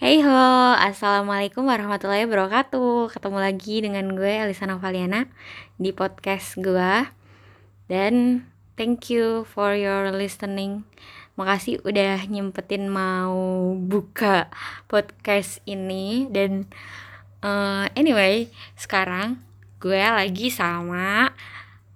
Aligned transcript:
Hey 0.00 0.24
ho, 0.24 0.72
assalamualaikum 0.80 1.68
warahmatullahi 1.68 2.24
wabarakatuh. 2.24 3.12
Ketemu 3.12 3.36
lagi 3.36 3.84
dengan 3.84 4.16
gue 4.16 4.32
Elisa 4.32 4.64
Novaliana 4.64 5.28
di 5.76 5.92
podcast 5.92 6.56
gue. 6.56 7.04
Dan 7.84 8.48
thank 8.80 9.12
you 9.12 9.44
for 9.44 9.76
your 9.76 10.08
listening. 10.08 10.88
Makasih 11.36 11.84
udah 11.84 12.16
nyempetin 12.32 12.88
mau 12.88 13.76
buka 13.76 14.48
podcast 14.88 15.60
ini 15.68 16.24
dan 16.32 16.64
uh, 17.44 17.84
anyway 17.92 18.48
sekarang 18.80 19.36
gue 19.84 20.00
lagi 20.00 20.48
sama 20.48 21.28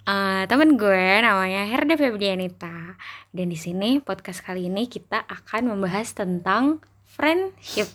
uh, 0.04 0.44
temen 0.44 0.76
gue 0.76 1.24
namanya 1.24 1.64
Herda 1.64 1.96
Febrianita 1.96 3.00
dan 3.32 3.46
di 3.48 3.56
sini 3.56 3.96
podcast 4.04 4.44
kali 4.44 4.68
ini 4.68 4.92
kita 4.92 5.24
akan 5.24 5.72
membahas 5.72 6.12
tentang 6.12 6.84
friendship 7.14 7.86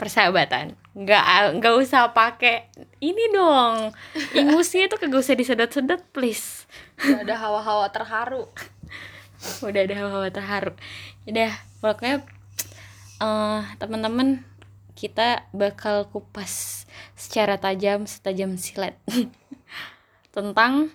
persahabatan. 0.00 0.80
Nggak 0.96 1.60
nggak 1.60 1.74
usah 1.76 2.16
pakai 2.16 2.72
ini 3.04 3.28
dong. 3.28 3.92
Ingusnya 4.40 4.88
tuh 4.88 4.96
kagak 4.96 5.20
usah 5.20 5.36
disedot-sedot 5.36 6.00
please. 6.16 6.64
Udah 7.04 7.20
ada 7.20 7.36
hawa-hawa 7.36 7.86
terharu. 7.92 8.48
Udah 9.68 9.80
ada 9.84 9.94
hawa-hawa 10.00 10.32
terharu. 10.32 10.72
Udah 11.28 11.52
pokoknya 11.84 12.24
uh, 13.20 13.60
teman-teman 13.76 14.40
kita 14.96 15.44
bakal 15.52 16.08
kupas 16.08 16.84
secara 17.16 17.56
tajam 17.60 18.08
setajam 18.08 18.56
silet 18.56 18.96
tentang 20.36 20.88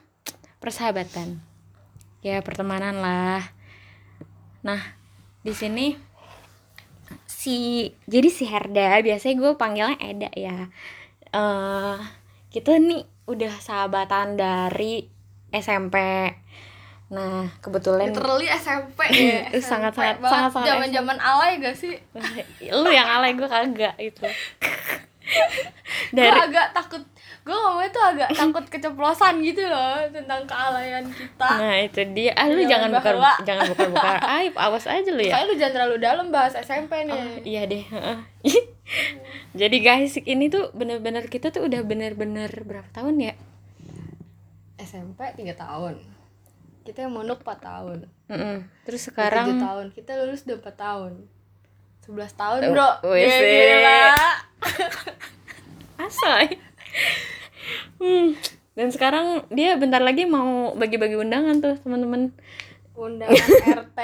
persahabatan. 0.58 1.46
Ya 2.26 2.42
pertemanan 2.42 3.06
lah. 3.06 3.54
Nah 4.66 4.82
di 5.46 5.54
sini 5.54 5.94
si 7.46 7.94
jadi 8.10 8.26
si 8.34 8.50
Herda 8.50 8.98
biasanya 9.06 9.36
gue 9.38 9.52
panggilnya 9.54 10.02
Eda 10.02 10.32
ya. 10.34 10.74
Uh, 11.30 12.02
kita 12.50 12.82
nih 12.82 13.06
udah 13.30 13.54
sahabatan 13.62 14.34
dari 14.34 15.06
SMP 15.54 15.98
nah 17.06 17.46
kebetulan 17.62 18.10
literally 18.10 18.50
SMP 18.50 18.98
ya 19.14 19.46
itu 19.54 19.62
sangat 19.62 19.94
sangat 19.94 20.26
sangat 20.26 20.50
sangat 20.58 20.70
zaman 20.74 20.90
zaman 20.90 21.18
alay 21.22 21.62
gak 21.62 21.78
sih? 21.78 21.94
Lu 22.74 22.90
yang 22.90 23.06
alay 23.06 23.38
gue 23.38 23.46
kagak 23.46 23.94
itu 24.02 24.26
dari 26.10 26.34
gue 26.34 26.46
agak 26.50 26.74
takut 26.74 27.06
gue 27.46 27.54
ngomongnya 27.54 27.92
tuh 27.94 28.02
agak 28.10 28.30
takut 28.34 28.66
keceplosan 28.74 29.38
gitu 29.46 29.70
loh 29.70 30.02
tentang 30.10 30.50
kealayan 30.50 31.06
kita. 31.14 31.46
Nah 31.46 31.78
itu 31.78 32.02
dia. 32.18 32.34
Ah 32.34 32.50
lu 32.50 32.66
jangan 32.66 32.90
buka 32.90 33.14
jangan 33.48 33.64
buka 33.70 33.86
buka 33.94 34.10
aib 34.42 34.58
awas 34.58 34.90
aja 34.90 35.06
lu 35.14 35.22
ya. 35.22 35.38
Kayak 35.38 35.46
lu 35.46 35.54
jangan 35.54 35.74
terlalu 35.78 35.96
dalam 36.02 36.28
bahas 36.34 36.58
SMP 36.58 37.06
nih. 37.06 37.14
Oh, 37.14 37.38
iya 37.46 37.62
deh 37.70 37.86
jadi 39.62 39.78
guys 39.78 40.18
ini 40.26 40.50
tuh 40.50 40.74
bener-bener 40.74 41.30
kita 41.30 41.54
tuh 41.54 41.70
udah 41.70 41.86
bener-bener 41.86 42.50
berapa 42.66 42.90
tahun 42.90 43.22
ya? 43.22 43.34
SMP 44.82 45.22
tiga 45.38 45.54
tahun. 45.54 46.02
Kita 46.82 47.06
yang 47.06 47.14
mondok 47.14 47.46
4 47.46 47.62
tahun. 47.62 48.00
Mm 48.30 48.38
-mm. 48.38 48.58
terus 48.86 49.10
sekarang? 49.10 49.58
7 49.58 49.66
tahun. 49.66 49.86
Kita 49.94 50.12
lulus 50.22 50.46
udah 50.46 50.58
4 50.62 50.78
tahun. 50.78 51.12
11 52.10 52.42
tahun 52.42 52.60
bro. 52.74 52.90
oh, 53.06 53.18
gila. 53.18 54.14
Asal 55.98 56.54
hmm. 58.02 58.38
dan 58.76 58.88
sekarang 58.92 59.48
dia 59.54 59.78
bentar 59.80 60.04
lagi 60.04 60.28
mau 60.28 60.74
bagi-bagi 60.76 61.16
undangan 61.20 61.62
tuh 61.62 61.76
teman-teman. 61.82 62.32
Undangan 62.96 63.36
RT 63.86 64.00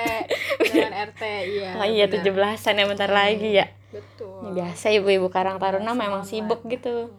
undangan 0.68 0.96
RT 1.16 1.24
iya 1.48 1.70
oh 1.80 1.88
iya 1.88 2.06
tujuh 2.12 2.36
belasan 2.36 2.80
ya 2.80 2.86
bentar 2.88 3.08
hmm. 3.08 3.18
lagi 3.18 3.50
ya. 3.62 3.66
Betul. 3.92 4.56
Biasa 4.56 4.92
ibu-ibu 4.96 5.28
Karang 5.32 5.60
Taruna 5.60 5.92
memang 5.92 6.24
sibuk 6.24 6.64
gitu. 6.68 7.12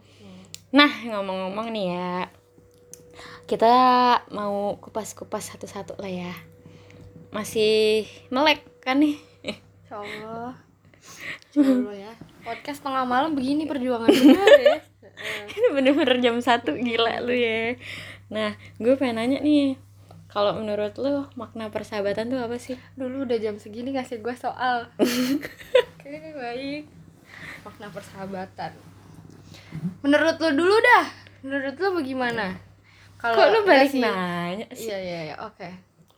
Nah 0.73 0.89
ngomong-ngomong 0.89 1.69
nih 1.69 1.85
ya. 1.97 2.13
Kita 3.45 3.73
mau 4.33 4.77
kupas-kupas 4.81 5.53
satu-satu 5.53 6.01
lah 6.01 6.09
ya. 6.09 6.33
Masih 7.29 8.05
melek 8.29 8.65
kan 8.81 9.01
nih? 9.01 9.17
Insya 9.93 10.01
Allah 10.01 10.53
Insya 11.53 11.93
ya. 12.09 12.11
Podcast 12.41 12.81
tengah 12.81 13.05
malam 13.05 13.37
begini 13.37 13.69
perjuangan 13.69 14.09
benar 14.09 14.47
ya 14.57 14.77
bener-bener 15.73 16.17
jam 16.19 16.37
satu 16.41 16.75
gila 16.77 17.21
lu 17.23 17.33
ya. 17.33 17.77
Nah 18.33 18.57
gue 18.81 18.93
pengen 18.97 19.21
nanya 19.21 19.39
nih 19.41 19.77
kalau 20.33 20.57
menurut 20.57 20.97
lu 20.97 21.29
makna 21.37 21.69
persahabatan 21.69 22.33
tuh 22.33 22.41
apa 22.41 22.57
sih? 22.57 22.73
Dulu 22.97 23.29
udah 23.29 23.37
jam 23.37 23.61
segini 23.61 23.93
ngasih 23.93 24.25
gue 24.25 24.33
soal. 24.33 24.89
Kayaknya 26.01 26.33
baik. 26.33 26.83
Makna 27.61 27.93
persahabatan. 27.93 28.73
Menurut 30.01 30.41
lu 30.41 30.49
dulu 30.57 30.75
dah. 30.81 31.05
Menurut 31.45 31.75
lu 31.77 31.89
bagaimana? 32.01 32.57
Kalau 33.21 33.45
lu 33.53 33.61
balik 33.61 33.93
nanya 33.93 34.65
sih? 34.73 34.89
Iya 34.89 34.97
iya 34.97 35.19
iya. 35.31 35.35
Oke. 35.45 35.69
Okay. 35.69 35.73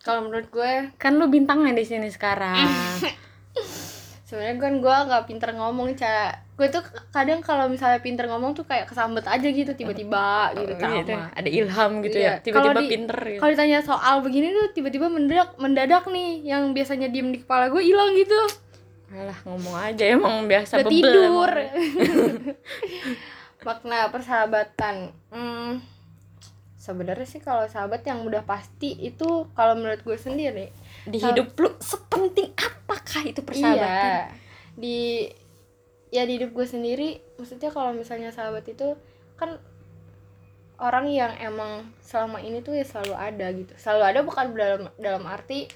kalau 0.06 0.30
menurut 0.30 0.54
gue 0.54 0.94
kan 1.02 1.18
lu 1.18 1.28
bintangnya 1.28 1.76
di 1.76 1.84
sini 1.84 2.08
sekarang. 2.08 2.56
Sebenarnya 4.32 4.58
kan 4.62 4.74
gue 4.80 4.96
nggak 5.12 5.26
pinter 5.28 5.50
ngomong 5.60 5.92
cara 5.98 6.45
gue 6.56 6.68
tuh 6.72 6.84
kadang 7.12 7.44
kalau 7.44 7.68
misalnya 7.68 8.00
pinter 8.00 8.32
ngomong 8.32 8.56
tuh 8.56 8.64
kayak 8.64 8.88
kesambet 8.88 9.28
aja 9.28 9.44
gitu 9.44 9.76
tiba-tiba 9.76 10.56
gitu 10.56 10.72
oh, 10.72 10.92
gitu. 11.04 11.12
ada 11.12 11.50
ilham 11.52 11.92
gitu 12.00 12.16
ya, 12.16 12.24
iya. 12.24 12.34
ya 12.40 12.40
tiba-tiba 12.40 12.80
di, 12.80 12.88
pinter 12.88 13.20
gitu. 13.28 13.40
kalau 13.44 13.52
ditanya 13.52 13.80
soal 13.84 14.24
begini 14.24 14.56
tuh 14.56 14.72
tiba-tiba 14.72 15.12
mendadak 15.12 15.52
mendadak 15.60 16.08
nih 16.08 16.48
yang 16.48 16.72
biasanya 16.72 17.12
diem 17.12 17.36
di 17.36 17.44
kepala 17.44 17.68
gue 17.68 17.84
hilang 17.84 18.16
gitu 18.16 18.40
Alah 19.06 19.38
ngomong 19.46 19.76
aja 19.80 20.04
emang 20.08 20.48
biasa 20.48 20.82
Udah 20.82 20.92
tidur 20.92 21.52
makna 23.68 24.08
persahabatan 24.08 25.12
hmm, 25.36 25.84
sebenarnya 26.80 27.28
sih 27.28 27.44
kalau 27.44 27.66
sahabat 27.66 28.06
yang 28.08 28.24
udah 28.24 28.48
pasti 28.48 28.94
itu 28.94 29.50
kalau 29.58 29.76
menurut 29.76 30.00
gue 30.06 30.16
sendiri 30.16 30.70
di 31.04 31.18
hidup 31.18 31.58
lu 31.58 31.74
sepenting 31.82 32.54
apakah 32.56 33.26
itu 33.26 33.42
persahabatan 33.42 34.06
iya, 34.06 34.30
di 34.78 35.26
ya 36.16 36.24
di 36.24 36.40
hidup 36.40 36.56
gue 36.56 36.64
sendiri 36.64 37.20
maksudnya 37.36 37.68
kalau 37.68 37.92
misalnya 37.92 38.32
sahabat 38.32 38.64
itu 38.72 38.96
kan 39.36 39.60
orang 40.80 41.08
yang 41.12 41.32
emang 41.40 41.88
selama 42.04 42.40
ini 42.44 42.60
tuh 42.60 42.76
ya 42.76 42.84
selalu 42.84 43.16
ada 43.16 43.48
gitu. 43.56 43.74
Selalu 43.80 44.04
ada 44.04 44.20
bukan 44.24 44.46
dalam 44.56 44.82
dalam 45.00 45.24
arti 45.28 45.68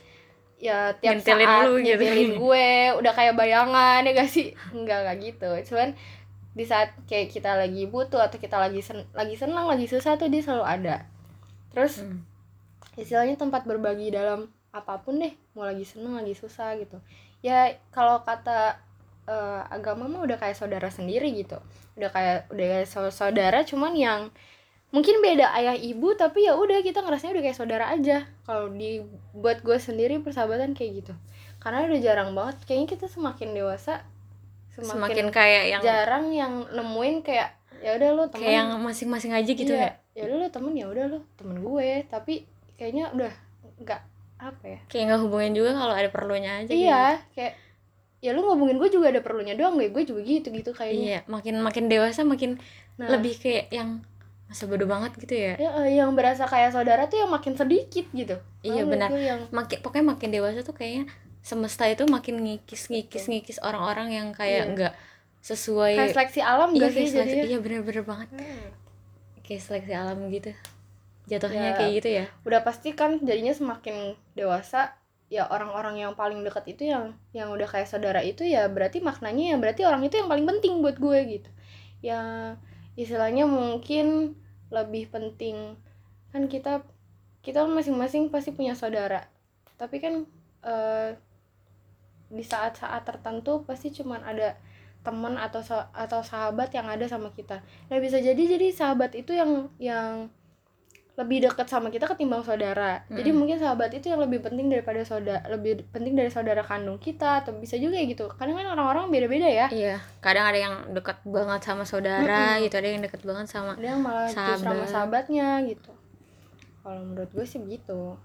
ya 0.59 0.91
tiap 0.99 1.23
nyentilin 1.23 1.47
saat 1.47 1.63
lu 1.71 1.79
gitu. 1.79 2.03
gue 2.35 2.67
udah 2.99 3.13
kayak 3.15 3.35
bayangan 3.39 4.03
ya 4.03 4.11
gak 4.11 4.31
sih? 4.31 4.51
Enggak 4.75 5.07
gak 5.07 5.17
gitu. 5.23 5.49
Cuman 5.71 5.95
di 6.51 6.65
saat 6.67 6.91
kayak 7.07 7.31
kita 7.31 7.55
lagi 7.55 7.87
butuh 7.87 8.19
atau 8.19 8.35
kita 8.41 8.59
lagi 8.59 8.83
sen 8.83 9.07
lagi 9.15 9.39
senang 9.39 9.69
lagi 9.69 9.87
susah 9.87 10.19
tuh 10.19 10.27
dia 10.27 10.43
selalu 10.43 10.65
ada. 10.67 10.95
Terus 11.71 12.03
hmm. 12.03 12.19
istilahnya 12.99 13.39
tempat 13.39 13.63
berbagi 13.63 14.11
dalam 14.11 14.51
apa 14.69 15.01
pun 15.01 15.17
deh 15.17 15.33
mau 15.55 15.63
lagi 15.63 15.87
seneng 15.87 16.19
lagi 16.19 16.35
susah 16.35 16.75
gitu. 16.75 16.99
Ya 17.39 17.79
kalau 17.95 18.19
kata 18.27 18.88
uh, 19.29 19.61
agama 19.69 20.09
mah 20.09 20.25
udah 20.25 20.41
kayak 20.41 20.57
saudara 20.57 20.89
sendiri 20.89 21.29
gitu. 21.37 21.61
Udah 21.93 22.09
kayak 22.09 22.49
udah 22.49 22.65
kayak 22.65 22.87
saudara 23.13 23.61
cuman 23.61 23.93
yang 23.93 24.21
mungkin 24.89 25.21
beda 25.21 25.53
ayah 25.53 25.77
ibu 25.77 26.17
tapi 26.17 26.49
ya 26.49 26.57
udah 26.57 26.81
kita 26.81 27.05
ngerasanya 27.05 27.37
udah 27.37 27.43
kayak 27.45 27.57
saudara 27.57 27.85
aja. 27.93 28.25
Kalau 28.49 28.73
di 28.73 29.05
buat 29.37 29.61
gue 29.61 29.77
sendiri 29.77 30.17
persahabatan 30.25 30.73
kayak 30.73 31.05
gitu. 31.05 31.13
Karena 31.61 31.85
udah 31.85 31.99
jarang 32.01 32.33
banget 32.33 32.57
kayaknya 32.65 32.97
kita 32.97 33.05
semakin 33.05 33.53
dewasa 33.53 34.01
semakin, 34.73 34.89
semakin 34.89 35.27
kayak 35.29 35.63
yang 35.77 35.81
jarang 35.85 36.25
yang 36.33 36.53
nemuin 36.73 37.21
kayak 37.21 37.53
ya 37.79 37.95
udah 37.95 38.09
lo 38.11 38.23
temen. 38.27 38.43
kayak 38.43 38.55
yang 38.59 38.69
masing-masing 38.83 39.31
aja 39.31 39.51
gitu 39.55 39.71
iya, 39.71 39.95
ya? 40.15 40.23
Ya 40.25 40.33
udah 40.33 40.37
lo 40.43 40.47
temen 40.51 40.73
ya 40.75 40.85
udah 40.89 41.05
lo 41.05 41.19
temen 41.37 41.61
gue. 41.61 41.89
Tapi 42.09 42.49
kayaknya 42.75 43.13
udah 43.13 43.31
nggak 43.85 44.01
apa 44.39 44.63
ya? 44.65 44.79
Kayak 44.89 45.03
nggak 45.13 45.21
hubungin 45.21 45.53
juga 45.53 45.77
kalau 45.77 45.93
ada 45.93 46.09
perlunya 46.09 46.63
aja 46.63 46.71
iya 46.71 47.03
gitu. 47.19 47.37
kayak 47.37 47.53
ya 48.19 48.35
lu 48.35 48.43
ngomongin 48.43 48.75
gue 48.75 48.89
juga 48.91 49.15
ada 49.15 49.23
perlunya 49.23 49.55
doang 49.55 49.79
gue 49.79 49.87
gue 49.91 50.03
juga 50.03 50.21
gitu 50.23 50.51
gitu 50.51 50.71
kayaknya. 50.75 51.07
Iya 51.07 51.19
makin 51.31 51.63
makin 51.63 51.85
dewasa 51.87 52.27
makin 52.27 52.59
nah. 52.99 53.07
lebih 53.15 53.39
kayak 53.39 53.71
yang 53.71 54.03
masa 54.49 54.65
bodoh 54.67 54.89
banget 54.89 55.15
gitu 55.21 55.35
ya. 55.37 55.53
Ya 55.55 55.71
yang 56.03 56.11
berasa 56.17 56.43
kayak 56.49 56.75
saudara 56.75 57.07
tuh 57.07 57.21
yang 57.23 57.31
makin 57.31 57.55
sedikit 57.55 58.05
gitu. 58.11 58.35
Iya 58.65 58.83
benar. 58.83 59.13
yang... 59.15 59.47
makin 59.55 59.79
pokoknya 59.79 60.05
makin 60.17 60.29
dewasa 60.35 60.65
tuh 60.65 60.75
kayaknya 60.75 61.07
semesta 61.39 61.87
itu 61.87 62.03
makin 62.11 62.43
ngikis 62.43 62.91
ngikis 62.91 63.31
ngikis 63.31 63.57
orang-orang 63.63 64.11
yang 64.11 64.27
kayak 64.35 64.67
iya. 64.67 64.73
nggak 64.75 64.93
sesuai 65.39 65.95
kayak 65.95 66.11
seleksi 66.11 66.41
alam 66.43 66.75
iya, 66.75 66.81
gak 66.83 66.91
sih 66.91 67.07
seleksi, 67.07 67.37
iya 67.47 67.57
bener-bener 67.63 68.03
banget. 68.03 68.27
Hmm. 68.35 68.69
kayak 69.47 69.61
seleksi 69.63 69.93
alam 69.95 70.27
gitu. 70.27 70.51
Jatuhnya 71.31 71.71
ya, 71.71 71.77
kayak 71.79 71.91
gitu 72.03 72.09
ya. 72.11 72.25
Udah 72.43 72.59
pasti 72.67 72.91
kan 72.91 73.23
jadinya 73.23 73.55
semakin 73.55 74.19
dewasa 74.35 74.98
ya 75.29 75.45
orang-orang 75.45 76.01
yang 76.01 76.17
paling 76.17 76.41
dekat 76.41 76.65
itu 76.73 76.89
yang 76.89 77.13
yang 77.37 77.53
udah 77.53 77.69
kayak 77.69 77.85
saudara 77.85 78.25
itu 78.25 78.41
ya 78.41 78.65
berarti 78.65 78.97
maknanya 78.97 79.53
ya 79.53 79.57
berarti 79.61 79.85
orang 79.85 80.01
itu 80.01 80.17
yang 80.17 80.25
paling 80.25 80.45
penting 80.49 80.81
buat 80.81 80.97
gue 80.97 81.19
gitu. 81.39 81.49
Ya 82.01 82.21
istilahnya 82.97 83.45
mungkin 83.45 84.35
lebih 84.73 85.13
penting 85.13 85.77
kan 86.33 86.49
kita 86.49 86.81
kita 87.45 87.65
masing-masing 87.69 88.33
pasti 88.33 88.51
punya 88.51 88.73
saudara. 88.73 89.29
Tapi 89.77 90.01
kan 90.01 90.25
uh, 90.65 91.13
di 92.29 92.45
saat-saat 92.45 93.05
tertentu 93.05 93.65
pasti 93.65 93.93
cuman 93.93 94.21
ada 94.25 94.57
teman 94.99 95.39
atau 95.39 95.63
atau 95.95 96.21
sahabat 96.25 96.73
yang 96.73 96.89
ada 96.89 97.05
sama 97.05 97.31
kita. 97.31 97.61
Nah 97.87 97.97
bisa 98.01 98.17
jadi 98.17 98.37
jadi 98.37 98.73
sahabat 98.73 99.15
itu 99.15 99.31
yang 99.37 99.71
yang 99.79 100.33
lebih 101.19 101.43
dekat 101.43 101.67
sama 101.67 101.91
kita 101.91 102.07
ketimbang 102.07 102.39
saudara. 102.41 103.03
Jadi 103.11 103.29
Mm-mm. 103.29 103.39
mungkin 103.43 103.59
sahabat 103.59 103.91
itu 103.91 104.07
yang 104.07 104.23
lebih 104.23 104.39
penting 104.39 104.71
daripada 104.71 105.03
saudara 105.03 105.43
lebih 105.51 105.83
penting 105.91 106.15
dari 106.15 106.31
saudara 106.31 106.63
kandung 106.63 106.95
kita 106.95 107.43
atau 107.43 107.51
bisa 107.59 107.75
juga 107.75 107.99
gitu. 107.99 108.31
Kadang 108.39 108.55
kan 108.55 108.67
orang-orang 108.71 109.11
beda-beda 109.11 109.43
ya. 109.45 109.67
Iya 109.67 109.99
kadang 110.23 110.47
ada 110.47 110.55
yang 110.55 110.75
dekat 110.95 111.19
banget 111.27 111.59
sama 111.67 111.83
saudara 111.83 112.55
Mm-mm. 112.55 112.63
gitu 112.63 112.75
ada 112.79 112.87
yang 112.87 113.03
dekat 113.03 113.21
banget 113.27 113.45
sama 113.51 113.75
ada 113.75 113.83
yang 113.83 113.99
malah 113.99 114.31
justru 114.31 114.39
sama 114.39 114.63
Sahabat. 114.63 114.87
sahabatnya 114.87 115.47
gitu. 115.67 115.91
Kalau 116.79 117.01
menurut 117.03 117.31
gue 117.35 117.45
sih 117.45 117.59
begitu. 117.59 118.15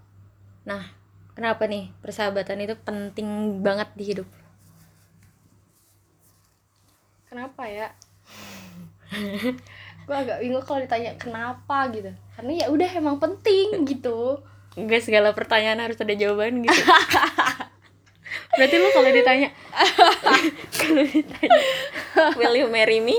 Nah 0.63 0.87
kenapa 1.35 1.67
nih 1.67 1.91
persahabatan 1.99 2.63
itu 2.63 2.79
penting 2.79 3.27
banget 3.59 3.91
di 3.99 4.03
hidup? 4.07 4.27
Kenapa 7.27 7.67
ya? 7.67 7.91
Gue 10.05 10.15
agak 10.15 10.37
bingung 10.39 10.61
kalau 10.61 10.79
ditanya 10.79 11.17
kenapa 11.17 11.89
gitu 11.91 12.13
karena 12.35 12.51
ya 12.51 12.65
udah 12.67 12.89
emang 12.95 13.17
penting 13.17 13.79
gitu. 13.91 14.43
Enggak 14.75 15.07
segala 15.07 15.31
pertanyaan 15.31 15.79
harus 15.79 15.99
ada 15.99 16.11
jawaban 16.15 16.63
gitu. 16.63 16.75
Berarti 18.55 18.75
lu 18.79 18.87
kalau 18.91 19.11
ditanya 19.11 19.49
kalau 20.79 21.03
ditanya 21.03 21.59
will 22.35 22.55
you 22.55 22.67
marry 22.71 22.99
me? 22.99 23.15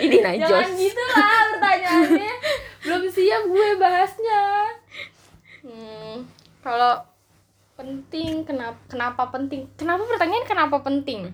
Ini 0.00 0.16
jangan 0.20 0.36
najos 0.40 0.68
gitu 0.76 1.02
lah 1.12 1.40
pertanyaannya. 1.56 2.34
Belum 2.84 3.02
siap 3.08 3.42
gue 3.48 3.68
bahasnya. 3.76 4.42
Hmm, 5.64 6.28
kalau 6.64 7.04
penting 7.76 8.44
kenapa 8.44 8.80
kenapa 8.88 9.22
penting? 9.32 9.68
Kenapa 9.76 10.04
pertanyaan 10.08 10.44
kenapa 10.48 10.76
penting? 10.80 11.32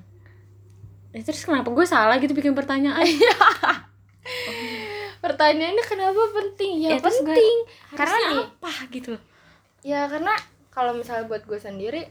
Eh, 1.11 1.23
terus 1.27 1.43
kenapa 1.43 1.71
gue 1.71 1.87
salah 1.87 2.19
gitu 2.23 2.35
bikin 2.35 2.55
pertanyaan 2.55 3.07
pertanyaannya 5.21 5.85
kenapa 5.85 6.23
penting 6.35 6.73
ya, 6.81 6.91
Ya, 6.91 6.97
gue- 6.97 7.05
penting 7.05 7.57
karena 7.93 8.17
nih 8.27 8.41
apa 8.43 8.73
gitu 8.89 9.13
ya 9.83 10.01
karena 10.07 10.33
kalau 10.69 10.93
misalnya 10.93 11.25
buat 11.25 11.43
gue 11.43 11.57
sendiri 11.59 12.03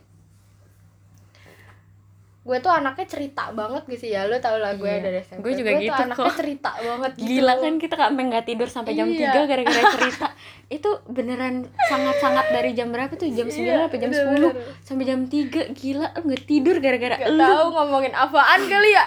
gue 2.39 2.57
tuh 2.57 2.71
anaknya 2.71 3.05
cerita 3.05 3.51
banget 3.51 3.83
gitu 3.85 4.09
ya 4.09 4.25
lo 4.25 4.39
tau 4.39 4.57
lah 4.57 4.73
gue 4.73 4.87
Iya. 4.87 5.03
dari 5.03 5.17
SMP 5.19 5.43
Gue 5.43 5.53
juga 5.53 5.69
tuh 5.71 5.81
gitu 5.83 6.01
anaknya 6.01 6.25
kok. 6.25 6.37
cerita 6.39 6.69
banget 6.73 7.11
gitu 7.13 7.27
gila 7.29 7.53
kan 7.55 7.73
kita 7.77 7.95
sampai 7.99 8.23
nggak 8.25 8.45
tidur 8.47 8.67
sampai 8.67 8.91
jam 8.95 9.07
Iya. 9.07 9.29
3 9.35 9.45
gara-gara 9.45 9.81
cerita 9.93 10.27
itu 10.67 10.89
beneran 11.05 11.55
sangat-sangat 11.83 12.45
dari 12.49 12.71
jam 12.73 12.89
berapa 12.89 13.11
tuh 13.11 13.27
jam 13.29 13.45
9 13.45 13.59
Iya, 13.59 13.85
apa 13.85 13.95
jam 13.95 14.09
bener-bener. 14.09 14.53
10 14.55 14.81
sampai 14.81 15.03
jam 15.05 15.19
3 15.23 15.37
gila 15.75 16.07
lu 16.09 16.21
nggak 16.23 16.43
tidur 16.43 16.75
gara-gara 16.79 17.15
Gak 17.17 17.29
lu 17.29 17.43
tahu 17.43 17.65
ngomongin 17.71 18.13
apaan 18.15 18.61
kali 18.63 18.89
ya 18.89 19.05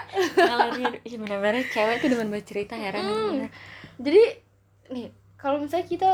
Ih, 1.02 1.16
bener-bener 1.16 1.64
cewek 1.66 1.96
tuh 1.98 2.08
demen 2.10 2.28
banget 2.28 2.46
cerita 2.46 2.74
heran 2.76 3.02
Hmm. 3.02 3.26
bener. 3.40 3.50
Jadi 3.98 4.40
nih 4.92 5.08
kalau 5.36 5.58
misalnya 5.58 5.88
kita 5.88 6.12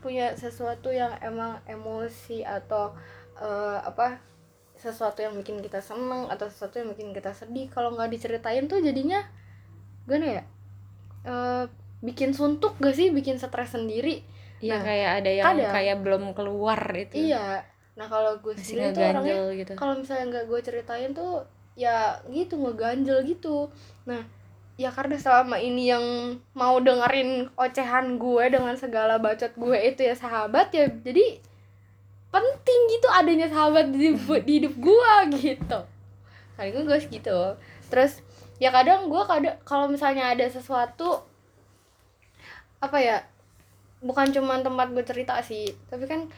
punya 0.00 0.32
sesuatu 0.36 0.88
yang 0.92 1.12
emang 1.20 1.60
emosi 1.68 2.44
atau 2.44 2.92
eh, 3.36 3.78
apa 3.80 4.20
sesuatu 4.80 5.20
yang 5.20 5.36
bikin 5.36 5.60
kita 5.60 5.76
seneng 5.84 6.24
atau 6.32 6.48
sesuatu 6.48 6.80
yang 6.80 6.88
bikin 6.96 7.12
kita 7.12 7.36
sedih 7.36 7.68
kalau 7.68 7.92
nggak 7.92 8.08
diceritain 8.08 8.64
tuh 8.64 8.80
jadinya 8.80 9.20
gimana 10.08 10.40
ya? 10.40 10.42
Eh, 11.28 11.64
bikin 12.00 12.32
suntuk 12.32 12.80
gak 12.80 12.96
sih? 12.96 13.12
Bikin 13.12 13.36
stres 13.36 13.76
sendiri. 13.76 14.24
Iya 14.60 14.76
Nah, 14.76 14.80
kayak 14.84 15.10
ada 15.24 15.30
yang 15.30 15.46
ada. 15.56 15.68
kayak 15.72 15.96
belum 16.04 16.32
keluar 16.36 16.80
itu 16.96 17.28
iya. 17.28 17.64
Nah 17.96 18.06
kalau 18.08 18.40
gue 18.40 18.52
masih 18.56 18.76
sendiri 18.80 18.96
tuh 18.96 19.04
orangnya 19.04 19.36
gitu. 19.56 19.72
kalau 19.76 19.94
misalnya 20.00 20.24
nggak 20.32 20.44
gue 20.48 20.60
ceritain 20.64 21.10
tuh 21.12 21.44
ya 21.76 22.16
gitu 22.28 22.56
ngeganjel 22.60 23.24
gitu. 23.24 23.68
Nah 24.08 24.20
ya 24.80 24.88
karena 24.88 25.20
selama 25.20 25.60
ini 25.60 25.92
yang 25.92 26.04
mau 26.56 26.80
dengerin 26.80 27.52
ocehan 27.52 28.16
gue 28.16 28.44
dengan 28.48 28.72
segala 28.80 29.20
bacot 29.20 29.52
gue 29.52 29.76
itu 29.76 30.08
ya 30.08 30.16
sahabat 30.16 30.72
ya 30.72 30.88
jadi 30.88 31.36
penting 32.32 32.80
gitu 32.96 33.04
adanya 33.12 33.52
sahabat 33.52 33.92
di, 33.92 34.16
di 34.16 34.52
hidup 34.56 34.74
gue 34.80 35.12
gitu. 35.36 35.80
Kali 36.56 36.72
gue 36.72 36.98
gitu 37.12 37.60
terus 37.92 38.24
ya 38.56 38.72
kadang 38.72 39.12
gue 39.12 39.22
kadang 39.28 39.60
kalau 39.68 39.84
misalnya 39.84 40.32
ada 40.32 40.48
sesuatu 40.48 41.28
apa 42.80 42.96
ya 42.96 43.20
bukan 44.00 44.32
cuma 44.32 44.64
tempat 44.64 44.96
gue 44.96 45.04
cerita 45.04 45.36
sih 45.44 45.68
tapi 45.92 46.08
kan 46.08 46.32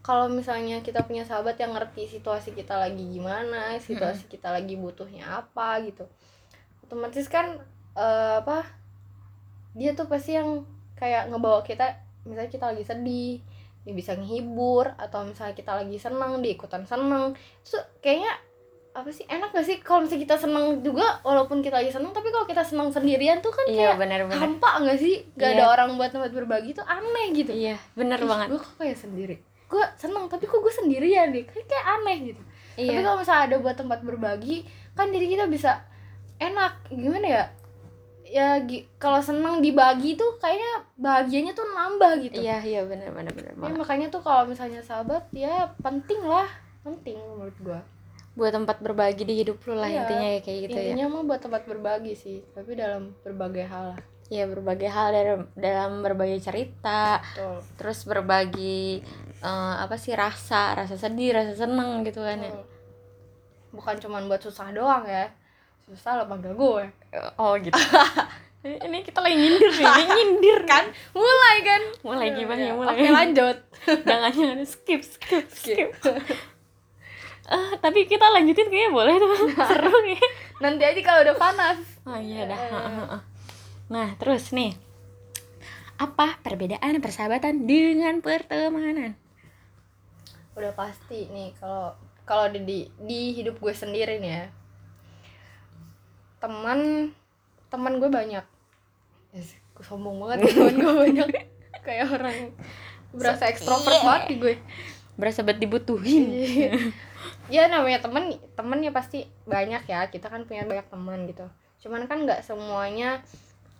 kalau 0.00 0.32
misalnya 0.32 0.80
kita 0.80 1.04
punya 1.04 1.28
sahabat 1.28 1.60
yang 1.60 1.76
ngerti 1.76 2.08
situasi 2.08 2.56
kita 2.56 2.72
lagi 2.74 3.04
gimana 3.04 3.76
situasi 3.84 4.32
kita 4.32 4.48
lagi 4.48 4.80
butuhnya 4.80 5.44
apa 5.44 5.76
gitu. 5.84 6.08
Otomatis 6.88 7.28
kan 7.28 7.60
eh, 7.94 8.34
apa 8.40 8.64
dia 9.72 9.96
tuh 9.96 10.08
pasti 10.08 10.36
yang 10.36 10.64
kayak 10.96 11.32
ngebawa 11.32 11.64
kita 11.64 11.96
misalnya 12.22 12.50
kita 12.52 12.70
lagi 12.70 12.84
sedih 12.84 13.40
dia 13.82 13.94
bisa 13.98 14.14
ngehibur 14.14 14.94
atau 14.94 15.26
misalnya 15.26 15.58
kita 15.58 15.74
lagi 15.74 15.98
seneng 15.98 16.38
dia 16.38 16.54
ikutan 16.54 16.86
seneng. 16.86 17.34
Itu 17.66 17.82
kayaknya 17.98 18.30
apa 18.92 19.08
sih 19.08 19.24
enak 19.24 19.56
gak 19.56 19.64
sih 19.64 19.80
kalau 19.80 20.04
misalnya 20.04 20.22
kita 20.28 20.36
seneng 20.36 20.84
juga 20.84 21.16
walaupun 21.24 21.64
kita 21.64 21.80
lagi 21.80 21.88
seneng 21.88 22.12
tapi 22.12 22.28
kalau 22.28 22.44
kita 22.44 22.60
seneng 22.60 22.92
sendirian 22.92 23.40
tuh 23.40 23.48
kan 23.48 23.64
iya 23.64 23.96
kayak 23.96 24.04
benar-benar. 24.04 24.38
hampa 24.38 24.70
gak 24.84 25.00
sih? 25.00 25.24
Gak 25.34 25.48
Iya. 25.48 25.56
ada 25.58 25.64
orang 25.74 25.96
buat 25.96 26.12
tempat 26.12 26.30
berbagi 26.30 26.76
tuh 26.76 26.84
aneh 26.84 27.26
gitu. 27.34 27.50
Iya 27.50 27.80
bener 27.96 28.20
banget. 28.22 28.52
gue 28.52 28.60
kok 28.60 28.74
kayak 28.78 28.98
sendiri. 29.00 29.36
Gue 29.66 29.82
seneng 29.96 30.28
tapi 30.28 30.44
kok 30.44 30.60
gue 30.60 30.74
sendirian 30.76 31.32
deh? 31.32 31.42
Kayak, 31.48 31.66
kayak 31.72 31.86
aneh 31.88 32.16
gitu. 32.36 32.42
Tapi 32.76 32.86
iya. 32.92 33.00
kalau 33.02 33.16
misalnya 33.18 33.42
ada 33.50 33.56
buat 33.64 33.76
tempat 33.80 33.98
berbagi 34.04 34.56
kan 34.92 35.08
jadi 35.08 35.26
kita 35.26 35.44
bisa 35.48 35.82
enak. 36.38 36.92
Gimana 36.92 37.26
ya 37.26 37.44
ya 38.32 38.56
kalau 38.96 39.20
seneng 39.20 39.60
dibagi 39.60 40.16
tuh 40.16 40.36
kayaknya 40.36 40.72
bahagianya 40.96 41.52
tuh 41.52 41.68
nambah 41.68 42.12
gitu. 42.18 42.40
Iya 42.40 42.58
iya 42.62 42.80
benar-benar 42.82 43.28
benar 43.30 43.52
Ya, 43.52 43.60
banget. 43.60 43.76
makanya 43.76 44.06
tuh 44.08 44.20
kalau 44.20 44.48
misalnya 44.48 44.80
sahabat 44.80 45.28
ya 45.30 45.52
penting 45.78 46.24
lah 46.24 46.48
penting 46.80 47.20
menurut 47.20 47.52
gue 47.60 47.80
buat 48.32 48.48
tempat 48.50 48.80
berbagi 48.80 49.22
di 49.22 49.34
hidup 49.38 49.60
lu 49.62 49.76
lah 49.76 49.84
Iya. 49.86 50.00
intinya 50.02 50.28
ya 50.30 50.40
kayak 50.40 50.58
gitu 50.62 50.72
ya. 50.74 50.82
intinya 50.88 51.06
mah 51.12 51.22
buat 51.22 51.38
tempat 51.38 51.62
berbagi 51.62 52.14
sih 52.14 52.40
tapi 52.50 52.72
dalam 52.72 53.12
berbagai 53.20 53.68
hal 53.68 53.84
lah. 53.92 54.00
Iya 54.26 54.48
berbagai 54.48 54.88
hal 54.88 55.08
dalam 55.12 55.40
dalam 55.52 55.90
berbagai 56.00 56.40
cerita 56.40 57.20
betul. 57.20 57.60
terus 57.76 58.00
berbagi 58.02 59.04
eh, 59.38 59.74
apa 59.78 59.94
sih 59.94 60.16
rasa 60.16 60.72
rasa 60.72 60.96
sedih 60.96 61.36
rasa 61.36 61.52
seneng 61.54 62.00
gitu 62.02 62.18
kan 62.18 62.40
ya. 62.40 62.56
Bukan 63.70 63.96
cuman 63.98 64.24
buat 64.24 64.40
susah 64.40 64.68
doang 64.70 65.04
ya 65.04 65.28
susah 65.92 66.22
lah 66.22 66.26
panggil 66.26 66.56
gue. 66.56 66.84
Oh 67.36 67.52
gitu. 67.60 67.76
Ini 68.62 69.02
kita 69.02 69.18
lagi 69.18 69.34
nyindir 69.34 69.74
nih 69.74 69.82
ini 69.90 70.04
nyindir 70.06 70.60
kan? 70.70 70.86
mulai 71.18 71.56
kan? 71.66 71.82
Mulai 72.06 72.28
gimana 72.30 72.62
ya. 72.62 72.72
mulai? 72.78 72.94
Oke 72.94 73.06
lanjut. 73.10 73.56
Jangan 74.06 74.30
jangan. 74.30 74.58
Skip 74.62 75.02
skip 75.02 75.46
skip. 75.50 75.90
Eh, 77.42 77.70
tapi 77.82 78.06
kita 78.06 78.22
lanjutin 78.30 78.70
kayaknya 78.70 78.94
boleh 78.94 79.18
tuh. 79.18 79.50
Seru 79.66 79.96
nih. 80.06 80.22
Nanti 80.62 80.82
aja 80.86 81.00
kalau 81.02 81.20
udah 81.26 81.36
panas. 81.42 81.78
Oh 82.06 82.14
iya 82.14 82.46
dah. 82.46 82.58
Nah 83.90 84.14
terus 84.14 84.54
nih. 84.54 84.78
Apa 85.98 86.38
perbedaan 86.46 87.02
persahabatan 87.02 87.66
dengan 87.66 88.22
pertemanan? 88.22 89.18
Udah 90.54 90.70
pasti 90.78 91.26
nih 91.34 91.50
kalau 91.58 91.98
kalau 92.22 92.46
di, 92.54 92.62
di 92.62 92.78
di 93.02 93.20
hidup 93.34 93.58
gue 93.58 93.74
sendiri 93.74 94.22
nih 94.22 94.30
ya 94.30 94.44
teman 96.42 97.10
teman 97.70 98.02
gue 98.02 98.10
banyak. 98.10 98.42
Yes, 99.30 99.54
gue 99.72 99.84
sombong 99.86 100.18
banget 100.18 100.50
teman 100.50 100.74
gue 100.74 100.92
banyak. 100.92 101.28
Kayak 101.86 102.06
orang 102.12 102.36
berasa 103.14 103.46
ekstrovert 103.46 103.94
Iya. 103.94 104.04
banget 104.04 104.22
di 104.26 104.34
gue. 104.36 104.54
Berasa 105.14 105.40
banget 105.40 105.64
dibutuhin. 105.64 106.24
Ya 107.46 107.70
namanya 107.70 108.02
temen 108.02 108.34
temen 108.52 108.78
ya 108.82 108.90
pasti 108.90 109.24
banyak 109.46 109.86
ya. 109.86 110.10
Kita 110.10 110.26
kan 110.26 110.42
punya 110.44 110.66
banyak 110.66 110.90
teman 110.90 111.24
gitu. 111.24 111.46
Cuman 111.80 112.04
kan 112.04 112.26
nggak 112.26 112.42
semuanya 112.42 113.22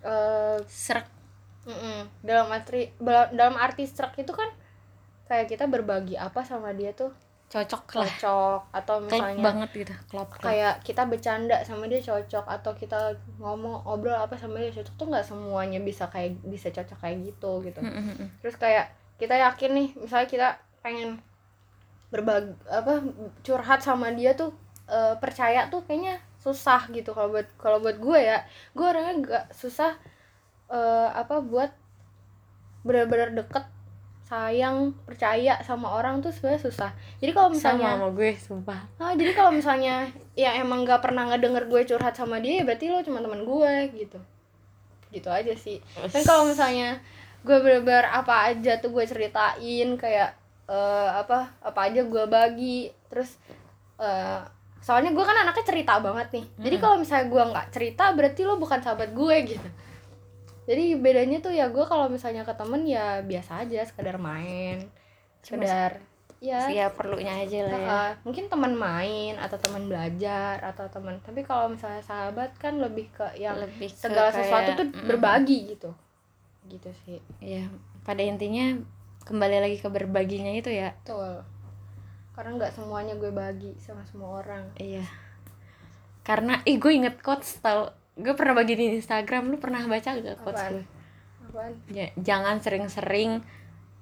eh 0.02 0.58
serak. 0.70 1.10
Mm-mm. 1.62 2.10
dalam 2.26 2.50
arti 2.50 2.90
dalam 3.30 3.54
arti 3.54 3.86
serak 3.86 4.18
itu 4.18 4.34
kan 4.34 4.50
kayak 5.30 5.46
kita 5.46 5.70
berbagi 5.70 6.18
apa 6.18 6.42
sama 6.42 6.74
dia 6.74 6.90
tuh 6.90 7.14
cocok 7.52 7.84
lah. 8.00 8.08
Cocok. 8.08 8.60
Atau 8.72 8.96
klop 9.04 9.08
misalnya 9.12 9.44
banget 9.44 9.70
gitu 9.84 9.94
klop 10.08 10.28
klop 10.32 10.48
kayak 10.48 10.80
kita 10.80 11.02
bercanda 11.04 11.56
sama 11.68 11.84
dia 11.84 12.00
cocok 12.00 12.44
atau 12.48 12.72
kita 12.72 13.12
ngomong 13.36 13.84
ngobrol 13.84 14.16
apa 14.16 14.40
sama 14.40 14.56
dia 14.64 14.72
cocok 14.72 14.94
tuh 14.96 15.06
nggak 15.12 15.26
semuanya 15.28 15.78
bisa 15.84 16.08
kayak 16.08 16.40
bisa 16.48 16.72
cocok 16.72 16.98
kayak 17.04 17.16
gitu 17.28 17.52
gitu. 17.68 17.80
Mm, 17.84 17.92
mm, 17.92 18.14
mm. 18.16 18.28
terus 18.40 18.56
kayak 18.56 18.96
kita 19.20 19.36
yakin 19.36 19.70
nih 19.76 19.88
misalnya 20.00 20.28
kita 20.28 20.48
pengen 20.80 21.20
berbagi 22.08 22.52
apa 22.68 23.04
curhat 23.44 23.80
sama 23.84 24.12
dia 24.12 24.32
tuh 24.32 24.52
eh, 24.88 25.14
percaya 25.20 25.68
tuh 25.68 25.84
kayaknya 25.84 26.20
susah 26.40 26.90
gitu 26.90 27.14
kalau 27.14 27.30
buat 27.32 27.48
kalau 27.60 27.78
buat 27.78 27.96
gue 28.00 28.18
ya. 28.20 28.44
Gue 28.76 28.88
orangnya 28.88 29.14
gak 29.22 29.44
susah 29.54 29.96
eh, 30.72 31.08
apa 31.12 31.40
buat 31.40 31.72
benar-benar 32.82 33.30
deket 33.32 33.64
sayang 34.32 34.96
percaya 35.04 35.60
sama 35.60 35.92
orang 35.92 36.24
tuh 36.24 36.32
sebenarnya 36.32 36.64
susah. 36.64 36.90
Jadi 37.20 37.36
kalau 37.36 37.52
misalnya 37.52 38.00
sama 38.00 38.08
gue 38.16 38.32
sumpah. 38.40 38.80
Ah, 38.96 39.12
jadi 39.12 39.36
kalau 39.36 39.52
misalnya 39.52 40.08
ya 40.32 40.56
emang 40.56 40.88
nggak 40.88 41.04
pernah 41.04 41.28
ngedenger 41.28 41.68
gue 41.68 41.84
curhat 41.84 42.16
sama 42.16 42.40
dia 42.40 42.60
ya 42.60 42.64
berarti 42.64 42.88
lo 42.88 43.04
cuma 43.04 43.20
teman 43.20 43.44
gue 43.44 43.72
gitu. 43.92 44.16
Gitu 45.12 45.28
aja 45.28 45.52
sih. 45.52 45.84
Dan 46.08 46.24
kalau 46.24 46.48
misalnya 46.48 46.96
gue 47.44 47.56
bener-bener 47.60 48.08
apa 48.08 48.56
aja 48.56 48.80
tuh 48.80 48.96
gue 48.96 49.04
ceritain 49.04 49.88
kayak 50.00 50.32
eh, 50.64 51.10
apa 51.12 51.52
apa 51.60 51.80
aja 51.92 52.00
gue 52.00 52.24
bagi 52.24 52.88
terus 53.12 53.36
eh, 54.00 54.40
soalnya 54.80 55.12
gue 55.12 55.24
kan 55.28 55.44
anaknya 55.44 55.68
cerita 55.68 56.00
banget 56.00 56.32
nih. 56.32 56.46
Jadi 56.56 56.76
kalau 56.80 56.96
misalnya 56.96 57.28
gue 57.28 57.42
nggak 57.52 57.68
cerita 57.68 58.16
berarti 58.16 58.48
lo 58.48 58.56
bukan 58.56 58.80
sahabat 58.80 59.12
gue 59.12 59.36
gitu 59.44 59.68
jadi 60.66 60.96
bedanya 60.98 61.38
tuh 61.42 61.50
ya 61.50 61.68
gue 61.68 61.84
kalau 61.86 62.06
misalnya 62.06 62.46
ke 62.46 62.54
temen 62.54 62.86
ya 62.86 63.20
biasa 63.22 63.66
aja 63.66 63.82
sekedar 63.82 64.16
main 64.18 64.86
sekedar 65.42 65.98
ya. 66.42 66.66
ya 66.66 66.86
perlunya 66.90 67.38
aja 67.46 67.58
lah 67.70 67.78
ya. 67.78 67.86
Uh, 67.86 68.10
mungkin 68.26 68.50
teman 68.50 68.74
main 68.74 69.38
atau 69.38 69.54
teman 69.62 69.86
belajar 69.86 70.58
atau 70.58 70.90
teman 70.90 71.22
tapi 71.22 71.46
kalau 71.46 71.70
misalnya 71.70 72.02
sahabat 72.02 72.50
kan 72.58 72.82
lebih 72.82 73.06
ke 73.14 73.38
yang 73.38 73.54
lebih 73.54 73.86
ke 73.94 74.10
segala 74.10 74.34
kayak, 74.34 74.42
sesuatu 74.42 74.70
tuh 74.74 74.86
mm, 74.90 75.06
berbagi 75.06 75.58
gitu. 75.70 75.90
Gitu 76.66 76.90
sih. 77.06 77.18
Ya 77.38 77.70
pada 78.02 78.26
intinya 78.26 78.74
kembali 79.22 79.62
lagi 79.62 79.78
ke 79.78 79.86
berbaginya 79.86 80.50
itu 80.50 80.74
ya. 80.74 80.98
Betul. 81.06 81.46
Karena 82.34 82.50
nggak 82.58 82.74
semuanya 82.74 83.14
gue 83.14 83.30
bagi 83.30 83.70
sama 83.78 84.02
semua 84.02 84.42
orang. 84.42 84.66
Iya. 84.82 85.06
Karena 86.26 86.58
ih 86.66 86.78
gue 86.82 86.90
inget 86.90 87.22
quotes 87.22 87.62
tau 87.62 87.94
gue 88.12 88.34
pernah 88.36 88.52
bagi 88.52 88.74
di 88.76 88.86
Instagram 88.92 89.48
lu 89.48 89.56
pernah 89.56 89.80
baca 89.82 90.12
gak 90.12 90.38
quotes 90.40 90.60
Apaan? 90.60 90.72
gue 90.76 90.84
apaan? 91.48 91.72
Ja- 91.88 92.14
jangan 92.16 92.56
sering-sering 92.60 93.40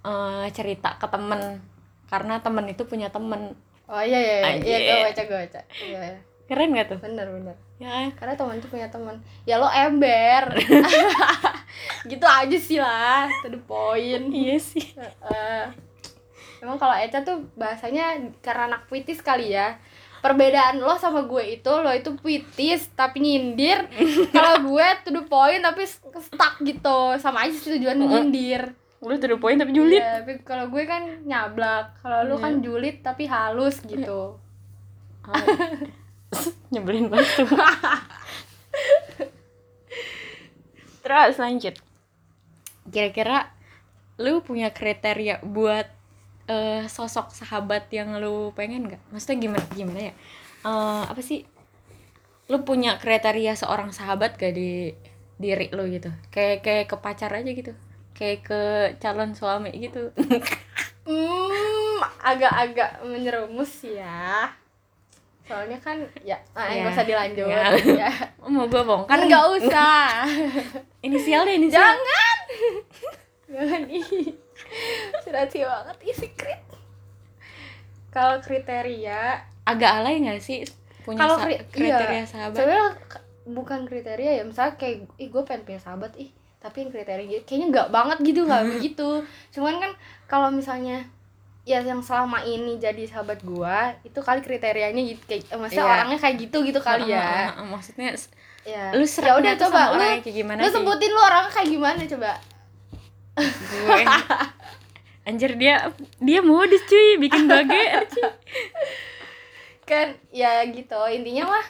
eh, 0.00 0.46
cerita 0.50 0.96
ke 0.96 1.06
temen. 1.06 1.60
Karena 2.06 2.40
temen 2.40 2.66
itu 2.66 2.82
punya 2.84 3.06
temen. 3.08 3.54
Oh 3.86 3.98
iya 3.98 4.18
iya 4.18 4.36
iya, 4.58 4.76
iya 4.78 4.78
gue 4.78 4.98
baca 5.10 5.22
gue 5.22 5.38
baca. 5.46 5.60
Iya. 5.76 6.00
Iya. 6.00 6.18
keren 6.50 6.74
gak 6.74 6.88
tuh? 6.90 6.98
Bener 6.98 7.26
bener. 7.30 7.54
Ya. 7.78 8.10
Karena 8.18 8.34
teman 8.34 8.58
tuh 8.58 8.66
punya 8.68 8.90
teman 8.90 9.16
ya 9.46 9.54
lo 9.56 9.70
ember. 9.70 10.50
Gitu 12.10 12.26
aja 12.26 12.58
sih 12.58 12.78
lah 12.78 13.30
to 13.40 13.48
the 13.48 13.60
point. 13.62 14.26
Iya 14.30 14.56
sih. 14.58 14.82
Eh, 14.98 15.64
emang 16.58 16.76
kalau 16.76 16.92
Eca 16.92 17.22
tuh 17.22 17.46
bahasanya 17.54 18.18
karena 18.42 18.66
anak 18.68 18.90
puitis 18.90 19.22
kali 19.22 19.54
ya 19.54 19.78
perbedaan 20.20 20.80
lo 20.80 20.96
sama 21.00 21.24
gue 21.24 21.60
itu 21.60 21.72
lo 21.72 21.90
itu 21.92 22.12
puitis 22.16 22.88
tapi 22.92 23.20
nyindir. 23.24 23.88
Kalau 24.32 24.64
gue 24.68 24.86
to 25.04 25.10
the 25.12 25.24
point 25.26 25.64
tapi 25.64 25.88
stuck 25.88 26.60
gitu. 26.64 27.16
Sama 27.16 27.48
aja 27.48 27.56
sih 27.56 27.76
tujuan 27.80 27.98
nyindir. 27.98 28.76
Lu 29.00 29.16
tuh 29.16 29.32
the 29.32 29.38
point 29.40 29.56
tapi 29.56 29.72
julid. 29.72 30.00
Iya, 30.00 30.20
tapi 30.20 30.44
kalau 30.44 30.68
gue 30.68 30.84
kan 30.84 31.24
nyablak. 31.24 31.98
Kalau 32.04 32.28
lu 32.28 32.36
kan 32.36 32.60
julid 32.60 33.00
tapi 33.00 33.24
halus 33.24 33.80
gitu. 33.84 34.36
Oh. 35.24 35.36
nyebelin 36.72 37.10
banget 37.10 37.28
tuh. 37.42 37.48
Terus 41.04 41.36
lanjut. 41.40 41.74
Kira-kira 42.92 43.50
lu 44.20 44.44
punya 44.44 44.68
kriteria 44.70 45.40
buat 45.40 45.88
eh, 46.50 46.82
sosok 46.90 47.30
sahabat 47.30 47.86
yang 47.94 48.18
lu 48.18 48.50
pengen 48.58 48.90
nggak? 48.90 49.02
Maksudnya 49.14 49.38
gimana 49.38 49.64
gimana 49.70 50.00
ya? 50.10 50.14
Eh, 50.66 51.04
apa 51.06 51.22
sih? 51.22 51.46
Lu 52.50 52.66
punya 52.66 52.98
kriteria 52.98 53.54
seorang 53.54 53.94
sahabat 53.94 54.34
gak 54.34 54.58
di 54.58 54.90
diri 55.38 55.70
lu 55.70 55.86
gitu? 55.86 56.10
Kayak 56.34 56.66
kayak 56.66 56.86
ke 56.90 56.96
pacar 56.98 57.30
aja 57.30 57.50
gitu? 57.54 57.72
Kayak 58.12 58.38
ke 58.42 58.60
calon 58.98 59.38
suami 59.38 59.70
gitu? 59.78 60.10
Hmm 61.00 61.80
agak-agak 62.20 62.90
menyerumus 63.04 63.72
ya. 63.84 64.48
Soalnya 65.48 65.78
kan 65.82 65.98
ya 66.22 66.38
ah, 66.54 66.70
Ya, 66.70 66.86
nggak 66.86 66.94
usah 66.94 67.06
dilanjut. 67.08 67.48
Ya. 67.48 67.66
ya. 68.06 68.10
Mau 68.52 68.68
gue 68.70 68.82
bongkar 68.84 69.18
nggak 69.26 69.46
usah. 69.60 70.24
Inisial 71.06 71.48
deh 71.48 71.56
inisial. 71.58 71.80
Jangan. 71.80 72.38
Jangan. 73.50 73.82
ih 73.90 74.06
serasi 75.20 75.62
banget 75.62 75.96
ih 76.04 76.16
secret 76.16 76.60
kalau 78.10 78.42
kriteria 78.42 79.44
agak 79.64 79.90
alay 80.02 80.18
nggak 80.18 80.42
sih 80.42 80.66
punya 81.02 81.18
kalau 81.18 81.36
kri- 81.38 81.62
kriteria 81.70 82.22
iya, 82.22 82.26
sahabat? 82.26 82.58
sebenarnya 82.58 82.88
bukan 83.50 83.80
kriteria 83.86 84.32
ya 84.40 84.44
misalnya 84.44 84.74
kayak 84.76 85.08
ih 85.16 85.28
gue 85.30 85.42
pengen 85.42 85.64
punya 85.64 85.80
sahabat 85.80 86.12
ih. 86.20 86.30
Tapi 86.60 86.84
yang 86.84 86.90
kriteria 86.92 87.24
gitu 87.24 87.42
kayaknya 87.48 87.66
nggak 87.72 87.88
banget 87.88 88.18
gitu 88.20 88.40
nggak 88.44 88.64
begitu 88.68 89.10
cuman 89.56 89.74
kan 89.80 89.92
kalau 90.28 90.52
misalnya 90.52 91.08
ya 91.64 91.80
yang 91.80 92.04
selama 92.04 92.40
ini 92.44 92.76
jadi 92.76 93.04
sahabat 93.06 93.40
gua 93.40 93.96
itu 94.04 94.16
kali 94.20 94.40
kriterianya 94.40 95.00
gitu 95.00 95.22
kayak 95.24 95.48
eh, 95.48 95.56
maksudnya 95.56 95.86
Iya. 95.86 95.94
orangnya 95.96 96.18
kayak 96.20 96.36
gitu 96.36 96.58
gitu 96.64 96.80
kali 96.80 97.04
ya. 97.08 97.52
maksudnya 97.64 98.10
ya 98.60 98.92
lu 98.92 99.04
ya 99.04 99.32
udah 99.40 99.54
coba 99.56 99.80
lu 99.96 100.04
kayak 100.20 100.36
gimana 100.36 100.58
lu 100.60 100.68
sih? 100.68 100.74
sebutin 100.76 101.10
lu 101.12 101.20
orangnya 101.20 101.52
kayak 101.52 101.68
gimana 101.70 102.00
coba. 102.04 102.30
Gue 103.40 104.02
anjir 105.30 105.54
dia 105.54 105.94
dia 106.18 106.42
modus 106.42 106.82
cuy. 106.84 107.16
Bikin 107.16 107.46
bager 107.46 108.02
cuy. 108.12 108.30
Kan 109.86 110.18
ya 110.30 110.66
gitu. 110.66 110.98
Intinya 111.10 111.54
mah 111.54 111.66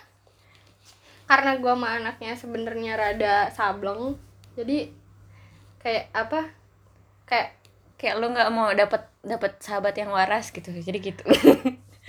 karena 1.28 1.60
gua 1.60 1.78
sama 1.78 1.88
anaknya 1.94 2.34
sebenarnya 2.34 2.98
rada 2.98 3.34
sableng 3.54 4.18
jadi 4.58 4.90
kayak 5.78 6.10
apa 6.10 6.50
kayak 7.22 7.54
kayak 7.94 8.18
lu 8.18 8.34
nggak 8.34 8.50
mau 8.50 8.74
dapat 8.74 9.06
dapat 9.22 9.62
sahabat 9.62 9.94
yang 9.94 10.10
waras 10.10 10.50
gitu. 10.50 10.72
Jadi 10.72 10.98
gitu. 10.98 11.24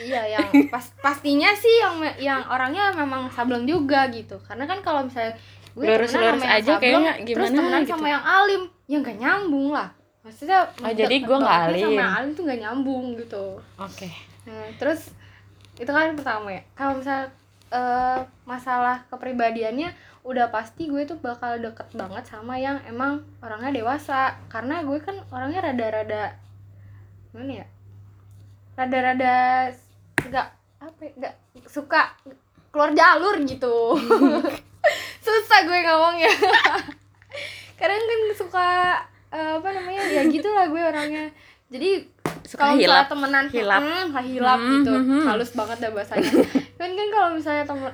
Iya 0.02 0.24
yang 0.34 0.72
pas 0.74 0.88
pastinya 0.98 1.54
sih 1.54 1.78
yang 1.78 2.02
yang 2.18 2.42
orangnya 2.50 2.90
memang 2.96 3.30
sableng 3.30 3.70
juga 3.70 4.10
gitu. 4.10 4.40
Karena 4.42 4.66
kan 4.66 4.82
kalau 4.82 5.06
misalnya 5.06 5.38
gue 5.78 5.84
Lurus- 5.86 6.10
lurus 6.10 6.12
sama 6.18 6.26
yang 6.26 6.42
aja 6.42 6.74
sableng, 6.74 6.82
kayaknya 6.82 7.14
terus 7.14 7.28
gimana 7.30 7.54
temenan 7.54 7.82
gitu. 7.86 7.92
sama 7.94 8.08
yang 8.10 8.24
alim 8.26 8.62
ya 8.90 8.98
nggak 8.98 9.18
nyambung 9.22 9.68
lah 9.70 9.88
maksudnya 10.22 10.70
Oh, 10.80 10.92
jadi 10.92 11.16
gua 11.22 11.38
nggak 11.38 11.58
bangetnya 11.66 11.82
sama 11.82 11.94
alim. 11.94 12.16
alim 12.16 12.30
tuh 12.32 12.44
nggak 12.46 12.60
nyambung 12.62 13.06
gitu 13.16 13.46
oke 13.78 14.10
Nah, 14.42 14.66
terus 14.74 15.14
itu 15.78 15.86
kan 15.86 16.18
pertama 16.18 16.50
ya. 16.50 16.66
Kalau 16.74 16.98
misalnya 16.98 17.30
eh, 17.70 18.20
masalah 18.42 19.06
kepribadiannya 19.08 19.94
udah 20.22 20.50
pasti 20.50 20.86
gue 20.86 21.06
tuh 21.06 21.18
bakal 21.18 21.58
deket 21.58 21.86
banget 21.94 22.26
sama 22.26 22.58
yang 22.58 22.82
emang 22.86 23.22
orangnya 23.38 23.70
dewasa. 23.70 24.34
Karena 24.50 24.82
gue 24.82 24.98
kan 24.98 25.14
orangnya 25.30 25.62
rada-rada 25.62 26.34
gimana 27.30 27.62
ya? 27.62 27.68
Rada-rada 28.74 29.36
nggak 30.18 30.48
apa 30.82 31.00
ya, 31.06 31.12
nggak 31.22 31.34
suka 31.70 32.18
keluar 32.74 32.90
jalur 32.92 33.38
gitu. 33.46 33.94
Susah 35.26 35.60
gue 35.64 35.80
ngomongnya. 35.86 36.34
Kadang 37.80 38.02
kan 38.02 38.20
suka 38.34 38.68
eh, 39.32 39.52
apa 39.56 39.70
namanya? 39.70 40.02
Ya 40.06 40.22
gitulah 40.26 40.68
gue 40.68 40.82
orangnya. 40.82 41.26
Jadi 41.68 42.04
Suka 42.44 42.68
kalau 42.68 42.76
hilap. 42.76 43.08
temenan 43.08 43.46
Hilap. 43.48 43.80
hmm, 43.80 44.08
hilap 44.28 44.60
Hmm, 44.60 44.72
gitu 44.76 44.92
hmm, 44.92 45.08
hmm. 45.08 45.24
halus 45.26 45.52
banget 45.52 45.78
dah 45.80 45.92
bahasanya 45.92 46.32
kan 46.76 46.90
kan 46.92 47.08
kalau 47.10 47.30
misalnya 47.32 47.64
temen 47.64 47.92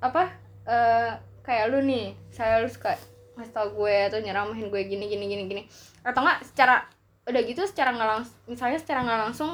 apa 0.00 0.22
eh, 0.64 1.10
kayak 1.42 1.64
lu 1.68 1.78
nih 1.82 2.16
saya 2.30 2.60
lu 2.60 2.68
suka 2.68 2.96
ngasih 3.36 3.52
tau 3.52 3.68
gue 3.68 3.96
atau 4.08 4.18
nyeramahin 4.18 4.66
gue 4.66 4.80
gini 4.82 5.04
gini 5.06 5.24
gini 5.26 5.42
gini 5.44 5.62
atau 6.00 6.20
enggak 6.20 6.40
secara 6.42 6.88
udah 7.24 7.42
gitu 7.42 7.62
secara 7.64 7.92
nggak 7.92 8.08
langsung 8.08 8.36
misalnya 8.46 8.78
secara 8.78 9.00
nggak 9.02 9.20
langsung 9.20 9.50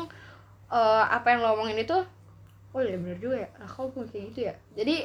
eh, 0.70 1.04
apa 1.04 1.26
yang 1.28 1.40
lo 1.42 1.48
omongin 1.54 1.80
itu 1.80 1.98
oh 2.70 2.80
iya 2.80 2.94
bener 2.94 3.18
juga 3.18 3.36
ya 3.42 3.48
nah, 3.56 3.66
kau 3.66 3.90
pun 3.90 4.06
kayak 4.06 4.24
gitu 4.30 4.40
ya 4.44 4.54
jadi 4.72 4.96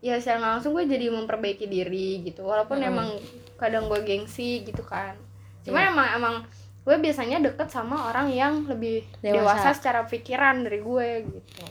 ya 0.00 0.14
secara 0.18 0.36
nggak 0.38 0.52
langsung 0.58 0.72
gue 0.74 0.84
jadi 0.84 1.06
memperbaiki 1.08 1.64
diri 1.64 2.20
gitu 2.20 2.44
walaupun 2.44 2.80
Hmm. 2.80 2.90
emang 2.90 3.08
kadang 3.56 3.88
gue 3.88 4.00
gengsi 4.02 4.60
gitu 4.60 4.84
kan 4.84 5.16
cuman 5.62 5.80
Iya. 5.80 5.90
emang 5.90 6.08
emang 6.14 6.34
gue 6.80 6.96
biasanya 6.98 7.38
deket 7.40 7.68
sama 7.68 8.08
orang 8.08 8.30
yang 8.30 8.64
lebih 8.64 9.04
Dewasa. 9.20 9.36
dewasa, 9.36 9.68
secara 9.74 10.00
pikiran 10.04 10.64
dari 10.64 10.80
gue 10.80 11.08
gitu 11.28 11.64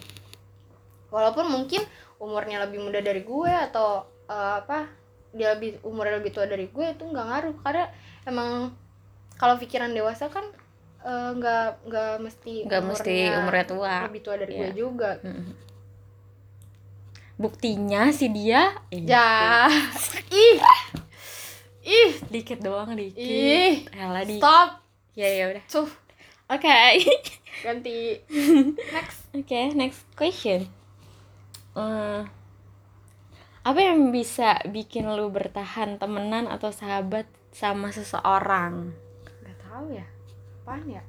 walaupun 1.10 1.46
mungkin 1.48 1.82
umurnya 2.18 2.62
lebih 2.62 2.80
muda 2.80 3.00
dari 3.00 3.22
gue 3.22 3.50
atau 3.50 4.02
eh, 4.26 4.54
apa 4.62 4.86
dia 5.30 5.54
lebih 5.54 5.82
umurnya 5.82 6.18
lebih 6.18 6.32
tua 6.32 6.46
dari 6.46 6.68
gue 6.68 6.86
itu 6.88 7.04
nggak 7.04 7.26
ngaruh 7.26 7.56
karena 7.60 7.86
emang 8.24 8.74
kalau 9.36 9.58
pikiran 9.58 9.90
dewasa 9.90 10.30
kan 10.30 10.46
eh, 11.02 11.30
nggak 11.34 11.90
nggak 11.90 12.14
mesti 12.20 12.54
nggak 12.66 12.84
mesti 12.84 13.16
umurnya 13.34 13.66
tua 13.66 13.94
lebih 14.06 14.22
tua 14.22 14.36
dari 14.38 14.52
Iya. 14.52 14.62
gue 14.62 14.70
juga 14.76 15.12
Mm-mm. 15.20 15.54
buktinya 17.36 18.12
si 18.12 18.28
dia 18.28 18.76
ya 18.92 19.66
ih 20.30 20.58
ih 21.90 22.14
dikit 22.30 22.62
doang 22.62 22.94
dikit. 22.94 23.18
Ih 23.18 23.90
Elah, 23.98 24.22
di 24.22 24.38
stop. 24.38 24.86
Ya 25.18 25.26
ya 25.26 25.46
udah. 25.50 25.64
Tuh. 25.66 25.90
Oke. 26.54 26.70
Ganti. 27.66 28.22
Next. 28.94 29.20
Oke, 29.38 29.74
next 29.76 30.02
question. 30.16 30.70
Eh, 31.76 32.22
apa 33.62 33.80
yang 33.84 34.10
bisa 34.10 34.58
bikin 34.66 35.06
lu 35.12 35.30
bertahan 35.30 36.00
temenan 36.00 36.48
atau 36.48 36.72
sahabat 36.72 37.28
sama 37.52 37.92
seseorang? 37.92 38.96
nggak 39.44 39.58
tahu 39.62 39.94
ya. 39.94 40.08
Apaan 40.64 40.86
ya? 40.88 41.04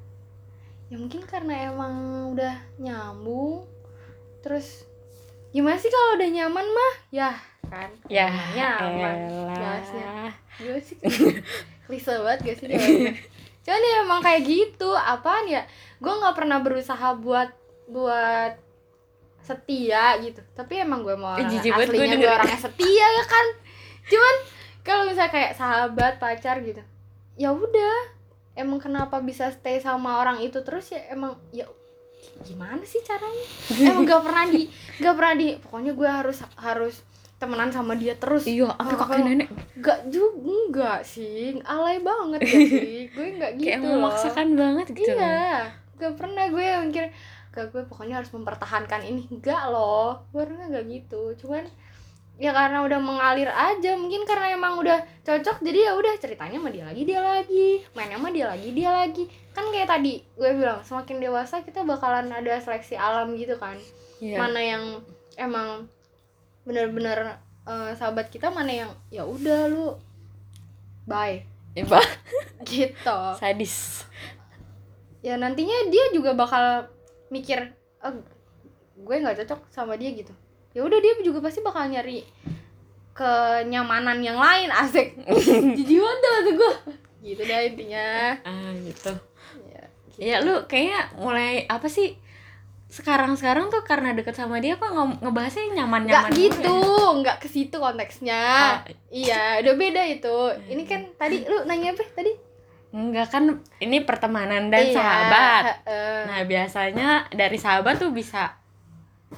Ya 0.91 0.97
mungkin 0.99 1.23
karena 1.23 1.71
emang 1.71 1.95
udah 2.35 2.59
nyambung 2.83 3.65
terus 4.43 4.90
gimana 5.51 5.77
sih 5.77 5.89
kalau 5.89 6.15
udah 6.15 6.29
nyaman 6.29 6.67
mah? 6.67 6.95
Ya 7.11 7.31
kan? 7.67 7.91
Ya 8.07 8.27
nyaman. 8.51 9.17
Jelasnya. 9.51 10.11
gimana 10.57 10.81
sih? 10.81 10.97
Klise 11.87 12.15
banget 12.17 12.39
gak 12.45 12.57
sih 12.57 12.67
cuman 13.61 13.83
ya 13.85 13.97
emang 14.01 14.21
kayak 14.21 14.43
gitu. 14.43 14.91
Apaan 14.91 15.45
ya? 15.45 15.63
Gue 15.99 16.11
nggak 16.11 16.33
pernah 16.33 16.59
berusaha 16.59 17.13
buat 17.15 17.53
buat 17.87 18.57
setia 19.41 20.17
gitu. 20.19 20.41
Tapi 20.55 20.81
emang 20.81 21.03
gue 21.03 21.15
mau 21.15 21.35
Eh, 21.35 21.43
orang 21.43 21.51
jijik 21.51 21.73
banget 21.73 21.89
gue 21.89 21.97
aslinya 21.97 22.09
gue 22.09 22.23
denger. 22.25 22.37
orangnya 22.37 22.59
setia 22.59 23.07
ya 23.11 23.25
kan? 23.25 23.47
Cuman 24.07 24.35
kalau 24.81 25.03
misalnya 25.05 25.31
kayak 25.31 25.53
sahabat 25.55 26.17
pacar 26.17 26.59
gitu 26.61 26.81
ya 27.37 27.51
udah. 27.51 27.99
Emang 28.53 28.77
kenapa 28.77 29.21
bisa 29.21 29.49
stay 29.51 29.79
sama 29.79 30.19
orang 30.19 30.41
itu 30.41 30.61
terus 30.61 30.89
ya? 30.89 31.01
Emang 31.09 31.39
ya 31.51 31.69
gimana 32.41 32.81
sih 32.83 33.01
caranya 33.01 33.47
emang 33.71 34.05
gak 34.05 34.23
pernah 34.25 34.45
di 34.47 34.63
gak 34.97 35.15
pernah 35.15 35.35
di 35.37 35.49
pokoknya 35.59 35.93
gue 35.93 36.09
harus 36.09 36.39
harus 36.57 36.95
temenan 37.37 37.69
sama 37.69 37.97
dia 37.97 38.13
terus 38.17 38.45
iya 38.45 38.69
sampai 38.71 38.95
Oh, 38.95 39.01
kakek 39.01 39.21
nenek 39.25 39.49
Gak 39.81 40.01
juga 40.09 40.45
enggak 40.45 41.01
sih, 41.01 41.57
alay 41.65 41.97
banget 42.01 42.45
gak 42.45 42.53
sih? 42.53 43.09
Gue 43.09 43.27
enggak 43.33 43.53
gitu 43.57 43.65
kayak 43.67 43.81
loh. 43.81 43.91
memaksakan 43.97 44.49
banget 44.53 44.87
gitu. 44.93 45.09
Iya, 45.17 45.73
gak 45.97 46.15
pernah 46.21 46.45
gue 46.47 46.67
mikir 46.85 47.07
Gak 47.51 47.67
gue 47.73 47.83
pokoknya 47.89 48.21
harus 48.21 48.31
mempertahankan 48.31 49.01
ini 49.03 49.25
Enggak 49.33 49.73
loh, 49.73 50.21
gue 50.31 50.41
orangnya 50.41 50.69
gak 50.71 50.87
gitu 50.87 51.33
Cuman 51.41 51.65
ya 52.41 52.57
karena 52.57 52.81
udah 52.81 52.99
mengalir 52.99 53.53
aja 53.53 53.93
Mungkin 54.01 54.25
karena 54.25 54.57
emang 54.57 54.81
udah 54.81 54.97
cocok 55.21 55.61
Jadi 55.61 55.79
ya 55.85 55.93
udah 55.93 56.17
ceritanya 56.17 56.57
sama 56.57 56.73
dia 56.73 56.85
lagi, 56.89 57.03
dia 57.05 57.21
lagi. 57.21 57.85
Mainnya 57.93 58.17
sama 58.17 58.33
dia 58.33 58.47
lagi, 58.49 58.69
dia 58.73 58.91
lagi. 58.91 59.29
Kan 59.53 59.69
kayak 59.69 59.93
tadi 59.93 60.25
gue 60.25 60.51
bilang 60.57 60.81
Semakin 60.81 61.21
dewasa 61.21 61.61
kita 61.61 61.85
bakalan 61.85 62.33
ada 62.33 62.57
seleksi 62.57 62.97
alam 62.97 63.37
gitu 63.37 63.61
kan. 63.61 63.77
Iya. 64.21 64.37
mana 64.37 64.61
yang 64.61 64.85
emang 65.41 65.89
bener-bener 66.69 67.41
eh, 67.65 67.93
sahabat 67.97 68.29
kita 68.29 68.53
mana 68.53 68.69
yang 68.69 68.91
ya 69.09 69.25
udah 69.25 69.69
lu 69.69 69.97
bye. 71.09 71.41
Iya, 71.73 71.85
Pak. 71.89 72.07
gitu. 72.69 73.21
Sadis. 73.41 74.05
Ya 75.25 75.41
nantinya 75.41 75.89
dia 75.89 76.13
juga 76.13 76.37
bakal 76.37 76.89
mikir 77.33 77.73
"Ah, 78.01 78.13
gue 78.97 79.17
nggak 79.21 79.45
cocok 79.45 79.61
sama 79.73 79.97
dia 79.97 80.13
gitu 80.13 80.33
ya 80.71 80.81
udah 80.81 80.99
dia 80.99 81.19
juga 81.21 81.41
pasti 81.41 81.59
bakal 81.61 81.87
nyari 81.87 82.23
kenyamanan 83.11 84.19
yang 84.19 84.39
lain 84.39 84.71
asik. 84.71 85.19
Jijik 85.77 85.99
banget 85.99 86.21
tuh 86.43 86.55
gue 86.57 86.73
gitu 87.23 87.43
dah 87.43 87.61
intinya. 87.61 88.09
Ah 88.43 88.73
gitu. 88.77 89.13
Ya, 89.67 89.83
gitu. 90.09 90.19
ya 90.19 90.37
lu 90.41 90.55
kayaknya 90.65 91.01
mulai 91.17 91.67
apa 91.67 91.85
sih? 91.85 92.17
Sekarang 92.87 93.37
sekarang 93.37 93.71
tuh 93.71 93.85
karena 93.85 94.11
deket 94.11 94.35
sama 94.35 94.59
dia 94.59 94.75
kok 94.75 94.91
nge- 94.91 95.21
ngebahasnya 95.21 95.79
nyaman 95.79 96.07
nggak 96.07 96.23
nyaman 96.27 96.33
gitu 96.35 96.77
nggak 97.21 97.37
ke 97.39 97.47
situ 97.47 97.77
konteksnya. 97.77 98.43
Iya 99.07 99.61
udah 99.61 99.75
beda 99.75 100.03
itu. 100.07 100.37
Ini 100.67 100.83
kan 100.85 101.01
tadi 101.15 101.45
lu 101.45 101.63
nanya 101.65 101.93
apa 101.93 102.03
tadi? 102.11 102.33
Enggak 102.91 103.31
kan 103.31 103.47
ini 103.79 104.03
pertemanan 104.03 104.67
dan 104.67 104.83
Iya, 104.83 104.95
sahabat. 104.97 105.63
heeh. 105.87 106.21
nah 106.27 106.41
biasanya 106.43 107.09
dari 107.31 107.55
sahabat 107.55 108.03
tuh 108.03 108.11
bisa 108.11 108.59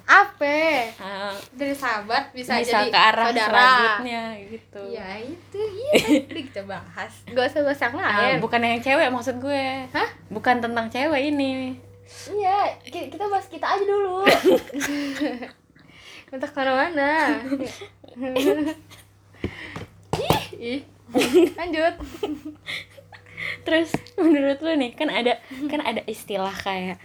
apa? 0.03 0.59
Uh, 0.97 1.33
dari 1.53 1.73
sahabat 1.73 2.33
bisa, 2.33 2.57
bisa, 2.59 2.81
jadi 2.81 2.89
ke 2.89 2.99
arah 2.99 3.25
saudara. 3.27 3.47
selanjutnya 3.47 4.23
gitu. 4.47 4.81
Iya 4.89 5.09
itu 5.23 5.61
iya. 5.61 5.93
Tadi 6.29 6.43
kita 6.47 6.63
bahas. 6.65 7.13
Gak 7.27 7.45
usah 7.47 7.61
bahas 7.63 7.79
yang 7.79 7.93
Ah, 7.95 8.09
lain. 8.25 8.37
bukan 8.39 8.61
yang 8.61 8.81
cewek 8.81 9.09
maksud 9.09 9.37
gue. 9.39 9.67
Hah? 9.89 10.09
bukan 10.29 10.57
tentang 10.59 10.89
cewek 10.89 11.23
ini. 11.29 11.77
Iya 12.29 12.57
ki- 12.83 13.09
kita 13.09 13.25
bahas 13.27 13.47
kita 13.47 13.67
aja 13.69 13.85
dulu. 13.85 14.25
Entah 16.33 16.49
ke 16.49 16.57
mana-mana. 16.57 17.13
Ih, 20.15 20.45
ih. 20.55 20.81
lanjut. 21.53 21.95
Terus 23.62 23.90
menurut 24.16 24.59
lu 24.59 24.73
nih 24.75 24.93
kan 24.93 25.09
ada 25.09 25.37
kan 25.69 25.81
ada 25.81 26.01
istilah 26.07 26.53
kayak 26.55 26.97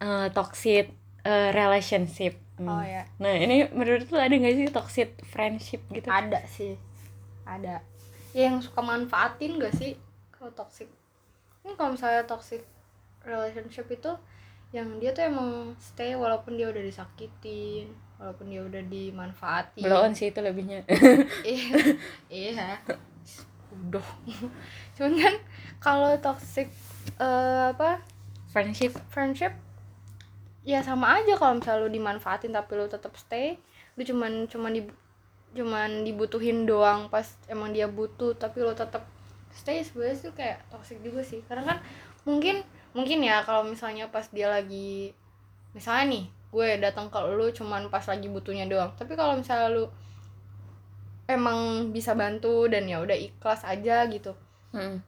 eh, 0.00 0.26
toxic 0.30 0.90
eh, 1.24 1.50
relationship. 1.52 2.40
Hmm. 2.54 2.70
oh 2.70 2.86
ya 2.86 3.02
nah 3.18 3.34
ini 3.34 3.66
menurut 3.74 4.06
lu 4.14 4.18
ada 4.22 4.30
gak 4.30 4.54
sih 4.54 4.70
toxic 4.70 5.08
friendship 5.26 5.82
gitu? 5.90 6.06
Ada 6.06 6.46
sih. 6.46 6.78
Ada. 7.42 7.82
Ya, 8.30 8.46
yang 8.46 8.62
suka 8.62 8.78
manfaatin 8.78 9.58
gak 9.58 9.74
sih 9.74 9.98
kalau 10.30 10.54
toxic? 10.54 10.86
Ini 11.66 11.74
kalau 11.74 11.98
misalnya 11.98 12.22
toxic 12.30 12.62
relationship 13.26 13.90
itu 13.90 14.14
yang 14.70 15.02
dia 15.02 15.10
tuh 15.10 15.26
emang 15.26 15.74
stay 15.82 16.14
walaupun 16.14 16.54
dia 16.54 16.70
udah 16.70 16.82
disakitin 16.82 17.90
walaupun 18.22 18.54
dia 18.54 18.62
udah 18.62 18.82
dimanfaatin. 18.86 19.82
On 19.90 20.14
sih 20.14 20.30
itu 20.30 20.38
lebihnya. 20.38 20.86
Iya 21.42 21.74
iya. 22.30 22.78
Udah. 23.74 24.06
Cuman 24.94 25.12
kan 25.18 25.34
kalau 25.82 26.14
toxic 26.22 26.70
eh, 27.18 27.64
apa? 27.74 27.98
Friendship. 28.54 28.94
Friendship 29.10 29.54
ya 30.64 30.80
sama 30.80 31.20
aja 31.20 31.36
kalau 31.36 31.60
misalnya 31.60 31.84
lu 31.84 31.92
dimanfaatin 31.92 32.52
tapi 32.52 32.80
lu 32.80 32.88
tetap 32.88 33.12
stay 33.20 33.60
lu 33.94 34.02
cuman 34.02 34.48
cuman 34.48 34.72
di 34.72 34.82
cuman 35.54 36.02
dibutuhin 36.02 36.66
doang 36.66 37.06
pas 37.12 37.24
emang 37.46 37.70
dia 37.70 37.86
butuh 37.86 38.34
tapi 38.34 38.64
lu 38.64 38.74
tetap 38.74 39.06
stay 39.54 39.86
sebenarnya 39.86 40.18
tuh 40.18 40.34
kayak 40.34 40.58
toxic 40.68 40.98
juga 41.00 41.22
sih. 41.22 41.40
Karena 41.46 41.62
kan 41.74 41.78
mungkin 42.26 42.60
mungkin 42.92 43.22
ya 43.22 43.46
kalau 43.46 43.62
misalnya 43.62 44.10
pas 44.10 44.26
dia 44.34 44.50
lagi 44.50 45.14
misalnya 45.72 46.04
nih 46.10 46.24
gue 46.54 46.68
datang 46.78 47.10
ke 47.10 47.18
lu 47.34 47.50
cuman 47.50 47.86
pas 47.88 48.02
lagi 48.04 48.26
butuhnya 48.26 48.66
doang. 48.66 48.90
Tapi 48.98 49.14
kalau 49.14 49.38
misalnya 49.38 49.70
lu 49.70 49.84
emang 51.30 51.90
bisa 51.94 52.12
bantu 52.12 52.68
dan 52.68 52.84
ya 52.90 53.00
udah 53.00 53.16
ikhlas 53.16 53.62
aja 53.64 54.04
gitu. 54.10 54.34
Hmm. 54.74 55.00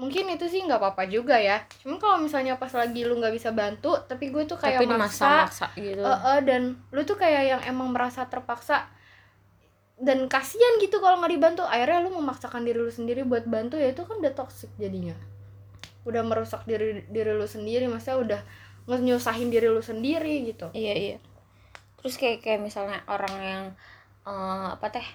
Mungkin 0.00 0.24
itu 0.32 0.48
sih 0.48 0.64
nggak 0.64 0.80
apa-apa 0.80 1.04
juga 1.08 1.36
ya. 1.36 1.60
Cuman 1.84 2.00
kalau 2.00 2.16
misalnya 2.18 2.56
pas 2.56 2.72
lagi 2.72 3.04
lu 3.04 3.20
nggak 3.20 3.34
bisa 3.36 3.52
bantu 3.52 4.00
tapi 4.08 4.32
gue 4.32 4.48
tuh 4.48 4.56
kayak 4.56 4.80
tapi 4.80 4.88
maksa 4.88 5.46
dimaksa-maksa 5.46 5.66
gitu. 5.76 6.00
Eh, 6.00 6.20
eh, 6.32 6.38
dan 6.48 6.62
lu 6.88 7.00
tuh 7.04 7.16
kayak 7.20 7.42
yang 7.44 7.62
emang 7.68 7.92
merasa 7.92 8.24
terpaksa. 8.24 8.88
Dan 10.02 10.26
kasihan 10.26 10.80
gitu 10.80 10.98
kalau 10.98 11.20
nggak 11.20 11.32
dibantu. 11.36 11.62
Akhirnya 11.68 12.02
lu 12.02 12.10
memaksakan 12.16 12.64
diri 12.64 12.80
lu 12.80 12.90
sendiri 12.90 13.22
buat 13.22 13.44
bantu 13.44 13.76
ya 13.76 13.92
itu 13.92 14.02
kan 14.02 14.16
udah 14.18 14.32
toxic 14.32 14.72
jadinya. 14.80 15.14
Udah 16.08 16.24
merusak 16.24 16.64
diri 16.64 17.04
diri 17.06 17.30
lu 17.36 17.46
sendiri 17.46 17.86
maksudnya 17.86 18.18
udah 18.18 18.40
nyusahin 18.98 19.52
diri 19.52 19.68
lu 19.68 19.84
sendiri 19.84 20.48
gitu. 20.48 20.72
Iya 20.72 20.94
iya. 20.96 21.16
Terus 22.00 22.18
kayak 22.18 22.42
kayak 22.42 22.60
misalnya 22.64 23.04
orang 23.06 23.34
yang 23.38 23.62
eh, 24.24 24.68
apa 24.72 24.88
teh? 24.88 25.06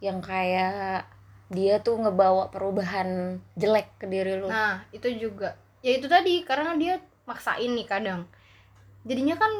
Yang 0.00 0.18
kayak 0.24 1.13
dia 1.52 1.80
tuh 1.80 2.00
ngebawa 2.00 2.48
perubahan 2.48 3.40
jelek 3.54 3.88
ke 4.00 4.06
diri 4.08 4.40
lu 4.40 4.48
Nah, 4.48 4.80
itu 4.90 5.06
juga. 5.12 5.54
Ya 5.84 6.00
itu 6.00 6.08
tadi 6.08 6.40
karena 6.42 6.72
dia 6.80 7.00
maksain 7.28 7.68
nih 7.76 7.84
kadang. 7.84 8.24
Jadinya 9.04 9.36
kan 9.36 9.52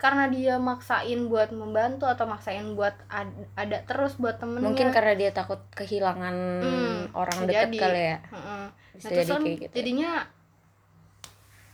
karena 0.00 0.32
dia 0.32 0.56
maksain 0.56 1.28
buat 1.28 1.52
membantu 1.52 2.08
atau 2.08 2.24
maksain 2.24 2.72
buat 2.72 2.96
ad- 3.12 3.48
ada 3.52 3.84
terus 3.84 4.16
buat 4.16 4.40
temennya. 4.40 4.64
mungkin 4.64 4.88
karena 4.92 5.12
dia 5.12 5.30
takut 5.32 5.60
kehilangan 5.76 6.36
Hmm, 6.64 7.00
orang 7.12 7.38
dekat 7.44 7.68
kali 7.76 8.00
ya 8.00 8.18
Heeh. 8.32 8.64
bisa 8.96 9.08
Nah, 9.12 9.16
jadi 9.20 9.32
kan 9.32 9.42
kayak 9.44 9.58
gitu 9.60 9.72
jadinya 9.76 10.10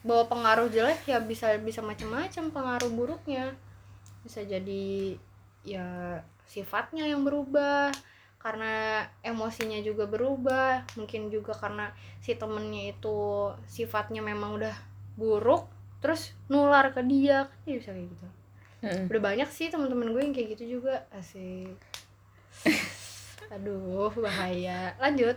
bawa 0.07 0.25
pengaruh 0.31 0.71
jelek 0.71 1.03
ya 1.07 1.19
bisa 1.23 1.55
bisa 1.59 1.83
macam-macam 1.83 2.45
pengaruh 2.55 2.91
buruknya. 2.95 3.55
Bisa 4.23 4.43
jadi 4.43 5.15
ya 5.67 5.87
sifatnya 6.47 7.07
yang 7.07 7.27
berubah 7.27 7.91
karena 8.47 9.03
emosinya 9.27 9.83
juga 9.83 10.07
berubah 10.07 10.87
mungkin 10.95 11.35
juga 11.35 11.51
karena 11.51 11.91
si 12.23 12.39
temennya 12.39 12.95
itu 12.95 13.51
sifatnya 13.67 14.23
memang 14.23 14.63
udah 14.63 14.71
buruk 15.19 15.67
terus 15.99 16.31
nular 16.47 16.95
ke 16.95 17.03
dia. 17.03 17.51
Kan 17.51 17.59
dia 17.67 17.77
bisa 17.83 17.91
kayak 17.91 18.07
gitu. 18.07 18.27
Mm-mm. 18.87 19.11
udah 19.11 19.23
banyak 19.35 19.49
sih 19.51 19.67
teman-teman 19.67 20.15
gue 20.15 20.23
yang 20.23 20.31
kayak 20.31 20.49
gitu 20.55 20.79
juga. 20.79 21.03
Asik. 21.11 21.75
Aduh 23.59 24.15
bahaya. 24.15 24.95
Lanjut. 25.03 25.35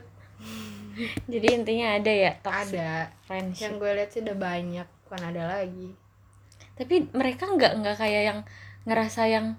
Jadi 1.25 1.47
intinya 1.49 1.97
ada 1.97 2.13
ya 2.13 2.37
toxic 2.45 2.77
ada. 2.77 3.09
friendship. 3.25 3.65
Yang 3.65 3.73
gue 3.81 3.91
lihat 3.97 4.09
sih 4.13 4.21
udah 4.21 4.37
banyak 4.37 4.87
bukan 5.09 5.21
ada 5.33 5.43
lagi. 5.57 5.89
Tapi 6.77 7.09
mereka 7.09 7.49
nggak 7.49 7.73
nggak 7.81 7.97
kayak 7.97 8.23
yang 8.29 8.39
ngerasa 8.85 9.25
yang 9.25 9.57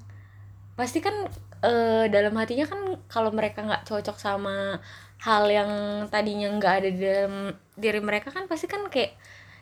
pasti 0.79 1.03
kan 1.03 1.27
eh, 1.65 2.05
dalam 2.09 2.35
hatinya 2.37 2.67
kan 2.69 2.81
kalau 3.09 3.31
mereka 3.33 3.65
nggak 3.65 3.85
cocok 3.89 4.17
sama 4.17 4.81
hal 5.21 5.45
yang 5.53 5.71
tadinya 6.09 6.49
nggak 6.57 6.75
ada 6.81 6.89
di 6.89 7.01
dalam 7.05 7.35
diri 7.77 8.01
mereka 8.01 8.33
kan 8.33 8.49
pasti 8.49 8.65
kan 8.65 8.89
kayak 8.89 9.17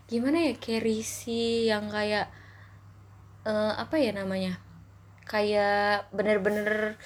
gimana 0.06 0.50
ya 0.50 0.52
kayak 0.56 0.82
risih 0.86 1.74
yang 1.74 1.90
kayak 1.90 2.30
eh, 3.46 3.72
apa 3.74 3.96
ya 3.98 4.14
namanya 4.14 4.58
kayak 5.28 6.08
bener-bener 6.14 6.96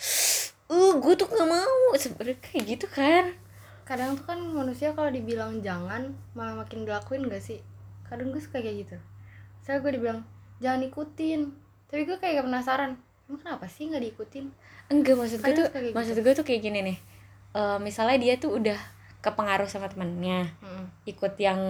uh 0.72 0.92
gue 0.96 1.14
tuh 1.20 1.28
nggak 1.28 1.50
mau. 1.50 1.80
Sebenarnya 1.98 2.38
kayak 2.40 2.64
gitu 2.64 2.86
kan. 2.88 3.36
Kadang 3.84 4.16
tuh 4.16 4.24
kan 4.24 4.38
manusia 4.40 4.94
kalau 4.96 5.10
dibilang 5.12 5.60
jangan 5.60 6.16
malah 6.32 6.64
makin 6.64 6.88
dilakuin 6.88 7.28
gak 7.28 7.42
sih? 7.44 7.60
Kadang 8.08 8.32
gue 8.32 8.40
suka 8.40 8.62
kayak 8.62 8.88
gitu. 8.88 8.96
Saya 9.66 9.82
gue 9.84 9.92
dibilang 9.92 10.24
jangan 10.64 10.80
ikutin. 10.86 11.52
Tapi 11.92 12.08
gue 12.08 12.16
kayak 12.16 12.46
penasaran 12.48 12.96
emang 13.28 13.40
kenapa 13.48 13.66
sih 13.68 13.88
nggak 13.88 14.04
diikutin 14.04 14.52
enggak 14.92 15.16
maksud 15.16 15.38
gue 15.40 15.54
tuh 15.54 15.66
kayak 15.68 15.92
maksud 15.92 16.14
gitu. 16.14 16.22
gue 16.22 16.32
tuh 16.36 16.44
kayak 16.44 16.60
gini 16.62 16.78
nih. 16.84 16.98
Eh, 17.52 17.78
misalnya 17.80 18.16
dia 18.16 18.34
tuh 18.36 18.56
udah 18.56 18.76
kepengaruh 19.22 19.70
sama 19.70 19.86
temennya 19.86 20.50
ikut 21.06 21.38
yang 21.38 21.62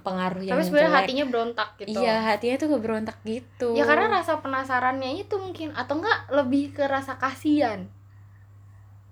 pengaruh 0.00 0.40
yang 0.40 0.56
tapi 0.56 0.64
sebenarnya 0.64 0.92
hatinya 0.96 1.24
berontak 1.28 1.68
gitu. 1.76 2.00
Iya 2.00 2.16
hatinya 2.24 2.56
tuh 2.56 2.68
keberontak 2.72 3.16
gitu. 3.22 3.76
Ya 3.76 3.84
karena 3.84 4.08
rasa 4.08 4.40
penasarannya 4.40 5.20
itu 5.20 5.36
mungkin 5.36 5.76
atau 5.76 6.00
enggak 6.00 6.32
lebih 6.32 6.72
ke 6.72 6.88
rasa 6.88 7.20
kasihan. 7.20 7.84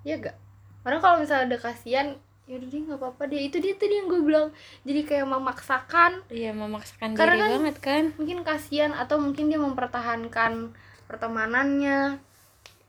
Ya 0.02 0.16
gak 0.16 0.36
karena 0.80 1.02
kalau 1.02 1.20
misalnya 1.20 1.52
ada 1.52 1.58
kasihan 1.60 2.06
ya 2.46 2.54
udah 2.56 2.68
deh 2.70 2.80
nggak 2.80 2.96
apa-apa 2.96 3.22
deh. 3.26 3.40
Itu 3.44 3.60
dia 3.60 3.74
tadi 3.74 3.92
yang 3.92 4.08
gue 4.08 4.22
bilang 4.24 4.56
jadi 4.88 5.00
kayak 5.04 5.26
memaksakan. 5.28 6.24
Iya 6.32 6.56
memaksakan 6.56 7.12
Karena 7.12 7.34
diri 7.34 7.42
kan- 7.44 7.52
banget 7.60 7.76
kan. 7.82 8.04
mungkin 8.16 8.38
kasihan 8.40 8.92
atau 8.96 9.20
mungkin 9.20 9.52
dia 9.52 9.60
mempertahankan 9.60 10.72
pertemanannya 11.04 12.22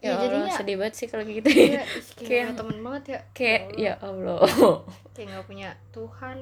ya, 0.07 0.09
ya, 0.09 0.15
Allah, 0.15 0.23
jadinya 0.23 0.51
sedih 0.55 0.75
banget 0.79 0.93
sih 0.95 1.07
kalau 1.07 1.23
gitu. 1.23 1.47
Iya, 1.47 1.83
ih, 2.21 2.25
kayak 2.25 2.47
temen 2.55 2.77
banget 2.79 3.03
ya. 3.05 3.19
kayak 3.35 3.61
Allah. 3.67 3.75
ya 3.77 3.93
Allah. 3.99 4.39
Kayak 5.13 5.27
nggak 5.33 5.45
punya 5.45 5.69
Tuhan 5.91 6.37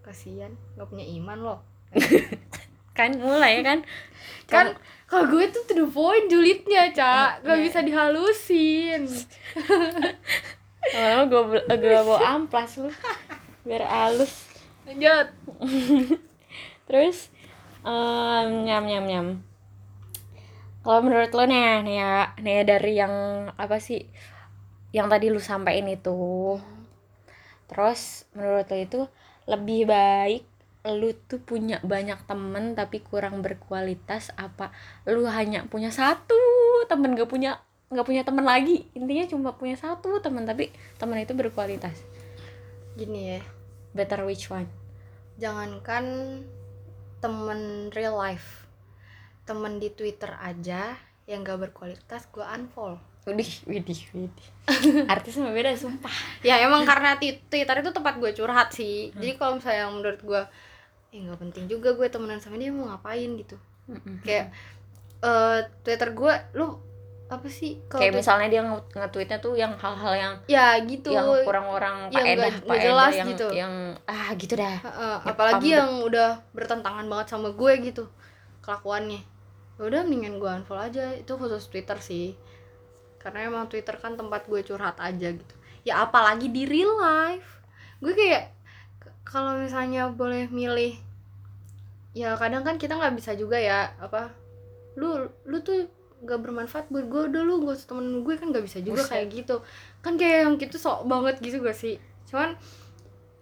kasihan 0.00 0.52
nggak 0.76 0.88
punya 0.88 1.06
iman 1.18 1.38
loh. 1.40 1.58
Kan 2.92 3.16
mulai 3.16 3.64
kan? 3.64 3.80
Kan 4.44 4.76
kalau 5.08 5.24
gue 5.26 5.48
tuh 5.48 5.64
to 5.64 5.72
the 5.72 5.86
point 5.88 6.28
julidnya 6.28 6.92
cak. 6.92 7.40
Nggak 7.40 7.56
Iya. 7.56 7.64
bisa 7.64 7.78
dihalusin. 7.80 9.02
Kalau 10.92 11.24
gue 11.24 11.42
gue 11.64 12.00
bawa 12.04 12.20
amplas 12.36 12.76
lu. 12.76 12.92
Biar 13.64 13.80
halus. 13.86 14.44
Lanjut. 14.84 15.26
Terus 16.84 17.32
em, 17.80 18.48
nyam 18.66 18.84
nyam 18.84 19.04
nyam 19.08 19.26
kalau 20.82 21.00
menurut 21.02 21.30
lo 21.30 21.46
nih 21.46 21.86
nih 21.86 21.96
ya 21.98 22.14
nih 22.42 22.58
dari 22.66 22.92
yang 22.98 23.14
apa 23.54 23.78
sih 23.78 24.02
yang 24.90 25.06
tadi 25.08 25.30
lu 25.30 25.38
sampaikan 25.38 25.88
itu 25.88 26.58
terus 27.70 28.26
menurut 28.34 28.66
lo 28.66 28.78
itu 28.78 29.00
lebih 29.48 29.88
baik 29.88 30.44
lu 30.82 31.14
tuh 31.30 31.38
punya 31.38 31.78
banyak 31.86 32.26
temen 32.26 32.74
tapi 32.74 32.98
kurang 33.00 33.40
berkualitas 33.40 34.34
apa 34.34 34.74
lu 35.06 35.24
hanya 35.30 35.64
punya 35.70 35.94
satu 35.94 36.34
temen 36.90 37.14
gak 37.14 37.30
punya 37.30 37.62
nggak 37.92 38.08
punya 38.08 38.22
temen 38.24 38.48
lagi? 38.48 38.88
Intinya 38.96 39.28
cuma 39.28 39.52
punya 39.52 39.76
satu 39.76 40.16
temen 40.24 40.48
tapi 40.48 40.72
temen 40.96 41.20
itu 41.20 41.36
berkualitas. 41.36 41.92
Gini 42.96 43.36
ya. 43.36 43.40
Better 43.92 44.24
which 44.24 44.48
one? 44.48 44.64
Jangankan 45.36 46.04
temen 47.20 47.92
real 47.92 48.16
life 48.16 48.61
temen 49.42 49.76
di 49.76 49.88
Twitter 49.88 50.30
aja 50.34 50.94
yang 51.24 51.42
gak 51.42 51.58
berkualitas 51.60 52.26
gue 52.28 52.42
unfollow. 52.42 52.98
Widih, 53.22 53.62
widih, 53.64 54.00
widih. 54.12 54.46
Artis 55.12 55.34
sama 55.34 55.50
beda, 55.50 55.70
sumpah. 55.72 56.10
ya 56.40 56.58
emang 56.58 56.82
karena 56.82 57.14
Twitter 57.14 57.76
itu 57.76 57.90
tempat 57.90 58.18
gue 58.18 58.30
curhat 58.32 58.70
sih. 58.70 59.14
Jadi 59.14 59.36
kalau 59.36 59.56
misalnya 59.56 59.86
menurut 59.88 60.18
gue 60.20 60.42
eh 61.12 61.20
nggak 61.20 61.38
penting 61.38 61.64
juga 61.66 61.92
gue 61.92 62.08
temenan 62.08 62.38
sama 62.38 62.56
dia 62.56 62.68
mau 62.68 62.88
ngapain? 62.88 63.30
gitu. 63.36 63.54
Kayak 64.20 64.50
eh 65.20 65.58
Twitter 65.80 66.10
gue 66.10 66.32
lu 66.52 66.82
apa 67.28 67.46
sih? 67.46 67.78
Kalau 67.86 68.02
Kayak 68.02 68.12
Twi- 68.12 68.18
misalnya 68.18 68.48
dia 68.48 68.60
nge- 68.60 68.90
nge-tweetnya 68.92 69.38
tuh 69.38 69.54
yang 69.54 69.72
hal-hal 69.72 70.12
yang 70.12 70.32
ya 70.44 70.66
gitu. 70.82 71.10
yang 71.10 71.26
kurang 71.42 71.64
orang 71.66 71.96
yang 72.08 72.18
faedah, 72.18 72.34
nggak- 72.34 72.58
nggak 72.58 72.66
faedah, 72.68 72.82
jelas 72.84 73.12
yang 73.14 73.28
gitu. 73.30 73.46
yang 73.54 73.72
ah 74.04 74.28
gitu 74.34 74.54
dah. 74.54 74.76
Heeh, 74.82 75.14
Ya, 75.16 75.30
apalagi 75.30 75.68
yang 75.70 75.90
udah 76.02 76.30
bertentangan 76.50 77.06
banget 77.06 77.26
sama 77.28 77.48
gue 77.50 77.72
gitu 77.80 78.04
kelakuannya. 78.60 79.22
ya 79.22 79.31
udah 79.80 80.04
mendingan 80.04 80.36
gue 80.36 80.50
unfollow 80.50 80.82
aja. 80.82 81.14
Itu 81.16 81.38
khusus 81.40 81.68
Twitter 81.68 81.96
sih. 82.02 82.34
Karena 83.22 83.46
emang 83.48 83.70
Twitter 83.70 83.96
kan 83.96 84.18
tempat 84.18 84.44
gue 84.50 84.60
curhat 84.66 84.98
aja 84.98 85.32
gitu. 85.32 85.54
Ya 85.86 86.04
apalagi 86.04 86.50
di 86.50 86.66
real 86.68 86.92
life. 86.98 87.62
Gue 88.02 88.12
kayak 88.12 88.52
kalau 89.22 89.56
misalnya 89.56 90.12
boleh 90.12 90.50
milih 90.50 90.98
ya 92.12 92.36
kadang 92.36 92.60
kan 92.60 92.76
kita 92.76 93.00
nggak 93.00 93.16
bisa 93.16 93.32
juga 93.32 93.56
ya 93.56 93.88
apa 93.96 94.28
lu 95.00 95.32
lu 95.48 95.64
tuh 95.64 95.88
gak 96.22 96.38
bermanfaat 96.38 96.86
buat 96.92 97.10
gue 97.10 97.22
udah 97.34 97.42
lu 97.42 97.66
gak 97.66 97.82
usah 97.82 97.88
temen 97.90 98.22
gue 98.22 98.34
kan 98.38 98.54
gak 98.54 98.62
bisa 98.62 98.78
juga 98.78 99.02
Buset. 99.02 99.10
kayak 99.10 99.26
gitu. 99.42 99.56
Kan 100.04 100.14
kayak 100.14 100.46
yang 100.46 100.54
gitu 100.54 100.78
sok 100.78 101.10
banget 101.10 101.42
gitu 101.42 101.58
gak 101.58 101.74
sih? 101.74 101.98
Cuman 102.30 102.54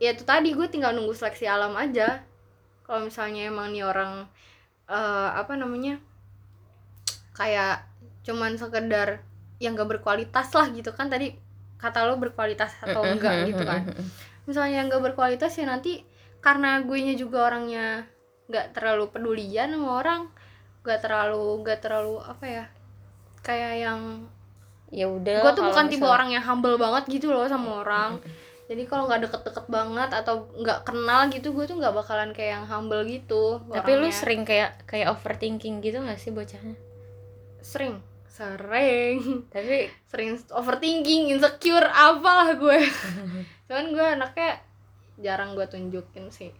ya 0.00 0.16
itu 0.16 0.24
tadi 0.24 0.56
gue 0.56 0.66
tinggal 0.72 0.96
nunggu 0.96 1.12
seleksi 1.12 1.44
alam 1.44 1.76
aja. 1.76 2.24
Kalau 2.88 3.04
misalnya 3.04 3.52
emang 3.52 3.76
nih 3.76 3.84
orang 3.84 4.24
eh, 4.88 5.30
apa 5.36 5.60
namanya 5.60 6.00
kayak 7.32 7.86
cuman 8.20 8.54
sekedar 8.54 9.22
yang 9.58 9.72
gak 9.72 9.90
berkualitas 9.90 10.48
lah 10.50 10.66
gitu 10.68 10.90
kan 10.90 11.06
tadi 11.06 11.36
kata 11.76 12.04
lo 12.04 12.16
berkualitas 12.16 12.76
atau 12.78 13.00
enggak 13.02 13.48
gitu 13.48 13.62
kan 13.62 13.84
misalnya 14.44 14.80
yang 14.80 14.88
gak 14.88 15.04
berkualitas 15.04 15.52
ya 15.52 15.64
nanti 15.64 16.04
karena 16.40 16.80
gue 16.80 16.98
nya 16.98 17.14
juga 17.14 17.46
orangnya 17.46 18.08
nggak 18.46 18.72
terlalu 18.72 19.06
pedulian 19.08 19.70
sama 19.70 19.90
orang 19.94 20.20
nggak 20.80 20.98
terlalu 20.98 21.60
nggak 21.60 21.78
terlalu 21.78 22.16
apa 22.18 22.44
ya 22.44 22.64
kayak 23.40 23.74
yang 23.78 24.00
Ya 24.90 25.06
udah. 25.06 25.46
gue 25.46 25.52
tuh 25.54 25.62
bukan 25.62 25.86
tipe 25.86 26.02
misal- 26.02 26.10
orang 26.10 26.34
yang 26.34 26.42
humble 26.42 26.74
banget 26.74 27.06
gitu 27.08 27.30
loh 27.30 27.46
sama 27.46 27.78
orang 27.80 28.18
jadi 28.66 28.82
kalau 28.86 29.06
nggak 29.06 29.22
deket-deket 29.22 29.66
banget 29.66 30.10
atau 30.10 30.50
nggak 30.52 30.82
kenal 30.82 31.30
gitu 31.30 31.50
gue 31.50 31.62
tuh 31.62 31.78
nggak 31.78 31.94
bakalan 31.94 32.30
kayak 32.30 32.58
yang 32.58 32.66
humble 32.66 33.02
gitu 33.02 33.62
Tapi 33.68 33.90
lu 33.92 34.04
orangnya. 34.04 34.18
sering 34.18 34.42
kayak 34.42 34.82
kayak 34.84 35.10
overthinking 35.10 35.78
gitu 35.78 35.98
gak 36.00 36.18
sih 36.18 36.30
bocahnya? 36.30 36.74
Sering. 37.62 38.00
Sering. 38.30 39.46
Tapi 39.52 39.92
sering 40.08 40.40
overthinking 40.52 41.34
insecure 41.36 41.86
apalah 41.86 42.56
gue. 42.56 42.80
Cuman 43.68 43.86
gue 43.92 44.06
anaknya 44.06 44.60
jarang 45.20 45.52
gue 45.54 45.66
tunjukin 45.68 46.32
sih. 46.32 46.50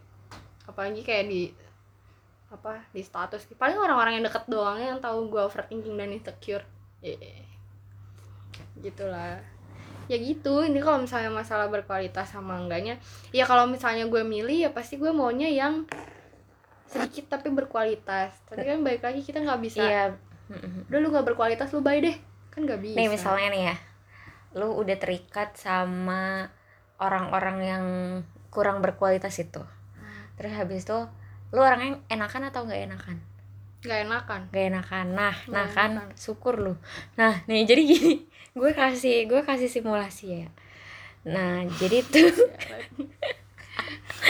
Apalagi 0.69 1.01
kayak 1.01 1.25
di 1.27 1.43
apa 2.51 2.83
di 2.91 3.01
status. 3.01 3.47
Paling 3.55 3.79
orang-orang 3.79 4.19
yang 4.19 4.25
deket 4.27 4.45
doang 4.51 4.77
yang 4.77 4.99
tahu 4.99 5.31
gue 5.31 5.41
overthinking 5.41 5.95
dan 5.97 6.11
insecure. 6.11 6.65
Yeah. 7.01 7.49
gitulah. 8.81 9.41
Ya 10.09 10.17
gitu 10.19 10.65
ini 10.65 10.83
kalau 10.83 11.01
misalnya 11.01 11.31
masalah 11.31 11.71
berkualitas 11.71 12.35
sama 12.35 12.59
enggaknya 12.59 12.99
ya 13.31 13.47
kalau 13.47 13.63
misalnya 13.69 14.09
gue 14.11 14.21
milih 14.27 14.67
ya 14.67 14.69
pasti 14.73 14.99
gue 14.99 15.07
maunya 15.13 15.47
yang 15.47 15.87
sedikit 16.91 17.31
tapi 17.39 17.47
berkualitas. 17.47 18.35
Tapi 18.51 18.63
kan 18.67 18.83
balik 18.83 19.01
lagi 19.07 19.23
kita 19.23 19.39
nggak 19.39 19.61
bisa 19.63 19.81
iya. 19.81 20.11
Udah 20.87 20.99
lu 20.99 21.07
nggak 21.09 21.25
berkualitas 21.25 21.71
lu 21.71 21.79
bye 21.79 21.97
deh 21.97 22.15
kan 22.51 22.67
nggak 22.67 22.83
bisa 22.83 22.95
Nih 22.99 23.07
misalnya 23.07 23.47
nih 23.49 23.63
ya, 23.71 23.75
lu 24.59 24.75
udah 24.75 24.97
terikat 24.99 25.55
sama 25.55 26.51
orang-orang 26.99 27.57
yang 27.63 27.85
kurang 28.51 28.83
berkualitas 28.83 29.39
itu. 29.39 29.63
Terus 30.35 30.51
habis 30.51 30.83
itu 30.83 30.99
lu 31.51 31.59
orangnya 31.59 31.99
enakan 32.07 32.51
atau 32.51 32.67
nggak 32.67 32.83
enakan? 32.91 33.17
nggak 33.81 33.99
enakan 34.05 34.41
Gak 34.53 34.65
enakan. 34.69 35.05
Nah, 35.17 35.33
Nggak 35.33 35.49
nah 35.49 35.67
kan 35.73 35.91
enakan. 35.97 36.09
syukur 36.13 36.53
lu. 36.61 36.73
Nah, 37.17 37.41
nih 37.49 37.65
jadi 37.65 37.81
gini, 37.81 38.13
gue 38.59 38.71
kasih 38.75 39.25
gue 39.25 39.41
kasih 39.41 39.71
simulasi 39.71 40.45
ya. 40.45 40.47
Nah, 41.25 41.65
jadi 41.79 42.05
tuh 42.13 42.29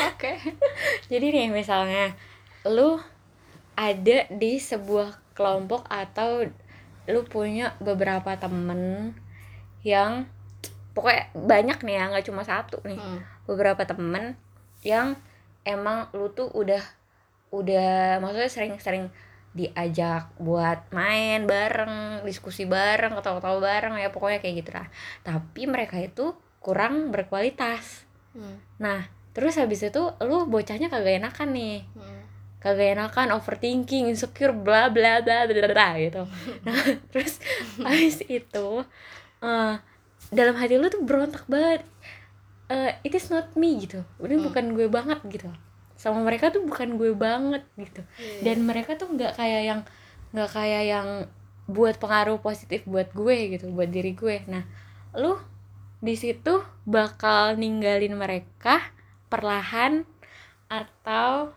oke 0.07 0.31
jadi 1.07 1.25
nih 1.31 1.47
misalnya 1.51 2.15
lu 2.63 2.99
ada 3.75 4.27
di 4.29 4.55
sebuah 4.55 5.19
kelompok 5.31 5.87
atau 5.87 6.45
lu 7.05 7.21
punya 7.25 7.73
beberapa 7.77 8.35
temen 8.35 9.11
yang 9.81 10.29
pokoknya 10.91 11.31
banyak 11.33 11.79
nih 11.81 11.95
ya 11.95 12.03
nggak 12.09 12.25
cuma 12.27 12.43
satu 12.43 12.77
nih 12.83 12.95
Hmm. 12.95 13.19
beberapa 13.45 13.81
temen 13.83 14.35
yang 14.81 15.15
emang 15.63 16.09
lu 16.11 16.29
tuh 16.29 16.51
udah 16.51 16.81
udah 17.49 18.19
maksudnya 18.19 18.47
sering-sering 18.47 19.05
diajak 19.51 20.31
buat 20.37 20.87
main 20.89 21.43
bareng 21.43 22.23
diskusi 22.23 22.63
bareng 22.63 23.11
ketawa-ketawa 23.11 23.59
bareng 23.59 23.93
ya 23.97 24.07
pokoknya 24.07 24.39
kayak 24.39 24.55
gitu 24.63 24.71
lah 24.71 24.87
tapi 25.21 25.67
mereka 25.67 25.97
itu 25.97 26.31
kurang 26.59 27.09
berkualitas 27.09 28.07
Hmm. 28.31 28.63
nah 28.79 29.03
terus 29.31 29.59
habis 29.59 29.83
itu 29.83 29.99
lu 30.23 30.47
bocahnya 30.47 30.87
kagak 30.87 31.19
enakan 31.19 31.51
nih 31.51 31.83
Hmm. 31.91 32.20
Kagak 32.61 32.93
enakan 32.93 33.33
overthinking 33.33 34.05
insecure 34.07 34.53
bla 34.53 34.87
bla 34.87 35.19
bla 35.19 35.49
bla 35.49 35.65
bla 35.67 35.87
gitu. 35.97 36.23
Nah 36.65 36.77
terus 37.09 37.41
habis 37.81 38.21
itu 38.23 38.67
eh, 39.41 39.73
dalam 40.29 40.55
hati 40.55 40.77
lu 40.77 40.87
tuh 40.87 41.01
berontak 41.01 41.49
banget. 41.49 41.81
Eh, 42.69 42.95
it 43.03 43.11
is 43.11 43.27
not 43.27 43.51
me 43.57 43.81
gitu. 43.81 44.05
Udah 44.17 44.37
Hmm. 44.37 44.45
bukan 44.47 44.65
gue 44.77 44.87
banget 44.87 45.19
gitu. 45.27 45.49
Sama 45.97 46.21
mereka 46.21 46.49
tuh 46.49 46.61
bukan 46.63 46.95
gue 46.95 47.11
banget 47.11 47.65
gitu. 47.75 48.01
Iya. 48.15 48.53
dan 48.53 48.57
mereka 48.63 48.95
tuh 48.95 49.09
nggak 49.09 49.35
kayak 49.35 49.61
yang 49.65 49.81
nggak 50.31 50.49
kayak 50.49 50.83
yang 50.87 51.07
buat 51.65 51.97
pengaruh 51.97 52.39
positif 52.39 52.85
buat 52.85 53.11
gue 53.11 53.57
gitu 53.57 53.73
buat 53.73 53.89
diri 53.89 54.13
gue. 54.13 54.45
Nah 54.45 54.63
lu 55.17 55.35
di 56.01 56.13
situ 56.13 56.61
bakal 56.85 57.57
ninggalin 57.57 58.17
mereka 58.17 58.81
perlahan 59.29 60.01
atau 60.65 61.53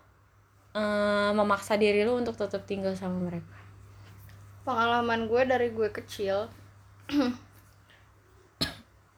eh, 0.75 1.31
memaksa 1.31 1.79
diri 1.79 2.03
lu 2.03 2.19
untuk 2.19 2.35
tetap 2.35 2.67
tinggal 2.67 2.91
sama 2.93 3.31
mereka 3.31 3.55
pengalaman 4.67 5.31
gue 5.31 5.41
dari 5.47 5.71
gue 5.71 5.89
kecil 5.93 6.51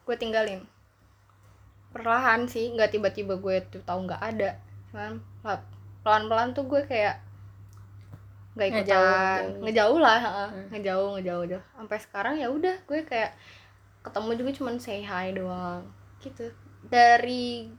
gue 0.05 0.15
tinggalin 0.15 0.61
perlahan 1.91 2.45
sih 2.45 2.69
nggak 2.75 2.93
tiba-tiba 2.93 3.41
gue 3.41 3.55
tuh 3.73 3.81
tahu 3.81 4.05
nggak 4.05 4.21
ada 4.21 4.59
cuman 4.91 5.17
pelan-pelan 6.05 6.53
tuh 6.53 6.69
gue 6.69 6.81
kayak 6.85 7.17
nggak 8.57 8.67
ikutan 8.73 8.85
Ngejauh. 8.85 9.61
ngejauh, 9.65 9.99
lah. 10.01 10.19
Hmm. 10.21 10.65
ngejauh 10.73 11.09
ngejauh 11.17 11.41
ngejauh 11.45 11.63
sampai 11.77 11.97
sekarang 12.01 12.33
ya 12.37 12.47
udah 12.49 12.75
gue 12.85 12.99
kayak 13.05 13.33
ketemu 14.05 14.29
juga 14.39 14.51
cuman 14.61 14.75
say 14.77 15.01
hi 15.01 15.33
doang 15.33 15.83
gitu 16.21 16.53
dari 16.85 17.69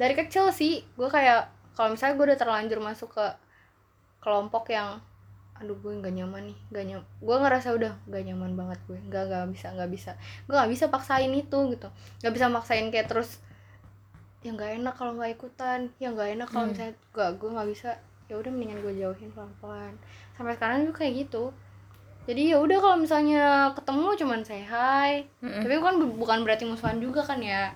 dari 0.00 0.14
kecil 0.16 0.48
sih 0.50 0.80
gue 0.96 1.08
kayak 1.08 1.51
kalau 1.72 1.88
misalnya 1.90 2.14
gue 2.14 2.26
udah 2.32 2.38
terlanjur 2.38 2.78
masuk 2.78 3.10
ke 3.12 3.26
kelompok 4.20 4.70
yang 4.70 5.00
aduh 5.52 5.78
gue 5.78 5.92
nggak 5.94 6.14
nyaman 6.16 6.50
nih 6.50 6.58
nggak 6.74 6.84
nyam 6.90 7.02
gue 7.22 7.36
ngerasa 7.38 7.68
udah 7.76 7.92
nggak 8.10 8.22
nyaman 8.26 8.52
banget 8.58 8.78
gue 8.88 8.98
nggak 9.06 9.24
nggak 9.30 9.46
bisa 9.54 9.66
nggak 9.70 9.90
bisa. 9.90 10.10
Gue 10.48 10.54
nggak 10.58 10.70
bisa 10.74 10.84
paksain 10.90 11.30
itu 11.30 11.58
gitu. 11.70 11.88
Nggak 12.20 12.32
bisa 12.34 12.46
maksain 12.50 12.86
kayak 12.90 13.06
terus 13.06 13.38
ya 14.42 14.50
nggak 14.50 14.82
enak 14.82 14.94
kalau 14.98 15.14
nggak 15.14 15.38
ikutan 15.38 15.86
ya 16.02 16.10
nggak 16.10 16.34
enak 16.34 16.48
kalau 16.50 16.66
Hmm. 16.66 16.72
misalnya 16.74 16.94
gak 17.14 17.30
gue 17.38 17.50
nggak 17.52 17.68
bisa. 17.70 17.90
Ya 18.26 18.34
udah 18.40 18.50
mendingan 18.50 18.78
gue 18.80 18.94
jauhin 18.98 19.30
pelan 19.30 19.52
pelan 19.60 19.94
sampai 20.34 20.56
sekarang 20.56 20.76
juga 20.82 20.94
kayak 20.98 21.14
gitu. 21.26 21.44
Jadi 22.22 22.54
ya 22.54 22.58
udah 22.58 22.78
kalau 22.78 22.96
misalnya 22.98 23.42
ketemu 23.74 24.08
cuman 24.18 24.40
say 24.42 24.62
hi. 24.62 25.26
Mm-mm. 25.42 25.62
tapi 25.62 25.74
kan 25.78 25.94
bu- 25.98 26.16
bukan 26.16 26.38
berarti 26.42 26.64
musuhan 26.66 26.98
juga 26.98 27.22
kan 27.22 27.38
ya? 27.38 27.70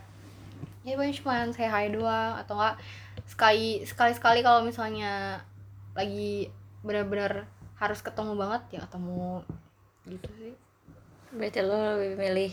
Ya 0.82 0.94
paling 0.94 1.14
cuma 1.14 1.42
say 1.50 1.66
hi 1.66 1.90
doang 1.90 2.34
atau 2.38 2.54
enggak 2.54 2.78
sekali 3.26 3.82
sekali 3.84 4.14
sekali 4.14 4.40
kalau 4.40 4.62
misalnya 4.62 5.42
lagi 5.92 6.46
benar-benar 6.86 7.50
harus 7.76 8.00
ketemu 8.00 8.38
banget 8.38 8.62
ya 8.78 8.80
ketemu 8.86 9.42
gitu 10.06 10.28
sih. 10.38 10.54
Berarti 11.34 11.60
lo 11.60 11.76
lebih 11.98 12.14
milih 12.16 12.52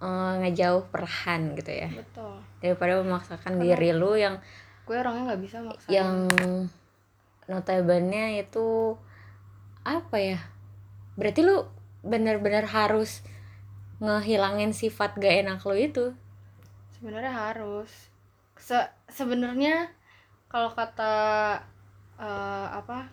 eh, 0.00 0.32
ngejauh 0.42 0.88
perlahan 0.88 1.54
gitu 1.54 1.70
ya? 1.70 1.88
Betul. 1.92 2.40
Daripada 2.58 3.04
memaksakan 3.04 3.52
Karena- 3.56 3.62
diri 3.62 3.90
lu 3.92 4.16
yang 4.16 4.40
gue 4.88 4.96
orangnya 4.96 5.34
nggak 5.34 5.42
bisa 5.44 5.60
maksain. 5.60 5.92
yang 5.92 6.12
notabene 7.48 8.40
itu 8.40 8.96
apa 9.84 10.16
ya? 10.16 10.40
Berarti 11.16 11.40
lu 11.44 11.64
benar-benar 12.04 12.64
harus 12.68 13.20
ngehilangin 13.98 14.70
sifat 14.70 15.18
gak 15.18 15.42
enak 15.44 15.60
lo 15.66 15.74
itu? 15.74 16.14
Sebenarnya 16.94 17.32
harus. 17.34 17.90
Se 18.58 18.78
sebenarnya 19.10 19.90
kalau 20.48 20.70
kata 20.72 21.12
eh, 22.18 22.66
apa? 22.72 23.08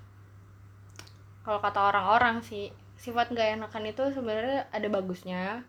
Kalau 1.46 1.60
kata 1.62 1.80
orang-orang 1.94 2.42
sih 2.42 2.74
sifat 2.98 3.30
gak 3.32 3.60
enakan 3.60 3.86
itu 3.86 4.04
sebenarnya 4.10 4.66
ada 4.72 4.88
bagusnya 4.90 5.62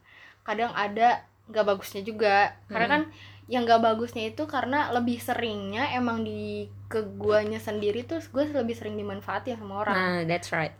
kadang 0.46 0.70
ada 0.72 1.20
nggak 1.50 1.66
bagusnya 1.66 2.02
juga. 2.06 2.54
Karena 2.70 2.86
Hmm. 2.86 2.94
kan 2.94 3.02
yang 3.46 3.62
gak 3.62 3.82
bagusnya 3.82 4.30
itu 4.30 4.42
karena 4.48 4.90
lebih 4.90 5.18
seringnya 5.22 5.94
emang 5.94 6.22
di 6.24 6.66
ke 6.90 7.02
guanya 7.18 7.58
sendiri 7.58 8.02
tuh 8.02 8.18
gue 8.30 8.44
lebih 8.50 8.74
sering 8.74 8.94
dimanfaatin 8.96 9.58
sama 9.58 9.82
orang. 9.84 9.94
Nah 9.94 10.18
that's 10.24 10.50
right. 10.54 10.74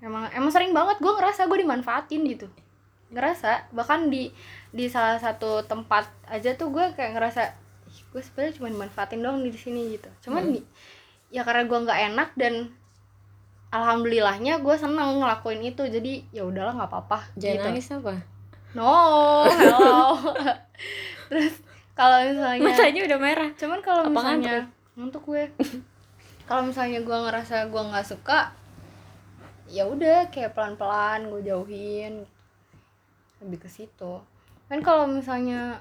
Emang 0.00 0.28
emang 0.32 0.50
sering 0.50 0.72
banget 0.72 0.96
gue 0.98 1.12
ngerasa 1.12 1.46
gue 1.46 1.58
dimanfaatin 1.60 2.20
gitu. 2.26 2.48
Ngerasa 3.12 3.68
bahkan 3.72 4.08
di 4.08 4.32
di 4.72 4.88
salah 4.88 5.20
satu 5.20 5.62
tempat 5.64 6.08
aja 6.28 6.56
tuh 6.56 6.72
gue 6.72 6.84
kayak 6.96 7.12
ngerasa 7.16 7.42
"Ih, 7.44 7.52
gue 8.10 8.20
sebenarnya 8.20 8.54
cuma 8.56 8.68
dimanfaatin 8.68 9.20
doang 9.20 9.38
di 9.40 9.50
sini 9.52 9.94
gitu. 9.94 10.10
Cuman 10.20 10.42
Hmm. 10.44 10.54
di- 10.54 10.66
ya 11.30 11.42
karena 11.42 11.62
gue 11.64 11.78
nggak 11.80 12.00
enak 12.10 12.30
dan 12.34 12.54
alhamdulillahnya 13.68 14.58
gue 14.58 14.74
seneng 14.74 15.20
ngelakuin 15.20 15.62
itu. 15.62 15.82
Jadi 15.84 16.26
ya 16.30 16.42
udahlah 16.42 16.74
nggak 16.74 16.90
apa-apa 16.90 17.18
jangan 17.34 17.54
gitu. 17.54 17.66
nangis 17.66 17.88
apa? 17.92 18.14
No 18.74 18.94
hello. 19.46 20.18
Terus 21.30 21.54
kalau 21.92 22.18
misalnya 22.24 22.62
matanya 22.64 23.00
udah 23.06 23.18
merah. 23.18 23.50
Cuman 23.54 23.78
kalau 23.80 24.02
misalnya 24.06 24.66
untuk 24.94 25.22
gue. 25.26 25.46
Kalau 26.50 26.66
misalnya 26.66 26.98
gue 26.98 27.14
ngerasa 27.14 27.70
gue 27.70 27.78
nggak 27.78 28.10
suka 28.10 28.50
ya 29.70 29.86
udah 29.86 30.34
kayak 30.34 30.50
pelan 30.50 30.74
pelan 30.74 31.30
gue 31.30 31.46
jauhin. 31.46 32.26
Lebih 33.38 33.62
ke 33.62 33.68
situ. 33.70 34.18
Kan 34.66 34.82
kalau 34.82 35.06
misalnya 35.06 35.78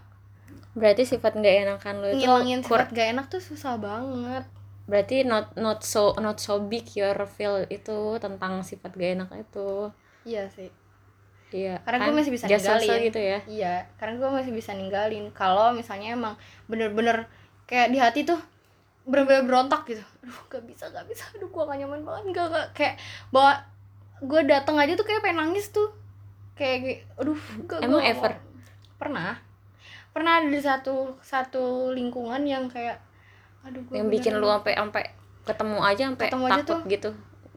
berarti 0.74 1.04
sifat 1.04 1.36
gak 1.36 1.56
enakan 1.66 1.96
lo 2.00 2.08
itu 2.14 2.24
ngilangin 2.24 2.60
sifat 2.62 2.88
gak 2.94 3.08
enak 3.18 3.26
tuh 3.28 3.42
susah 3.42 3.76
banget. 3.76 4.46
Berarti 4.90 5.22
not 5.22 5.54
not 5.54 5.86
so 5.86 6.18
not 6.18 6.42
so 6.42 6.58
big 6.62 6.86
your 6.98 7.18
feel 7.30 7.62
itu 7.70 8.18
tentang 8.18 8.62
sifat 8.66 8.94
gak 8.96 9.12
enak 9.22 9.30
itu. 9.38 9.90
Iya 10.26 10.50
sih. 10.50 10.70
Iya 11.50 11.82
Karena 11.82 12.06
gue 12.06 12.14
masih 12.14 12.32
bisa 12.34 12.46
ninggalin. 12.46 13.02
gitu 13.10 13.20
ya? 13.22 13.40
Iya 13.50 13.76
karena 13.98 14.14
gue 14.22 14.30
masih 14.30 14.52
bisa 14.54 14.72
ninggalin. 14.74 15.26
Kalau 15.34 15.74
misalnya 15.74 16.14
emang 16.14 16.36
bener-bener 16.70 17.26
kayak 17.66 17.90
di 17.90 17.98
hati 17.98 18.22
tuh 18.26 18.38
bener-bener 19.10 19.46
berontak 19.50 19.86
gitu. 19.90 20.06
Aduh 20.22 20.42
gak 20.50 20.64
bisa 20.70 20.90
gak 20.94 21.06
bisa. 21.10 21.26
Aduh 21.38 21.50
gue 21.50 21.64
gak 21.66 21.78
nyaman 21.82 22.02
banget. 22.06 22.24
Gak, 22.34 22.48
gak. 22.54 22.68
kayak 22.78 22.96
bawa 23.34 23.58
gue 24.22 24.42
dateng 24.46 24.78
aja 24.78 24.94
tuh 24.94 25.06
kayak 25.06 25.22
pengen 25.26 25.50
nangis 25.50 25.74
tuh. 25.74 25.90
Kayak, 26.54 27.08
aduh 27.16 27.40
gak, 27.66 27.80
Emang 27.82 27.98
gua 27.98 28.02
nggak 28.04 28.14
ever? 28.20 28.34
pernah 29.00 29.40
pernah 30.20 30.44
ada 30.44 30.52
di 30.52 30.60
satu 30.60 31.16
satu 31.24 31.96
lingkungan 31.96 32.44
yang 32.44 32.68
kayak 32.68 33.00
aduh 33.64 33.80
gue 33.88 33.96
yang 33.96 34.12
bikin 34.12 34.36
lu 34.36 34.52
sampai 34.52 34.76
sampai 34.76 35.04
ketemu 35.48 35.78
aja 35.80 36.04
sampai 36.12 36.28
Ketemu 36.28 36.46
aja 36.46 36.54
takut 36.60 36.68
tuh. 36.68 36.82
gitu. 36.92 37.10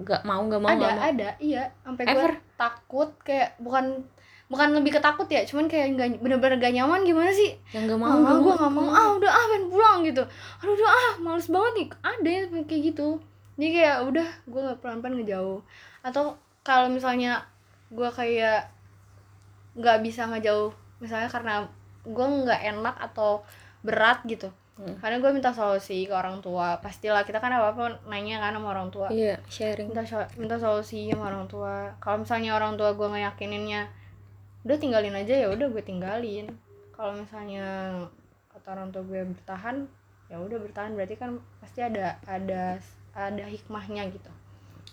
Gak 0.07 0.22
mau 0.22 0.40
gak 0.46 0.62
mau 0.62 0.70
ada 0.70 0.79
gak 0.79 0.94
mau. 0.94 1.11
ada 1.11 1.29
iya. 1.42 1.64
Sampai 1.83 2.03
gue 2.07 2.27
takut 2.55 3.11
kayak 3.27 3.59
bukan 3.59 4.07
bukan 4.46 4.68
lebih 4.77 5.01
ketakut 5.01 5.25
ya 5.33 5.42
cuman 5.48 5.64
kayak 5.64 5.96
nggak 5.96 6.09
bener-bener 6.20 6.61
gak 6.62 6.75
nyaman 6.77 7.03
gimana 7.03 7.35
sih? 7.35 7.59
Yang 7.75 7.96
gak 7.96 8.01
mau 8.01 8.14
ah, 8.14 8.38
gue 8.38 8.55
nggak 8.55 8.72
mau 8.72 8.88
ah 8.94 9.09
udah 9.18 9.31
ah 9.31 9.44
pengen 9.51 9.64
pulang 9.66 9.98
gitu. 10.07 10.22
Aduh 10.62 10.72
udah 10.79 10.90
ah 10.90 11.12
males 11.18 11.48
banget 11.51 11.72
nih. 11.75 11.87
Ada 12.01 12.29
yang 12.31 12.64
kayak 12.64 12.83
gitu. 12.94 13.09
Jadi 13.59 13.68
kayak 13.75 13.96
udah 14.07 14.29
gue 14.48 14.61
nggak 14.62 14.79
pelan-pelan 14.81 15.14
ngejauh 15.20 15.61
atau 16.03 16.35
kalau 16.62 16.87
misalnya 16.90 17.42
gue 17.90 18.09
kayak 18.11 18.70
nggak 19.77 19.98
bisa 20.03 20.27
ngejauh 20.31 20.72
misalnya 21.03 21.29
karena 21.29 21.66
gue 22.02 22.26
nggak 22.26 22.60
enak 22.74 22.96
atau 22.98 23.46
berat 23.82 24.22
gitu. 24.26 24.50
Hmm. 24.72 24.96
karena 25.04 25.20
gue 25.20 25.30
minta 25.36 25.52
solusi 25.52 26.08
ke 26.08 26.14
orang 26.16 26.40
tua. 26.40 26.80
Pastilah 26.80 27.28
kita 27.28 27.44
kan 27.44 27.52
apa 27.52 27.76
apa 27.76 27.84
nanya 28.08 28.40
kan 28.40 28.56
sama 28.56 28.72
orang 28.72 28.88
tua. 28.88 29.12
Iya 29.12 29.36
sharing. 29.44 29.92
Minta 29.92 30.02
minta 30.40 30.56
solusi 30.56 31.12
sama 31.12 31.28
orang 31.28 31.44
tua. 31.44 31.92
Kalau 32.00 32.24
misalnya 32.24 32.56
orang 32.56 32.80
tua 32.80 32.96
gue 32.96 33.04
ngeyakininnya 33.04 33.92
udah 34.64 34.76
tinggalin 34.80 35.12
aja 35.12 35.34
ya 35.44 35.48
udah 35.52 35.68
gue 35.68 35.82
tinggalin. 35.84 36.48
Kalau 36.96 37.12
misalnya 37.12 37.66
kata 38.48 38.68
orang 38.72 38.88
tua 38.88 39.02
gue 39.04 39.20
bertahan 39.28 39.84
ya 40.32 40.40
udah 40.40 40.58
bertahan. 40.64 40.96
Berarti 40.96 41.20
kan 41.20 41.36
pasti 41.60 41.84
ada 41.84 42.16
ada 42.24 42.80
ada 43.12 43.44
hikmahnya 43.44 44.08
gitu. 44.08 44.32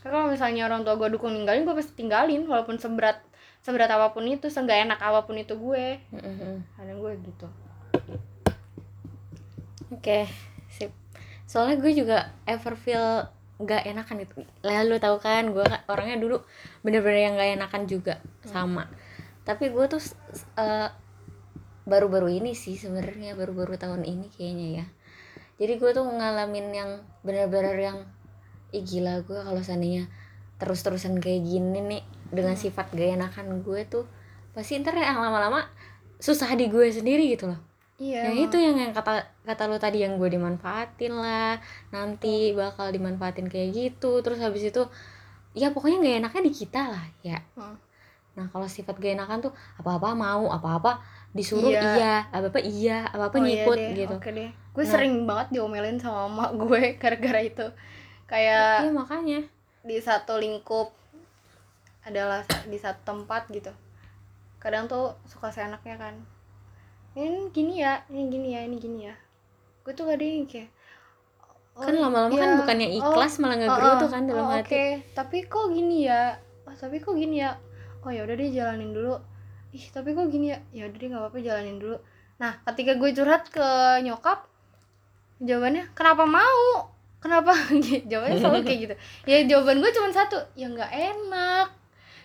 Karena 0.04 0.22
kalau 0.22 0.28
misalnya 0.36 0.68
orang 0.68 0.84
tua 0.84 1.00
gue 1.00 1.08
dukung 1.16 1.32
ninggalin 1.32 1.64
gue 1.64 1.76
pasti 1.80 1.96
tinggalin 1.96 2.44
walaupun 2.44 2.76
seberat 2.76 3.24
seberat 3.70 3.94
apa 3.94 4.10
pun 4.10 4.26
itu 4.26 4.50
seenggak 4.50 4.82
enak 4.90 4.98
apa 4.98 5.30
pun 5.30 5.38
itu 5.38 5.54
gue. 5.54 6.02
Kadang 6.74 6.98
gue 6.98 7.12
gitu. 7.22 7.48
Oke 9.94 10.26
sip. 10.74 10.90
Soalnya 11.46 11.78
gue 11.78 11.94
juga 11.94 12.34
ever 12.50 12.74
feel 12.74 13.30
gak 13.60 13.84
enakan 13.86 14.24
itu 14.24 14.40
lalu 14.64 15.04
tahu 15.04 15.20
kan 15.20 15.52
gue 15.52 15.68
orangnya 15.92 16.16
dulu 16.16 16.40
bener-bener 16.80 17.28
yang 17.30 17.34
gak 17.38 17.54
enakan 17.62 17.84
juga 17.86 18.16
sama. 18.42 18.90
Tapi 19.46 19.70
gue 19.70 19.86
tuh 19.86 20.02
eh, 20.58 20.90
baru-baru 21.86 22.42
ini 22.42 22.58
sih 22.58 22.74
sebenarnya 22.74 23.38
baru-baru 23.38 23.78
tahun 23.78 24.02
ini 24.08 24.34
kayaknya 24.34 24.68
ya. 24.82 24.86
Jadi 25.60 25.74
gue 25.78 25.92
tuh 25.94 26.08
ngalamin 26.08 26.68
yang 26.74 26.92
bener-bener 27.22 27.78
yang 27.78 27.98
ih 28.72 28.86
gila 28.86 29.26
gue 29.26 29.40
kalau 29.44 29.62
seandainya 29.62 30.08
terus-terusan 30.62 31.20
kayak 31.20 31.44
gini 31.44 31.80
nih 31.84 32.04
dengan 32.30 32.54
Hmm. 32.54 32.62
sifat 32.62 32.92
gak 32.92 33.10
enakan 33.16 33.62
gue 33.62 33.82
tuh 33.86 34.06
pasti 34.52 34.78
ntar 34.78 34.94
yang 34.94 35.18
lama-lama 35.18 35.66
susah 36.18 36.52
di 36.54 36.68
gue 36.68 36.90
sendiri 36.90 37.32
gitu 37.32 37.48
loh 37.48 37.60
iya 37.96 38.28
yang 38.28 38.36
emang. 38.36 38.46
itu 38.48 38.58
yang 38.58 38.78
yang 38.78 38.92
kata 38.92 39.12
kata 39.44 39.64
lu 39.66 39.78
tadi 39.78 40.02
yang 40.02 40.16
gue 40.16 40.30
dimanfaatin 40.30 41.14
lah 41.14 41.60
nanti 41.90 42.52
bakal 42.52 42.90
dimanfaatin 42.90 43.46
kayak 43.46 43.70
gitu 43.72 44.20
terus 44.20 44.40
habis 44.40 44.66
itu 44.66 44.84
ya 45.52 45.70
pokoknya 45.70 45.98
nggak 45.98 46.16
enaknya 46.20 46.42
di 46.44 46.54
kita 46.54 46.82
lah 46.88 47.06
ya 47.22 47.40
Hmm. 47.54 47.76
nah 48.34 48.46
kalau 48.48 48.66
sifat 48.66 48.96
gak 48.96 49.16
enakan 49.16 49.40
tuh 49.42 49.54
apa 49.76 49.98
apa 49.98 50.10
mau 50.14 50.48
apa 50.48 50.70
apa 50.78 50.92
disuruh 51.30 51.70
Iya. 51.70 51.82
iya, 51.94 52.16
apa 52.28 52.48
apa 52.48 52.60
iya 52.60 52.98
apa 53.06 53.24
apa 53.28 53.36
Oh 53.36 53.42
iya 53.42 53.46
ngikut 53.62 53.78
deh, 53.78 53.90
gitu 53.96 54.16
Oke 54.16 54.30
deh. 54.32 54.50
Gue 54.70 54.82
Nah. 54.82 54.90
sering 54.90 55.14
banget 55.24 55.48
diomelin 55.52 55.98
sama 55.98 56.26
emak 56.26 56.50
gue 56.58 56.82
gara-gara 57.02 57.42
itu. 57.44 57.68
Kayak 58.26 58.82
iya 58.82 58.92
makanya 58.92 59.40
di 59.82 59.98
satu 60.00 60.38
lingkup 60.38 60.90
adalah 62.10 62.42
di 62.66 62.78
satu 62.82 63.02
tempat 63.06 63.48
gitu. 63.54 63.72
Kadang 64.58 64.90
tuh 64.90 65.16
suka 65.30 65.54
seenaknya 65.54 65.96
kan. 65.96 66.16
Ini 67.14 67.50
gini 67.54 67.82
ya, 67.82 68.04
ini 68.12 68.28
gini 68.28 68.48
ya, 68.54 68.62
ini 68.66 68.76
gini 68.78 69.00
ya. 69.08 69.16
Gue 69.86 69.94
tuh 69.96 70.10
kadang 70.10 70.46
kayak 70.46 70.70
kan 71.80 71.96
lama-lama 71.96 72.36
kan 72.36 72.50
iya. 72.52 72.58
bukannya 72.60 72.88
Oh, 72.92 72.98
ikhlas 73.00 73.34
malah 73.40 73.56
nggak 73.56 73.72
Oh, 73.72 73.78
gerutu 73.80 74.06
oh, 74.06 74.10
kan 74.12 74.24
dalam 74.28 74.46
oh, 74.46 74.52
hati 74.52 74.68
Oke, 74.68 74.86
tapi 75.16 75.38
kok 75.48 75.66
gini 75.72 75.98
ya? 76.12 76.36
Oh, 76.68 76.76
tapi 76.76 77.00
kok 77.00 77.16
gini 77.16 77.40
ya? 77.40 77.56
Oh 78.04 78.12
ya 78.12 78.28
udah 78.28 78.36
deh 78.36 78.52
jalanin 78.52 78.92
dulu. 78.92 79.16
Ih, 79.72 79.86
tapi 79.96 80.12
kok 80.12 80.28
gini 80.28 80.52
ya? 80.52 80.60
Ya 80.76 80.92
udah 80.92 80.98
deh 81.00 81.08
nggak 81.08 81.22
apa-apa 81.24 81.40
jalanin 81.40 81.78
dulu. 81.80 81.98
Nah, 82.40 82.60
ketika 82.68 83.00
gue 83.00 83.10
curhat 83.16 83.48
ke 83.48 83.68
nyokap, 84.04 84.48
jawabannya 85.40 85.88
kenapa 85.96 86.24
mau? 86.28 86.92
Kenapa? 87.20 87.52
jawabannya 88.12 88.38
selalu 88.40 88.62
kayak 88.68 88.80
gitu. 88.84 88.96
Ya 89.28 89.38
jawaban 89.48 89.80
gue 89.80 89.92
cuma 89.96 90.12
satu, 90.12 90.40
ya 90.60 90.68
nggak 90.68 90.92
enak. 90.92 91.68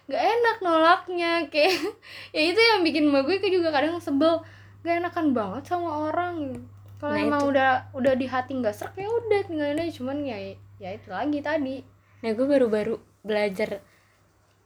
Nggak 0.05 0.23
enak 0.23 0.57
nolaknya 0.61 1.31
kayak 1.49 1.75
ya 2.37 2.43
itu 2.53 2.61
yang 2.61 2.81
bikin 2.85 3.09
mbak 3.09 3.25
gue 3.25 3.41
juga 3.49 3.73
kadang 3.73 3.97
sebel. 4.01 4.41
Gak 4.85 5.01
enakan 5.01 5.33
banget 5.33 5.65
sama 5.65 6.13
orang. 6.13 6.61
Kalau 7.01 7.17
Nah, 7.17 7.21
emang 7.21 7.43
itu. 7.45 7.51
udah 7.53 7.71
udah 7.97 8.15
di 8.17 8.27
hati 8.29 8.53
nggak 8.57 8.73
serak 8.77 8.97
ya 8.97 9.09
udah 9.09 9.41
tinggalin 9.45 9.77
aja 9.77 9.93
cuman 10.01 10.25
ya 10.25 10.37
ya 10.81 10.91
itu 10.97 11.09
lagi 11.13 11.41
tadi 11.45 11.85
nah 12.25 12.33
gue 12.33 12.47
baru-baru 12.49 12.97
belajar 13.21 13.85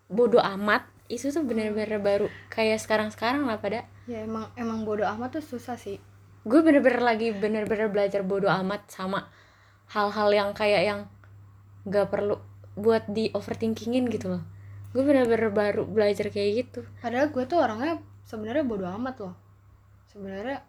bodoh 0.07 0.39
amat 0.39 0.87
itu 1.11 1.35
tuh 1.35 1.43
bener-bener 1.43 1.99
baru 1.99 2.27
kayak 2.53 2.79
sekarang-sekarang 2.79 3.43
lah 3.43 3.59
pada 3.59 3.85
ya 4.07 4.23
emang 4.23 4.49
emang 4.55 4.87
bodoh 4.87 5.09
amat 5.19 5.41
tuh 5.41 5.59
susah 5.59 5.75
sih 5.75 5.99
gue 6.47 6.61
bener-bener 6.63 7.03
lagi 7.03 7.35
bener-bener 7.35 7.91
belajar 7.91 8.23
bodoh 8.23 8.49
amat 8.49 8.87
sama 8.87 9.27
hal-hal 9.91 10.29
yang 10.31 10.51
kayak 10.55 10.83
yang 10.87 11.01
nggak 11.85 12.07
perlu 12.07 12.39
buat 12.79 13.09
di 13.11 13.35
overthinkingin 13.35 14.07
gitu 14.13 14.39
loh 14.39 14.43
gue 14.89 15.03
bener-bener 15.03 15.49
baru 15.49 15.85
belajar 15.85 16.29
kayak 16.29 16.51
gitu. 16.59 16.81
Padahal 16.99 17.29
gue 17.29 17.45
tuh 17.45 17.57
orangnya 17.57 17.97
sebenarnya 18.25 18.65
bodoh 18.65 18.89
amat 18.91 19.17
loh. 19.21 19.35
Sebenarnya 20.09 20.65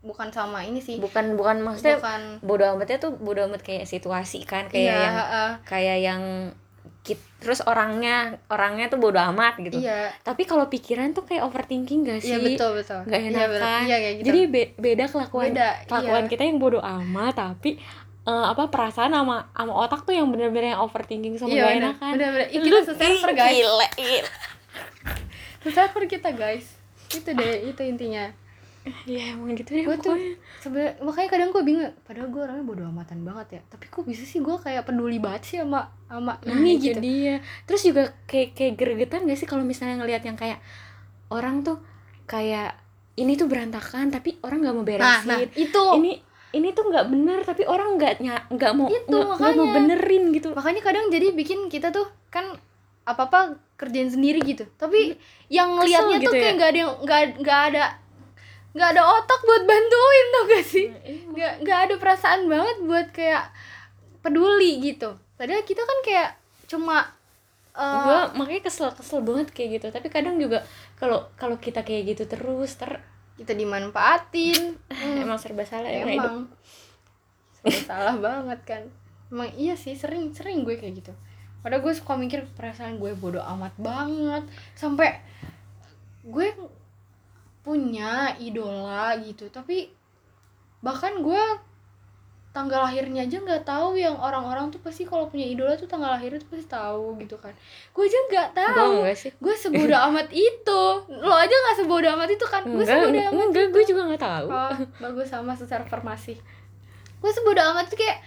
bukan 0.00 0.28
sama 0.30 0.62
ini 0.62 0.78
sih. 0.78 0.98
Bukan 0.98 1.34
bukan 1.34 1.62
maksudnya 1.62 1.98
bukan. 1.98 2.22
bodoh 2.40 2.68
amatnya 2.68 2.98
tuh 2.98 3.14
bodoh 3.14 3.46
amat 3.46 3.62
kayak 3.62 3.86
situasi 3.86 4.42
kan 4.42 4.66
kayak 4.66 4.82
iya 4.84 4.94
yang 5.00 5.14
heeh. 5.16 5.50
kayak 5.62 5.98
yang 6.00 6.22
kit- 7.02 7.22
terus 7.38 7.58
orangnya 7.62 8.38
orangnya 8.46 8.86
tuh 8.86 8.98
bodoh 8.98 9.22
amat 9.30 9.58
gitu. 9.58 9.78
Iya. 9.78 10.10
Tapi 10.20 10.42
kalau 10.42 10.66
pikiran 10.66 11.10
tuh 11.10 11.22
kayak 11.22 11.42
overthinking 11.42 12.02
gak 12.02 12.18
sih? 12.18 12.30
iya 12.30 12.38
betul. 12.38 12.74
Betul 12.76 13.02
Iya, 13.06 13.18
enak 13.28 13.46
betul. 13.48 13.60
kan 13.60 13.82
iya 13.82 13.96
kayak 13.98 14.14
gitu. 14.14 14.26
Jadi 14.26 14.40
be- 14.46 14.72
beda 14.76 15.04
kelakuan 15.06 15.46
beda 15.50 15.68
kelakuan 15.86 16.24
iya. 16.26 16.30
kita 16.30 16.42
yang 16.44 16.58
bodoh 16.58 16.82
amat 16.82 17.34
tapi 17.34 17.70
eh, 18.22 18.44
apa 18.46 18.66
perasaan 18.66 19.10
sama 19.10 19.50
sama 19.50 19.72
otak 19.78 20.02
tuh 20.02 20.12
yang 20.12 20.28
bener-bener 20.28 20.72
yang 20.72 20.80
overthinking 20.80 21.34
sama 21.34 21.50
iya 21.50 21.60
gak 21.60 21.68
bener. 21.68 21.82
enak 21.82 21.94
kan 21.96 22.12
bener 22.14 22.28
bener 22.30 22.48
Ih, 22.48 22.60
kita 22.60 22.78
seserver 22.86 23.30
guys. 23.32 23.52
gila, 23.52 23.86
gila. 23.92 24.30
seserver 25.62 26.04
kita 26.06 26.30
guys. 26.32 26.66
Itu 27.08 27.30
deh 27.30 27.54
itu 27.66 27.82
intinya. 27.82 28.30
Ya 29.06 29.30
emang 29.30 29.54
gitu 29.54 29.70
deh 29.72 29.86
gue 29.86 29.94
tuh 29.96 30.10
pokoknya. 30.10 30.34
sebenarnya 30.58 30.92
makanya 30.98 31.28
kadang 31.30 31.48
gue 31.50 31.62
bingung 31.62 31.86
padahal 32.02 32.26
gue 32.28 32.40
orangnya 32.42 32.64
bodoh 32.64 32.86
amatan 32.88 33.22
banget 33.22 33.46
ya. 33.52 33.60
Tapi 33.68 33.86
kok 33.86 34.02
bisa 34.02 34.22
sih 34.22 34.38
gue 34.38 34.56
kayak 34.56 34.82
peduli 34.82 35.22
banget 35.22 35.42
sih 35.44 35.56
sama 35.58 35.86
sama 36.06 36.34
Nah, 36.42 36.58
ini 36.58 36.76
itu 36.76 36.90
gitu. 36.90 36.98
dia. 36.98 37.38
Terus 37.62 37.82
juga 37.86 38.02
kayak 38.26 38.54
kayak 38.54 38.74
gregetan 38.74 39.22
gak 39.22 39.38
sih 39.38 39.46
kalau 39.46 39.62
misalnya 39.62 40.02
ngelihat 40.02 40.22
yang 40.22 40.34
kayak 40.34 40.58
orang 41.30 41.62
tuh 41.62 41.78
kayak 42.26 42.74
ini 43.14 43.36
tuh 43.36 43.46
berantakan 43.46 44.08
tapi 44.08 44.40
orang 44.42 44.62
nggak 44.62 44.74
mau 44.74 44.82
nah 44.82 44.88
beresin. 44.88 45.28
nah 45.30 45.38
itu. 45.54 45.84
Ini 46.02 46.12
ini 46.52 46.68
tuh 46.76 46.84
nggak 46.88 47.08
bener 47.08 47.40
tapi 47.42 47.64
orang 47.64 47.96
nggak 47.96 48.20
nggak 48.52 48.72
mau 48.76 48.88
Itu, 48.88 49.08
nggak 49.08 49.40
nggak 49.40 49.52
mau 49.56 49.66
makanya. 49.66 49.76
benerin 49.80 50.24
gitu. 50.36 50.48
Makanya 50.52 50.80
kadang 50.84 51.04
jadi 51.08 51.32
bikin 51.32 51.72
kita 51.72 51.88
tuh 51.88 52.04
kan 52.28 52.44
apa 53.02 53.22
apa 53.26 53.40
kerjain 53.80 54.12
sendiri 54.12 54.38
gitu. 54.44 54.68
Tapi 54.76 55.16
yang 55.48 55.74
ngelihatnya 55.80 56.20
Kesel 56.20 56.28
tuh 56.28 56.32
gitu 56.32 56.34
kayak 56.38 56.52
ya? 56.52 56.56
nggak 56.56 56.68
ada 56.70 56.78
yang 56.78 56.92
nggak 57.02 57.20
nggak 57.42 57.60
ada 57.72 57.84
nggak 58.72 58.88
ada 58.96 59.02
otak 59.04 59.40
buat 59.44 59.62
bantuin 59.68 60.26
tau 60.32 60.44
gak 60.48 60.64
sih? 60.64 60.86
Nggak 61.32 61.52
nggak 61.66 61.78
ada 61.88 61.94
perasaan 62.00 62.40
banget 62.48 62.76
buat 62.84 63.08
kayak 63.12 63.44
peduli 64.22 64.80
gitu. 64.80 65.16
Padahal 65.36 65.64
kita 65.66 65.82
kan 65.82 65.98
kayak 66.06 66.30
cuma 66.70 67.04
eh, 67.76 67.96
gue 68.06 68.18
makanya 68.38 68.62
kesel 68.68 68.88
kesel 68.92 69.20
banget 69.20 69.52
kayak 69.52 69.80
gitu. 69.80 69.86
Tapi 69.92 70.08
kadang 70.08 70.36
juga 70.36 70.64
kalau 70.96 71.26
kalau 71.36 71.56
kita 71.58 71.82
kayak 71.82 72.16
gitu 72.16 72.24
terus 72.28 72.76
ter 72.78 73.00
kita 73.40 73.52
dimanfaatin. 73.56 74.76
Hmm, 74.92 75.22
emang 75.24 75.38
serba 75.40 75.64
salah 75.64 75.88
ya 75.88 76.04
emang. 76.04 76.48
Serba 77.60 77.80
salah 77.84 78.16
banget 78.18 78.60
kan. 78.64 78.82
Emang 79.32 79.48
iya 79.56 79.78
sih 79.78 79.96
sering 79.96 80.32
sering 80.36 80.64
gue 80.64 80.76
kayak 80.76 81.00
gitu. 81.00 81.12
Padahal 81.62 81.80
gue 81.80 81.94
suka 81.94 82.18
mikir 82.18 82.44
perasaan 82.58 82.98
gue 82.98 83.14
bodoh 83.16 83.42
amat 83.42 83.72
banget. 83.78 84.44
Sampai 84.76 85.22
gue 86.22 86.54
punya 87.62 88.34
idola 88.42 89.14
gitu 89.22 89.46
tapi 89.46 89.86
bahkan 90.82 91.22
gue 91.22 91.42
tanggal 92.52 92.84
lahirnya 92.84 93.24
aja 93.24 93.40
nggak 93.40 93.64
tahu 93.64 93.96
yang 93.96 94.12
orang-orang 94.20 94.68
tuh 94.68 94.76
pasti 94.84 95.08
kalau 95.08 95.24
punya 95.32 95.48
idola 95.48 95.72
tuh 95.72 95.88
tanggal 95.88 96.12
lahirnya 96.12 96.36
tuh 96.36 96.52
pasti 96.52 96.68
tahu 96.68 97.16
gitu 97.24 97.40
kan. 97.40 97.56
Gue 97.96 98.04
aja 98.04 98.18
nggak 98.28 98.48
tahu. 98.52 98.92
gue 99.16 99.54
sebodoh 99.56 100.00
amat 100.12 100.28
itu. 100.28 100.82
Lo 101.08 101.32
aja 101.32 101.48
nggak 101.52 101.76
sebodoh 101.80 102.12
amat 102.12 102.28
itu 102.28 102.44
kan. 102.44 102.62
Gue 102.68 102.84
sebodoh 102.84 103.24
amat 103.32 103.44
enggak 103.48 103.66
gue 103.72 103.84
juga 103.88 104.00
nggak 104.04 104.22
tahu. 104.22 104.46
Oh, 104.52 104.76
bagus 105.00 105.32
sama 105.32 105.56
seserver 105.56 106.04
masih. 106.04 106.36
Gue 107.24 107.32
sebodoh 107.32 107.64
amat 107.72 107.88
tuh 107.88 107.96
kayak 107.96 108.20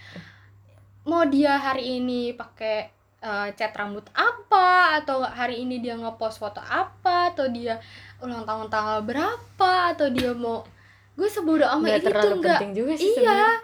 mau 1.06 1.22
dia 1.22 1.54
hari 1.54 2.02
ini 2.02 2.34
pakai 2.34 2.90
eh, 3.22 3.48
cat 3.54 3.72
rambut 3.78 4.10
apa 4.10 4.98
atau 4.98 5.22
hari 5.22 5.62
ini 5.62 5.78
dia 5.78 5.94
ngepost 5.94 6.42
foto 6.42 6.58
apa 6.58 7.30
atau 7.30 7.46
dia 7.46 7.78
ulang 8.18 8.42
tahun 8.42 8.66
tanggal 8.66 9.06
berapa 9.06 9.94
atau 9.94 10.10
dia 10.10 10.34
mau 10.34 10.66
gue 11.14 11.30
sebodoh 11.30 11.70
amat 11.78 12.02
itu 12.02 12.10
enggak 12.10 12.60
juga 12.74 12.92
sih 12.98 13.22
iya 13.22 13.62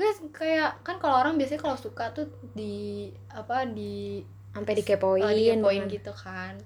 gue 0.00 0.32
kayak 0.32 0.80
kan 0.80 0.96
kalau 0.96 1.20
orang 1.20 1.36
biasanya 1.36 1.60
kalau 1.60 1.76
suka 1.76 2.08
tuh 2.16 2.32
di 2.56 3.12
apa 3.28 3.68
di 3.68 4.24
sampai 4.56 4.72
dikepoin 4.80 5.20
oh, 5.20 5.28
dikepoin 5.28 5.84
gitu 5.92 6.12
kan. 6.16 6.56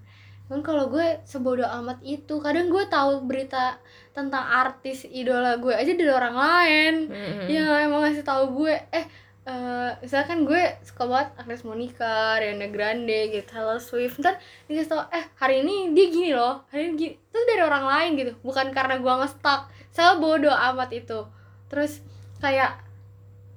Kan 0.46 0.60
kalau 0.62 0.86
gue 0.86 1.18
sebodoh 1.26 1.66
amat 1.82 1.98
itu 2.06 2.38
kadang 2.38 2.70
gue 2.70 2.84
tahu 2.86 3.26
berita 3.26 3.82
tentang 4.14 4.44
artis 4.44 5.02
idola 5.10 5.58
gue 5.58 5.74
aja 5.74 5.92
dari 5.98 6.12
orang 6.14 6.36
lain. 6.38 6.94
Mm-mm. 7.10 7.46
yang 7.50 7.66
emang 7.90 8.06
ngasih 8.06 8.22
tahu 8.22 8.62
gue. 8.62 8.74
Eh 8.94 9.04
eh, 9.50 9.90
misalkan 9.98 10.46
gue 10.46 10.78
suka 10.86 11.10
banget 11.10 11.28
Agnes 11.34 11.66
Monica, 11.66 12.38
Ariana 12.38 12.70
Grande 12.70 13.34
gitu, 13.34 13.44
Taylor 13.50 13.82
Swift. 13.82 14.22
Ntar 14.22 14.38
dikasih 14.70 14.94
tau 14.94 15.02
eh 15.10 15.26
hari 15.42 15.66
ini 15.66 15.90
dia 15.90 16.06
gini 16.06 16.30
loh 16.30 16.62
hari 16.70 16.86
ini 16.86 16.94
gini. 16.94 17.14
Itu 17.18 17.38
dari 17.50 17.62
orang 17.66 17.84
lain 17.88 18.10
gitu 18.14 18.32
bukan 18.46 18.70
karena 18.70 19.02
gue 19.02 19.12
ngestak 19.26 19.66
saya 19.90 20.20
bodoh 20.22 20.54
amat 20.54 20.94
itu. 20.94 21.26
Terus 21.72 22.04
kayak 22.38 22.83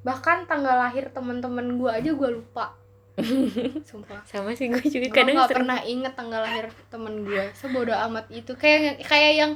bahkan 0.07 0.47
tanggal 0.47 0.79
lahir 0.79 1.11
temen-temen 1.11 1.75
gue 1.75 1.91
aja 1.91 2.11
gue 2.15 2.29
lupa. 2.31 2.71
Sumpah. 3.89 4.23
Sama 4.23 4.55
sih 4.55 4.71
gue 4.71 4.79
juga 4.79 5.03
gue 5.03 5.11
kadang 5.11 5.35
sering- 5.43 5.51
pernah 5.51 5.79
inget 5.83 6.13
tanggal 6.15 6.39
lahir 6.39 6.71
temen 6.87 7.27
gue 7.27 7.43
sebodoh 7.51 7.97
amat 8.07 8.31
itu. 8.31 8.55
Kayak 8.55 9.03
kayak 9.03 9.33
yang 9.35 9.51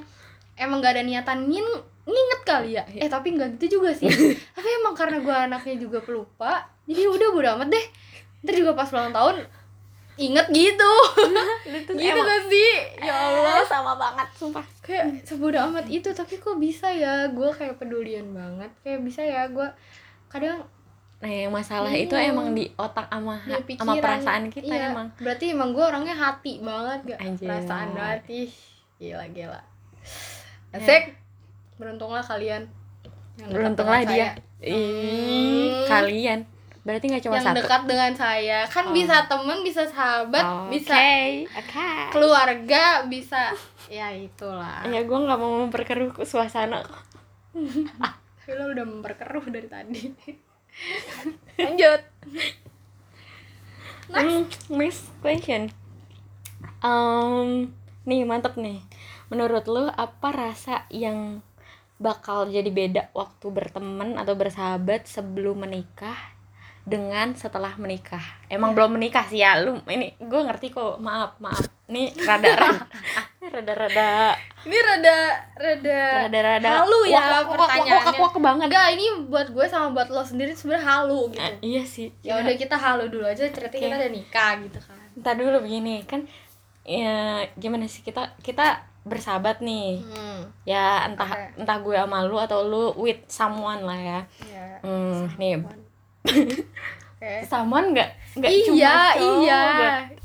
emang 0.58 0.84
gak 0.84 1.00
ada 1.00 1.04
niatan 1.06 1.48
ngin 1.48 1.64
nginget 2.04 2.42
kali 2.44 2.70
ya. 2.76 2.84
Eh 2.90 3.08
tapi 3.08 3.32
nggak 3.32 3.56
gitu 3.56 3.80
juga 3.80 3.96
sih. 3.96 4.10
Tapi 4.58 4.68
emang 4.82 4.92
karena 4.92 5.22
gue 5.22 5.32
anaknya 5.32 5.76
juga 5.80 6.02
pelupa 6.02 6.66
jadi 6.84 7.08
udah 7.08 7.28
bodo 7.32 7.48
amat 7.56 7.70
deh. 7.70 7.86
Ntar 8.42 8.54
juga 8.58 8.74
pas 8.74 8.90
ulang 8.92 9.14
tahun 9.14 9.46
inget 10.18 10.48
gitu. 10.50 10.94
Itu 11.86 11.92
gitu 11.94 12.02
emang- 12.04 12.28
gak 12.28 12.42
sih? 12.50 12.72
Ya 13.00 13.14
Allah. 13.14 13.62
Sama 13.64 13.94
banget 13.96 14.28
sumpah. 14.36 14.66
Kayak 14.82 15.22
sebodoh 15.24 15.62
amat 15.70 15.86
itu. 15.88 16.10
Tapi 16.10 16.36
kok 16.36 16.58
bisa 16.58 16.90
ya? 16.90 17.30
Gue 17.30 17.54
kayak 17.54 17.78
pedulian 17.78 18.34
banget. 18.34 18.74
Kayak 18.82 19.06
bisa 19.06 19.22
ya? 19.22 19.46
Gue 19.48 19.70
kadang 20.32 20.64
nah 21.20 21.30
yang 21.30 21.52
masalah 21.52 21.92
itu 21.92 22.16
Iya. 22.16 22.34
emang 22.34 22.50
di 22.52 22.66
otak 22.74 23.06
sama 23.06 23.38
di 23.44 23.54
pikiran 23.62 23.86
sama 23.86 23.94
perasaan 24.00 24.44
kita 24.50 24.74
iya. 24.74 24.90
emang 24.90 25.08
berarti 25.16 25.46
emang 25.52 25.70
gue 25.70 25.84
orangnya 25.84 26.16
hati 26.16 26.58
banget 26.58 27.00
gak 27.06 27.20
Anjay. 27.22 27.46
perasaan 27.46 27.90
banget 27.94 28.22
ih 28.32 28.50
gila 28.98 29.26
gila 29.30 29.62
Ya. 30.72 30.80
asik 30.80 31.04
beruntunglah 31.78 32.24
kalian 32.24 32.64
yang 33.36 33.50
beruntunglah 33.50 34.02
dia 34.02 34.34
saya. 34.34 34.64
Ih, 34.64 34.74
Hmm. 34.74 35.86
kalian 35.86 36.40
berarti 36.82 37.06
nggak 37.08 37.22
cuma 37.22 37.38
yang 37.38 37.46
satu 37.46 37.58
dekat 37.60 37.82
dengan 37.86 38.12
saya 38.16 38.60
kan 38.66 38.86
Oh. 38.86 38.94
bisa 38.94 39.18
temen 39.26 39.62
bisa 39.62 39.84
sahabat 39.86 40.42
Oke, 40.42 40.74
bisa 40.74 40.98
oke 41.54 41.90
keluarga 42.10 43.06
bisa 43.06 43.54
ya 43.86 44.10
itulah 44.10 44.82
ya 44.82 45.02
gue 45.02 45.18
nggak 45.20 45.38
mau 45.38 45.62
memperkeruh 45.62 46.18
suasana 46.24 46.82
kok 46.82 47.02
tapi 48.42 48.58
lo 48.58 48.74
udah 48.74 48.86
memperkeruh 48.90 49.46
dari 49.54 49.70
tadi 49.70 50.02
lanjut 51.62 52.02
next 54.68 55.08
question. 55.24 55.72
Um, 56.84 57.72
nih 58.04 58.28
mantep 58.28 58.58
nih. 58.60 58.84
Menurut 59.32 59.64
lu 59.70 59.88
apa 59.88 60.30
rasa 60.34 60.84
yang 60.92 61.40
bakal 62.02 62.50
jadi 62.50 62.68
beda 62.68 63.14
waktu 63.14 63.48
berteman 63.54 64.18
atau 64.18 64.34
bersahabat 64.34 65.06
sebelum 65.06 65.64
menikah 65.64 66.18
dengan 66.82 67.38
setelah 67.38 67.78
menikah. 67.78 68.22
Emang 68.50 68.74
belum 68.74 68.98
menikah 68.98 69.26
sih 69.30 69.46
ya 69.46 69.62
lu 69.62 69.78
ini 69.86 70.18
gue 70.18 70.42
ngerti 70.42 70.74
kok. 70.74 70.98
Maaf 70.98 71.38
maaf. 71.38 71.62
Ini 71.92 72.10
rada 72.26 72.50
rada. 72.62 72.86
Rada 73.42 73.74
rada. 73.76 74.10
Ini 74.66 74.78
rada 74.80 75.18
rada 75.58 76.02
rada 76.26 76.40
rada 76.42 76.70
halu 76.82 77.00
ya 77.06 77.22
wak, 77.22 77.54
pertanyaannya 77.54 78.18
wak, 78.18 78.34
wak, 78.34 78.36
banget. 78.42 78.68
Enggak 78.70 78.88
ini 78.98 79.06
buat 79.30 79.48
gue 79.54 79.66
sama 79.70 79.94
buat 79.94 80.10
lo 80.10 80.24
sendiri 80.26 80.58
sebenarnya 80.58 80.86
halu 80.86 81.30
gitu. 81.30 81.42
Eh, 81.42 81.54
iya 81.62 81.84
sih. 81.86 82.10
Ya 82.26 82.42
udah 82.42 82.54
kita 82.58 82.76
halu 82.78 83.10
dulu 83.14 83.26
aja 83.30 83.46
ternyata 83.50 83.78
kita 83.78 83.94
Oke. 83.94 84.02
udah 84.02 84.12
nikah 84.12 84.52
gitu 84.66 84.80
kan. 84.82 84.98
Ntar 85.22 85.34
dulu 85.38 85.58
begini 85.62 86.02
kan 86.08 86.26
ya 86.82 87.46
gimana 87.62 87.86
sih 87.86 88.02
kita 88.02 88.34
kita 88.42 88.90
bersahabat 89.02 89.62
nih. 89.62 90.02
Hmm. 90.02 90.42
ya 90.66 91.06
entah 91.06 91.30
Oke. 91.30 91.62
entah 91.62 91.78
gue 91.82 91.98
sama 91.98 92.26
lu 92.26 92.38
atau 92.38 92.66
lu 92.66 92.94
with 92.98 93.22
someone 93.30 93.86
lah 93.86 93.98
ya. 93.98 94.20
Ya 94.50 94.66
hmm, 94.82 95.38
nih 95.38 95.62
Oke. 96.26 97.46
someone 97.46 97.94
nggak 97.94 98.10
nggak 98.38 98.52
cuma 98.66 98.78
iya 98.78 98.96
cowok, 99.14 99.42
iya 99.44 99.64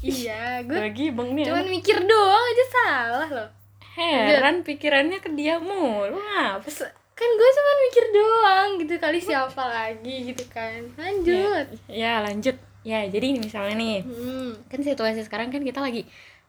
iya 0.01 0.43
gue 0.65 0.77
gue 0.77 0.89
gibeng 0.97 1.31
nih 1.37 1.45
cuman 1.51 1.67
mikir 1.69 1.97
doang 2.07 2.45
aja 2.47 2.65
salah 2.71 3.31
loh. 3.33 3.49
Heran 3.97 4.61
pikirannya 4.61 5.19
ke 5.25 5.33
dia 5.33 5.57
mulu. 5.57 6.21
Se- 6.69 6.93
kan 7.17 7.31
gue 7.33 7.49
cuma 7.49 7.73
mikir 7.89 8.05
doang 8.13 8.69
gitu 8.77 8.95
kali 9.01 9.19
siapa 9.25 9.65
lagi 9.65 10.33
gitu 10.33 10.45
kan. 10.53 10.85
Lanjut. 11.01 11.65
Ya 11.89 12.21
lanjut. 12.21 12.61
Ya 12.85 13.09
jadi 13.09 13.41
misalnya 13.41 13.75
nih. 13.81 13.99
Hmm. 14.05 14.53
kan 14.69 14.85
situasi 14.85 15.25
sekarang 15.25 15.49
kan 15.49 15.65
kita 15.65 15.81
lagi 15.81 16.05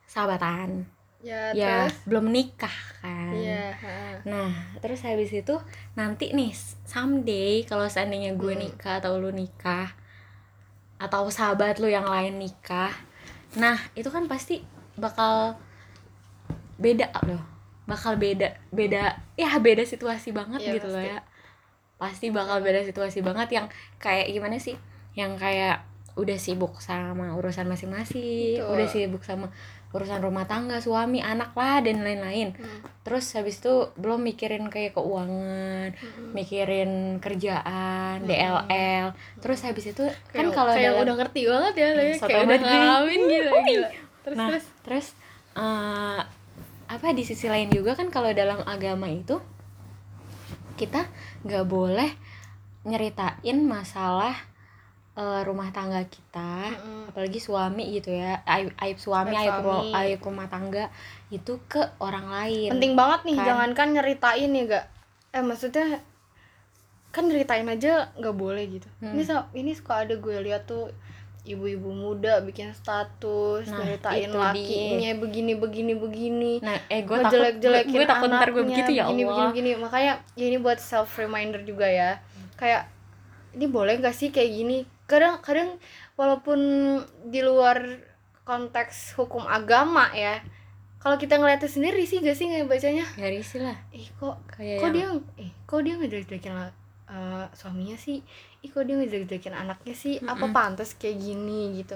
sahabatan 0.07 0.83
ya, 1.27 1.41
ya 1.51 1.67
terus 1.83 1.95
belum 2.07 2.25
nikah 2.31 2.77
kan 3.03 3.35
ha. 3.83 4.23
Nah, 4.23 4.51
terus 4.79 5.03
habis 5.03 5.29
itu 5.29 5.55
nanti 5.93 6.31
nih 6.31 6.55
someday 6.83 7.67
kalau 7.67 7.85
seandainya 7.85 8.31
gue 8.33 8.53
Hmm. 8.55 8.63
nikah 8.63 9.03
atau 9.03 9.19
lu 9.19 9.29
nikah 9.31 9.91
atau 10.97 11.27
sahabat 11.27 11.77
lu 11.77 11.85
yang 11.87 12.07
lain 12.07 12.39
nikah. 12.39 12.89
Nah, 13.53 13.77
itu 13.93 14.07
kan 14.07 14.25
pasti 14.25 14.65
bakal 14.95 15.53
beda 16.77 17.09
loh. 17.25 17.43
Bakal 17.87 18.19
beda, 18.19 18.51
beda 18.69 19.15
ya 19.39 19.55
beda 19.57 19.85
situasi 19.87 20.35
banget 20.35 20.59
Iya, 20.65 20.73
gitu 20.79 20.87
loh 20.91 20.99
pasti. 20.99 21.11
ya. 21.13 21.19
Pasti 21.97 22.25
bakal 22.29 22.61
beda 22.61 22.81
situasi 22.83 23.19
banget 23.23 23.49
yang 23.57 23.65
kayak 23.97 24.27
gimana 24.29 24.57
sih? 24.57 24.75
Yang 25.15 25.39
kayak 25.39 25.77
udah 26.17 26.37
sibuk 26.37 26.81
sama 26.81 27.29
urusan 27.37 27.69
masing-masing, 27.69 28.57
udah 28.73 28.87
sibuk 28.89 29.21
sama 29.21 29.53
urusan 29.97 30.21
rumah 30.21 30.45
tangga, 30.45 30.77
suami, 30.77 31.17
anak 31.19 31.51
lah 31.51 31.81
dan 31.81 31.99
lain-lain 31.99 32.53
Hmm. 32.53 32.79
terus 33.01 33.25
habis 33.33 33.57
itu 33.57 33.73
belum 33.95 34.21
mikirin 34.21 34.67
kayak 34.67 34.93
keuangan 34.93 35.91
Hmm. 35.91 36.31
mikirin 36.31 36.91
kerjaan 37.17 38.21
Hmm. 38.21 38.27
DLL 38.27 39.05
terus 39.39 39.59
habis 39.61 39.85
itu 39.87 40.05
kan 40.29 40.43
Kayak- 40.43 40.53
kalau 40.53 40.71
kayak 40.71 40.85
dalam 40.87 41.03
udah 41.03 41.15
ngerti 41.17 41.41
banget 41.43 41.73
ya 41.75 41.89
ya 41.91 42.13
Soto 42.15 42.27
kayak 42.27 42.43
udah 42.43 42.59
ngalamin 42.59 43.21
gila 43.25 43.51
terus 44.21 44.35
nah 44.35 44.47
terus 44.47 44.65
terus 44.83 45.07
eh, 45.55 46.21
apa 46.87 47.07
di 47.11 47.23
sisi 47.23 47.47
lain 47.47 47.67
juga 47.67 47.91
kan 47.93 48.07
kalau 48.07 48.29
dalam 48.31 48.61
agama 48.63 49.07
itu 49.07 49.41
kita 50.75 51.09
nggak 51.41 51.65
boleh 51.65 52.13
nyeritain 52.83 53.57
masalah 53.59 54.37
eh, 55.17 55.41
rumah 55.41 55.69
tangga 55.69 56.05
kita 56.05 56.71
Mm-mm. 56.71 57.09
apalagi 57.09 57.39
suami 57.39 57.89
gitu 57.91 58.13
ya 58.13 58.37
aib, 58.45 58.69
aib 58.77 58.97
suami 58.97 59.33
Aib 59.33 59.49
suami. 59.59 59.89
aib 59.91 60.19
rumah 60.21 60.45
tangga 60.45 60.93
itu 61.27 61.57
ke 61.65 61.81
orang 61.97 62.29
lain 62.29 62.69
penting 62.71 62.93
banget 62.93 63.25
nih 63.25 63.35
Kan. 63.35 63.45
jangankan 63.45 63.87
nyeritain 63.91 64.51
ya 64.51 64.63
gak 64.67 64.85
eh 65.31 65.41
maksudnya 65.41 65.85
kan 67.09 67.25
nyeritain 67.25 67.65
aja 67.65 68.13
nggak 68.13 68.35
boleh 68.35 68.63
gitu 68.69 68.85
Hmm. 68.99 69.17
ini 69.17 69.23
ini 69.55 69.71
suka 69.73 70.05
ada 70.05 70.13
gue 70.13 70.37
lihat 70.39 70.65
tuh 70.65 70.93
ibu-ibu 71.43 71.89
muda 71.89 72.43
bikin 72.43 72.69
status 72.71 73.65
Nah, 73.65 73.79
nyeritain 73.79 74.29
lakinya 74.29 75.11
begini 75.17 75.53
begini 75.55 75.93
begini 75.95 76.53
nah 76.59 76.77
eh 76.85 77.01
gue 77.01 77.15
takut 77.15 77.25
ngejelek-jelekin 77.33 77.95
gue 77.95 78.05
takut 78.05 78.29
ntar 78.29 78.49
gue 78.51 78.63
begitu 78.63 78.91
ya 78.91 79.07
begini, 79.07 79.23
Allah 79.23 79.49
begini, 79.49 79.69
begini. 79.73 79.81
makanya 79.81 80.13
ya 80.35 80.45
ini 80.45 80.57
buat 80.59 80.77
self 80.77 81.09
reminder 81.15 81.63
juga 81.63 81.87
ya 81.87 82.19
kayak 82.53 82.85
ini 83.55 83.65
boleh 83.65 83.97
gak 83.97 84.13
sih 84.13 84.29
kayak 84.29 84.51
gini 84.53 84.77
kadang 85.07 85.39
kadang 85.39 85.79
walaupun 86.13 86.59
di 87.25 87.39
luar 87.39 87.79
konteks 88.43 89.15
hukum 89.15 89.43
agama 89.43 90.11
ya 90.11 90.39
kalau 90.97 91.15
kita 91.15 91.35
ngeliatnya 91.35 91.67
sendiri 91.67 92.03
sih 92.03 92.19
gak 92.19 92.33
sih 92.33 92.45
nggak 92.45 92.67
bacanya 92.67 93.05
ya 93.15 93.27
risih 93.27 93.61
lah. 93.61 93.77
Ih 93.89 94.07
kok 94.13 94.35
kayak 94.49 94.79
kok 94.79 94.89
yang- 94.89 95.23
dia 95.23 95.39
eh 95.39 95.51
kok 95.63 95.79
dia 95.79 95.93
ngejelek-jelekin 95.95 96.53
eh, 97.07 97.45
suaminya 97.53 97.95
sih? 97.95 98.19
Ih 98.59 98.69
kok 98.69 98.83
dia 98.83 98.95
ngejelek-jelekin 98.95 99.53
anaknya 99.53 99.93
sih? 99.93 100.19
Apa 100.19 100.45
pantas 100.49 100.91
kayak 100.93 101.15
gini 101.17 101.79
gitu. 101.79 101.95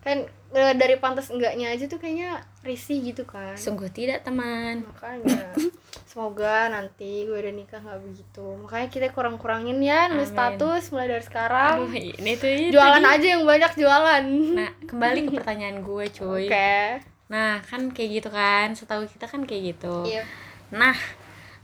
Kan 0.00 0.24
eh, 0.50 0.74
dari 0.74 0.96
pantas 0.96 1.28
enggaknya 1.28 1.68
aja 1.68 1.84
tuh 1.84 1.98
kayaknya 1.98 2.40
risih 2.62 3.04
gitu 3.04 3.26
kan. 3.26 3.52
Sungguh 3.52 3.90
tidak 3.90 4.22
teman. 4.22 4.88
Makanya 4.88 5.52
semoga 6.10 6.66
nanti 6.66 7.22
gue 7.22 7.38
udah 7.38 7.54
nikah 7.54 7.78
nggak 7.78 8.02
begitu. 8.02 8.42
Makanya 8.66 8.88
kita 8.90 9.06
kurang-kurangin 9.14 9.78
ya 9.78 10.10
nulis 10.10 10.34
status 10.34 10.90
mulai 10.90 11.06
dari 11.06 11.22
sekarang. 11.22 11.86
Aduh 11.86 11.94
ini 11.94 12.34
tuh 12.34 12.50
itu 12.50 12.74
jualan 12.74 13.04
aja 13.06 13.26
yang 13.38 13.46
banyak 13.46 13.72
jualan. 13.78 14.24
Nah 14.58 14.70
kembali 14.90 15.30
ke 15.30 15.30
pertanyaan 15.38 15.86
gue 15.86 16.04
cuy. 16.10 16.50
Oke. 16.50 16.74
Nah 17.30 17.62
kan 17.62 17.94
kayak 17.94 18.10
gitu 18.18 18.28
kan 18.34 18.74
setahu 18.74 19.06
kita 19.06 19.30
kan 19.30 19.46
kayak 19.46 19.78
gitu. 19.78 20.10
Iya. 20.10 20.26
Nah 20.74 20.98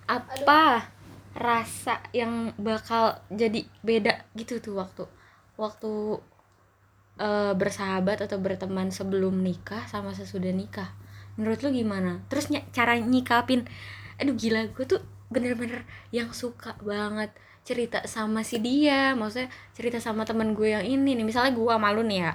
apa 0.07 0.94
rasa 1.34 1.99
yang 2.14 2.55
bakal 2.55 3.18
jadi 3.34 3.66
beda 3.82 4.30
gitu 4.38 4.62
tuh 4.62 4.78
waktu 4.78 5.05
waktu 5.59 6.22
eh, 7.18 7.53
bersahabat 7.59 8.22
atau 8.30 8.38
berteman 8.38 8.94
sebelum 8.94 9.42
nikah 9.42 9.82
sama 9.90 10.14
sesudah 10.14 10.55
nikah? 10.55 10.94
Menurut 11.34 11.66
lu 11.66 11.74
gimana? 11.74 12.22
Terus 12.30 12.49
ny- 12.49 12.64
cara 12.70 12.94
nyikapin 12.97 13.66
aduh 14.17 14.37
gila 14.37 14.69
gue 14.73 14.85
tuh 14.89 15.01
bener-bener 15.29 15.83
yang 16.14 16.31
suka 16.31 16.79
banget 16.81 17.35
cerita 17.67 18.07
sama 18.07 18.47
si 18.47 18.62
dia. 18.62 19.19
Maksudnya 19.19 19.51
cerita 19.75 19.99
sama 19.99 20.23
temen 20.23 20.55
gue 20.55 20.71
yang 20.71 20.87
ini 20.87 21.19
nih. 21.19 21.27
Misalnya 21.27 21.51
gue 21.51 21.67
sama 21.67 21.91
lu 21.91 22.07
nih 22.07 22.19
ya. 22.23 22.33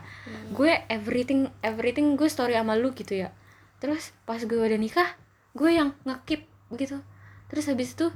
Gue 0.52 0.72
everything 0.92 1.48
everything 1.64 2.20
gue 2.20 2.28
story 2.28 2.60
sama 2.60 2.76
lu 2.76 2.92
gitu 2.92 3.16
ya. 3.16 3.32
Terus 3.80 4.12
pas 4.28 4.44
gue 4.44 4.60
udah 4.60 4.78
nikah 4.78 5.08
gue 5.52 5.72
yang 5.72 5.92
ngekip 6.08 6.48
begitu 6.72 7.04
terus 7.52 7.68
habis 7.68 7.92
itu 8.00 8.08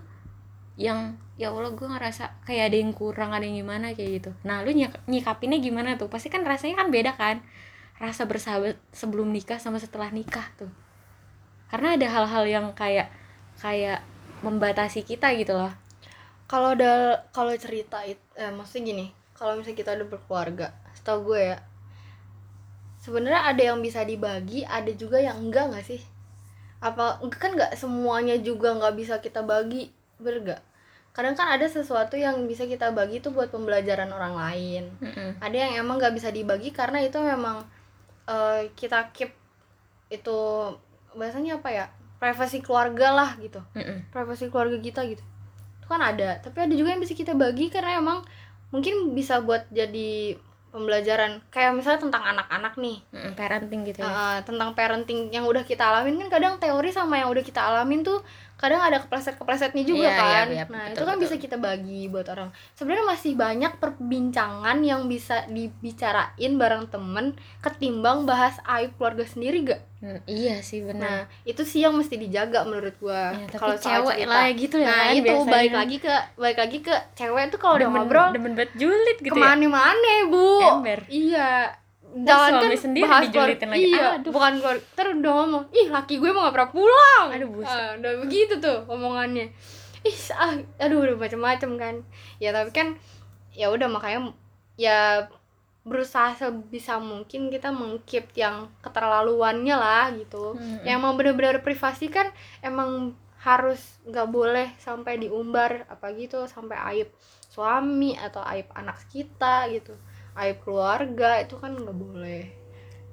yang 0.79 1.19
ya 1.35 1.51
Allah 1.51 1.75
gue 1.75 1.87
ngerasa 1.87 2.47
kayak 2.47 2.71
ada 2.71 2.77
yang 2.79 2.91
kurang 2.95 3.35
ada 3.35 3.43
yang 3.43 3.63
gimana 3.63 3.91
kayak 3.91 4.23
gitu. 4.23 4.31
Nah 4.47 4.63
lu 4.63 4.71
nyik- 4.71 5.03
nyikapinnya 5.07 5.59
gimana 5.59 5.99
tuh? 5.99 6.07
Pasti 6.07 6.31
kan 6.31 6.43
rasanya 6.43 6.83
kan 6.83 6.87
beda 6.91 7.15
kan? 7.15 7.43
Rasa 7.99 8.27
bersahabat 8.27 8.79
sebelum 8.91 9.31
nikah 9.31 9.59
sama 9.59 9.79
setelah 9.79 10.11
nikah 10.11 10.47
tuh. 10.55 10.71
Karena 11.71 11.95
ada 11.95 12.07
hal-hal 12.07 12.43
yang 12.47 12.65
kayak 12.75 13.11
kayak 13.59 14.03
membatasi 14.43 15.01
kita 15.07 15.31
gitu 15.39 15.55
loh. 15.55 15.71
Kalau 16.45 16.77
ada 16.77 17.25
kalau 17.33 17.51
cerita 17.57 18.05
it, 18.05 18.21
eh, 18.37 18.53
maksudnya 18.53 18.93
gini 18.93 19.05
kalau 19.35 19.57
misalnya 19.57 19.77
kita 19.81 19.91
udah 19.97 20.07
berkeluarga 20.07 20.67
setahu 20.95 21.33
gue 21.33 21.41
ya 21.53 21.57
sebenarnya 23.01 23.51
ada 23.51 23.61
yang 23.73 23.83
bisa 23.83 24.05
dibagi 24.05 24.63
ada 24.63 24.89
juga 24.93 25.17
yang 25.19 25.37
enggak 25.41 25.73
nggak 25.73 25.85
sih? 25.85 26.01
Apa 26.79 27.19
kan 27.33 27.57
nggak 27.57 27.73
semuanya 27.75 28.37
juga 28.37 28.77
nggak 28.77 28.95
bisa 28.95 29.17
kita 29.19 29.41
bagi 29.41 29.89
berga 30.21 30.61
kadang 31.15 31.31
kan 31.31 31.47
ada 31.55 31.63
sesuatu 31.63 32.19
yang 32.19 32.43
bisa 32.43 32.67
kita 32.67 32.91
bagi 32.91 33.23
itu 33.23 33.31
buat 33.31 33.47
pembelajaran 33.47 34.11
orang 34.11 34.35
lain. 34.35 34.83
Mm-mm. 34.99 35.39
ada 35.39 35.55
yang 35.55 35.79
emang 35.79 35.95
nggak 35.95 36.11
bisa 36.11 36.27
dibagi 36.27 36.75
karena 36.75 36.99
itu 36.99 37.15
memang 37.23 37.63
eh, 38.27 38.67
kita 38.75 39.15
keep 39.15 39.31
itu 40.11 40.37
bahasanya 41.15 41.63
apa 41.63 41.69
ya 41.71 41.85
privasi 42.25 42.65
keluarga 42.65 43.13
lah 43.13 43.29
gitu. 43.37 43.61
Mm-mm. 43.77 44.09
privasi 44.09 44.49
keluarga 44.49 44.81
kita 44.81 45.05
gitu. 45.05 45.21
Itu 45.77 45.85
kan 45.85 46.01
ada 46.01 46.41
tapi 46.41 46.65
ada 46.65 46.73
juga 46.73 46.97
yang 46.97 47.01
bisa 47.05 47.13
kita 47.13 47.37
bagi 47.37 47.69
karena 47.69 48.01
emang 48.01 48.25
mungkin 48.73 49.13
bisa 49.13 49.45
buat 49.45 49.69
jadi 49.69 50.33
pembelajaran. 50.73 51.45
Kayak 51.53 51.77
misalnya 51.77 52.01
tentang 52.09 52.25
anak-anak 52.25 52.81
nih. 52.81 52.97
Mm-mm, 53.13 53.31
parenting 53.37 53.85
gitu 53.85 54.01
ya. 54.01 54.09
Uh, 54.09 54.37
tentang 54.41 54.73
parenting 54.73 55.29
yang 55.29 55.45
udah 55.45 55.61
kita 55.61 55.85
alamin. 55.85 56.17
Kan 56.25 56.33
kadang 56.33 56.53
teori 56.57 56.89
sama 56.89 57.21
yang 57.21 57.29
udah 57.29 57.45
kita 57.45 57.61
alamin 57.61 58.01
tuh 58.01 58.25
kadang 58.55 58.79
ada 58.79 58.97
kepleset-keplesetnya 58.99 59.83
juga 59.83 60.05
Iya, 60.05 60.15
kan. 60.15 60.45
iya, 60.45 60.55
iya, 60.55 60.63
nah, 60.65 60.79
betul, 60.81 60.91
itu 60.91 61.03
kan 61.03 61.11
betul. 61.11 61.23
bisa 61.23 61.35
kita 61.37 61.57
bagi 61.57 62.01
buat 62.05 62.23
orang. 62.25 62.49
Sebenarnya 62.71 63.05
masih 63.05 63.31
banyak 63.33 63.73
perbincangan 63.75 64.77
yang 64.81 65.05
bisa 65.05 65.43
dibicarain 65.45 66.23
bareng 66.55 66.87
temen 66.87 67.33
ketimbang 67.59 68.23
bahas 68.23 68.55
aib 68.73 68.95
keluarga 68.95 69.23
sendiri 69.23 69.63
gak? 69.65 69.81
Mm, 69.97 70.19
iya 70.25 70.55
sih 70.59 70.81
benar 70.81 71.01
Nah, 71.01 71.21
itu 71.43 71.61
sih 71.61 71.79
yang 71.79 71.93
mesti 71.93 72.15
dijaga 72.15 72.63
menurut 72.63 72.95
gua. 72.97 73.31
Ya, 73.33 73.47
kalau 73.51 73.75
cewek 73.75 74.17
cerita. 74.17 74.29
lah 74.29 74.45
gitu 74.49 74.75
ya 74.77 74.85
Nah, 74.85 74.97
kan 75.01 75.13
itu 75.13 75.23
biasanya. 75.25 75.51
balik 75.51 75.73
lagi 75.73 75.97
ke 75.99 76.15
balik 76.35 76.57
lagi 76.57 76.77
ke 76.79 76.95
cewek 77.13 77.43
tuh 77.47 77.57
kalau 77.57 77.75
udah 77.75 77.89
ngobrol 77.89 78.29
demen 78.31 78.53
banget 78.53 78.71
julid 78.75 79.17
gitu 79.17 79.31
ya 79.31 79.35
ke 79.35 79.39
mana-mana 79.41 80.13
bu 80.25 80.47
Ember. 80.73 80.99
iya 81.07 81.49
jangan 82.17 82.51
suami 82.53 82.63
kan 82.65 82.79
sendiri 82.79 83.03
bahas 83.05 83.23
dijulitin 83.25 83.59
keluar- 83.61 83.75
lagi. 83.75 83.91
iya 83.91 84.07
Aduh. 84.15 84.31
bukan 84.31 84.53
keluar 84.55 84.77
terus 84.93 85.13
udah 85.17 85.33
ngomong 85.35 85.63
ih 85.69 85.87
laki 85.89 86.15
gue 86.15 86.29
mau 86.29 86.41
gak 86.43 86.55
pernah 86.55 86.71
pulang 86.71 87.25
Aduh, 87.29 87.49
buset. 87.51 87.75
Ah, 87.75 87.91
udah 87.93 88.11
begitu 88.21 88.53
tuh 88.57 88.77
omongannya 88.87 89.45
ih 90.01 90.17
ah, 90.33 90.53
aduh 90.79 90.99
udah 91.01 91.17
macam-macam 91.17 91.71
kan 91.75 91.95
ya 92.37 92.49
tapi 92.49 92.71
kan 92.71 92.87
ya 93.51 93.67
udah 93.67 93.87
makanya 93.87 94.31
ya 94.75 95.27
berusaha 95.81 96.33
sebisa 96.33 96.97
mungkin 96.97 97.47
kita 97.47 97.69
mengkeep 97.69 98.33
yang 98.33 98.71
keterlaluannya 98.79 99.75
lah 99.75 100.09
gitu 100.11 100.53
Mm-mm. 100.53 100.81
yang 100.81 100.97
emang 100.99 101.13
bener-bener 101.13 101.59
privasi 101.59 102.07
kan 102.07 102.31
emang 102.59 103.13
harus 103.37 103.77
nggak 104.01 104.25
boleh 104.27 104.73
sampai 104.75 105.17
diumbar 105.17 105.85
apa 105.85 106.09
gitu 106.13 106.45
sampai 106.45 106.73
aib 106.91 107.09
suami 107.45 108.17
atau 108.17 108.41
aib 108.47 108.65
anak 108.73 108.97
kita 109.07 109.69
gitu 109.69 109.93
aib 110.35 110.57
keluarga 110.63 111.39
itu 111.39 111.55
kan 111.55 111.71
nggak 111.75 111.95
boleh. 111.95 112.43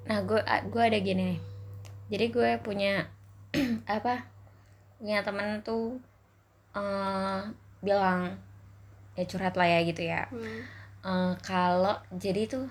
Nah 0.07 0.19
gue 0.27 0.39
gue 0.43 0.83
ada 0.83 0.99
gini 0.99 1.35
nih. 1.35 1.39
Jadi 2.11 2.25
gue 2.29 2.51
punya 2.59 3.07
apa 3.87 4.27
punya 4.99 5.23
temen 5.23 5.63
tuh 5.63 5.99
eh 6.75 7.41
bilang 7.83 8.35
ya 9.15 9.23
curhat 9.27 9.55
lah 9.55 9.67
ya 9.67 9.79
gitu 9.87 10.03
ya. 10.03 10.27
Hmm. 10.27 10.61
Eh, 11.03 11.33
kalau 11.43 11.99
jadi 12.15 12.47
tuh 12.47 12.67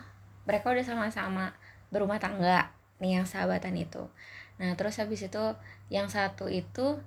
mereka 0.49 0.73
udah 0.73 0.85
sama-sama 0.85 1.53
berumah 1.93 2.17
tangga 2.21 2.73
nih 3.01 3.21
yang 3.21 3.27
sahabatan 3.29 3.77
itu. 3.77 4.05
Nah 4.61 4.73
terus 4.77 4.97
habis 5.01 5.25
itu 5.25 5.45
yang 5.89 6.09
satu 6.09 6.49
itu 6.49 7.01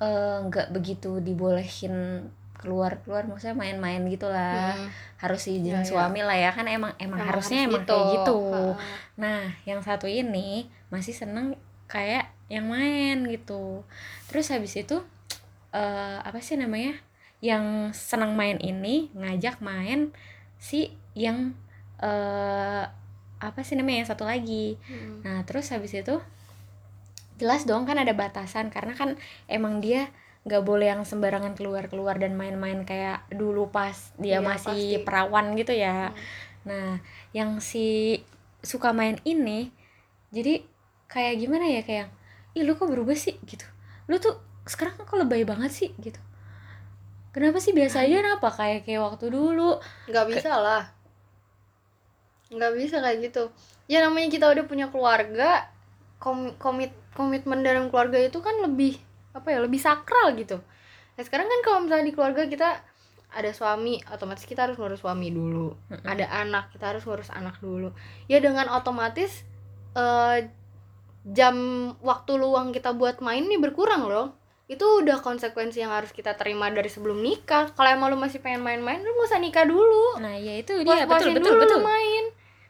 eh, 0.00 0.38
nggak 0.44 0.72
begitu 0.72 1.20
dibolehin 1.20 2.28
keluar 2.58 2.98
keluar 3.06 3.22
maksudnya 3.24 3.54
main-main 3.54 4.02
gitulah 4.10 4.74
Hmm. 4.74 4.90
harus 5.22 5.46
izin 5.46 5.78
Ya, 5.78 5.82
ya. 5.82 5.86
suami 5.86 6.20
lah 6.26 6.34
ya 6.34 6.50
kan 6.50 6.66
emang 6.66 6.90
emang, 6.98 7.18
Emang 7.22 7.30
harusnya 7.30 7.64
harus 7.64 7.74
emang 7.74 7.84
kayak 7.86 8.06
gitu 8.18 8.38
Ha. 8.52 8.82
Nah, 9.18 9.42
yang 9.64 9.80
satu 9.82 10.06
ini 10.06 10.66
masih 10.90 11.14
seneng 11.14 11.54
kayak 11.86 12.30
yang 12.50 12.66
main 12.66 13.24
gitu. 13.30 13.82
Terus 14.26 14.50
habis 14.50 14.74
itu 14.74 14.98
eh 15.70 16.18
apa 16.18 16.38
sih 16.42 16.58
namanya? 16.58 16.98
Yang 17.38 17.94
seneng 17.94 18.34
main 18.34 18.58
ini 18.58 19.10
ngajak 19.14 19.62
main 19.62 20.10
si 20.58 20.90
yang 21.14 21.54
eh 22.02 22.84
apa 23.38 23.60
sih 23.62 23.78
namanya 23.78 24.02
yang 24.02 24.10
satu 24.10 24.26
lagi. 24.26 24.74
Hmm. 24.86 25.22
Nah, 25.22 25.46
terus 25.46 25.70
habis 25.70 25.94
itu 25.94 26.18
jelas 27.38 27.62
dong 27.64 27.86
kan 27.86 27.94
ada 27.94 28.10
batasan 28.14 28.66
karena 28.74 28.98
kan 28.98 29.14
emang 29.46 29.78
dia 29.78 30.10
nggak 30.48 30.62
boleh 30.64 30.86
yang 30.92 31.02
sembarangan 31.04 31.52
keluar-keluar 31.58 32.16
dan 32.16 32.32
main-main 32.40 32.80
kayak 32.88 33.28
dulu 33.30 33.68
pas 33.68 33.96
dia 34.16 34.40
Iya, 34.40 34.48
masih 34.50 34.84
pasti. 34.98 35.04
perawan 35.06 35.46
gitu 35.60 35.72
ya. 35.76 36.10
Hmm. 36.10 36.16
Nah, 36.68 36.88
yang 37.36 37.60
si 37.60 38.18
suka 38.64 38.90
main 38.96 39.20
ini 39.24 39.70
jadi 40.32 40.64
kayak 41.12 41.34
gimana 41.42 41.66
ya 41.68 41.82
kayak 41.88 42.08
ih 42.56 42.64
lu 42.66 42.74
kok 42.80 42.88
berubah 42.92 43.16
sih 43.16 43.36
gitu. 43.44 43.64
Lu 44.10 44.16
tuh 44.18 44.34
sekarang 44.68 44.96
kok 45.00 45.14
lebay 45.20 45.44
banget 45.44 45.70
sih 45.72 45.90
gitu. 46.00 46.20
Kenapa 47.34 47.60
sih 47.62 47.72
biasa 47.76 48.02
aja 48.08 48.14
kenapa 48.24 48.48
kayak 48.50 48.80
kayak 48.88 49.02
waktu 49.04 49.26
dulu? 49.30 49.78
nggak 50.10 50.26
bisa 50.32 50.52
lah 50.58 50.82
nggak 52.48 52.72
bisa 52.80 52.96
kayak 53.04 53.18
gitu 53.28 53.42
ya 53.92 54.00
namanya 54.04 54.28
kita 54.32 54.46
udah 54.48 54.64
punya 54.64 54.86
keluarga 54.88 55.68
kom- 56.16 56.56
komit 56.56 56.92
komitmen 57.12 57.60
dalam 57.60 57.92
keluarga 57.92 58.16
itu 58.16 58.40
kan 58.40 58.56
lebih 58.64 58.96
apa 59.38 59.48
ya 59.54 59.58
lebih 59.62 59.78
sakral 59.78 60.34
gitu. 60.34 60.58
Nah 61.14 61.22
sekarang 61.22 61.46
kan 61.50 61.60
kalau 61.66 61.78
misalnya 61.86 62.06
di 62.06 62.14
keluarga 62.14 62.46
kita 62.46 62.82
ada 63.28 63.50
suami 63.52 64.00
otomatis 64.08 64.48
kita 64.48 64.64
harus 64.64 64.80
ngurus 64.80 65.04
suami 65.04 65.28
dulu. 65.28 65.76
Mm-mm. 65.92 66.06
ada 66.08 66.26
anak 66.32 66.72
kita 66.72 66.96
harus 66.96 67.04
ngurus 67.04 67.28
anak 67.34 67.60
dulu. 67.60 67.92
Ya 68.30 68.40
dengan 68.40 68.72
otomatis 68.72 69.44
eh, 69.92 70.48
jam 71.28 71.56
waktu 72.00 72.32
luang 72.40 72.72
kita 72.72 72.96
buat 72.96 73.20
main 73.20 73.44
nih 73.48 73.60
berkurang 73.60 74.08
loh. 74.08 74.36
Itu 74.68 75.00
udah 75.00 75.24
konsekuensi 75.24 75.80
yang 75.80 75.92
harus 75.92 76.12
kita 76.12 76.36
terima 76.36 76.68
dari 76.68 76.92
sebelum 76.92 77.24
nikah. 77.24 77.72
Kalau 77.72 77.88
emang 77.88 78.12
lu 78.12 78.20
masih 78.20 78.44
pengen 78.44 78.60
main-main 78.60 79.00
lu 79.00 79.16
gak 79.16 79.32
usah 79.32 79.40
nikah 79.40 79.64
dulu. 79.64 80.20
Nah, 80.20 80.36
ya 80.36 80.60
itu 80.60 80.84
dia. 80.84 81.08
Betul 81.08 81.32
betul 81.32 81.56
dulu 81.56 81.64
betul. 81.64 81.80
main. 81.80 82.24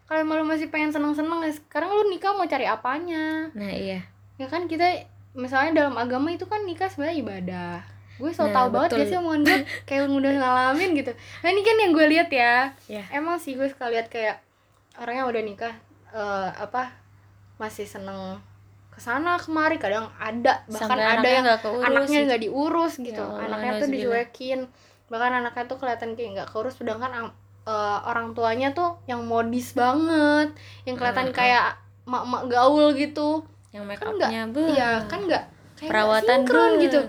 Kalau 0.06 0.18
emang 0.22 0.36
lu 0.42 0.46
masih 0.46 0.70
pengen 0.70 0.94
seneng-seneng 0.94 1.42
ya 1.42 1.52
sekarang 1.58 1.90
lu 1.90 2.06
nikah 2.06 2.38
mau 2.38 2.46
cari 2.46 2.70
apanya? 2.70 3.50
Nah, 3.50 3.70
iya. 3.74 4.06
ya 4.38 4.46
kan 4.46 4.70
kita 4.70 5.10
misalnya 5.39 5.86
dalam 5.86 5.95
agama 5.95 6.34
itu 6.34 6.45
kan 6.51 6.66
nikah 6.66 6.91
sebenarnya 6.91 7.18
ibadah. 7.22 7.74
Gue 8.18 8.34
so 8.34 8.51
Nah, 8.51 8.51
tau 8.51 8.68
banget 8.74 8.99
gak 8.99 9.07
sih 9.07 9.16
omongan 9.22 9.47
gue? 9.47 9.59
Kayak 9.89 10.11
udah 10.11 10.32
ngalamin 10.34 10.91
gitu. 10.99 11.12
Nah 11.14 11.49
ini 11.55 11.62
kan 11.62 11.76
yang 11.78 11.93
gue 11.95 12.07
lihat 12.11 12.28
ya. 12.34 12.74
Ya. 12.91 13.07
emang 13.14 13.39
sih 13.39 13.55
gue 13.55 13.70
suka 13.70 13.86
lihat 13.86 14.11
kayak 14.11 14.43
orang 14.99 15.22
yang 15.22 15.28
udah 15.30 15.43
nikah 15.47 15.74
eh, 16.11 16.49
apa 16.59 16.91
masih 17.62 17.86
seneng 17.86 18.43
ke 18.91 18.99
sana 18.99 19.39
kemari. 19.39 19.78
Kadang 19.78 20.11
ada 20.18 20.66
bahkan 20.66 20.99
Sampai 20.99 21.07
ada 21.07 21.22
anaknya 21.22 21.39
yang 21.39 21.47
keurus 21.62 21.86
anaknya 21.86 22.18
gitu. 22.18 22.26
nggak 22.26 22.43
diurus 22.43 22.95
gitu. 22.99 23.24
Ya 23.24 23.39
anaknya 23.47 23.70
tuh 23.78 23.89
dicuekin. 23.95 24.61
Bahkan 25.07 25.30
anaknya 25.39 25.64
tuh 25.70 25.78
kelihatan 25.78 26.11
kayak 26.18 26.30
nggak 26.34 26.49
keurus 26.51 26.74
sedangkan 26.74 27.30
eh, 27.70 27.99
orang 28.03 28.34
tuanya 28.34 28.74
tuh 28.74 28.99
yang 29.07 29.22
modis 29.22 29.78
banget. 29.78 30.51
Yang 30.82 30.97
kelihatan 30.99 31.30
Mm, 31.30 31.32
mm. 31.32 31.39
kayak 31.39 31.66
mak-mak 32.09 32.43
gaul 32.51 32.91
gitu 32.99 33.47
Yang 33.74 33.84
make 33.84 34.00
Kan 34.00 34.16
upnya 34.16 34.42
iya 34.72 34.90
kan 35.04 35.20
nggak 35.28 35.44
perawatan 35.78 36.38
sinkron 36.44 36.72
beuh. 36.74 36.82
gitu. 36.88 37.00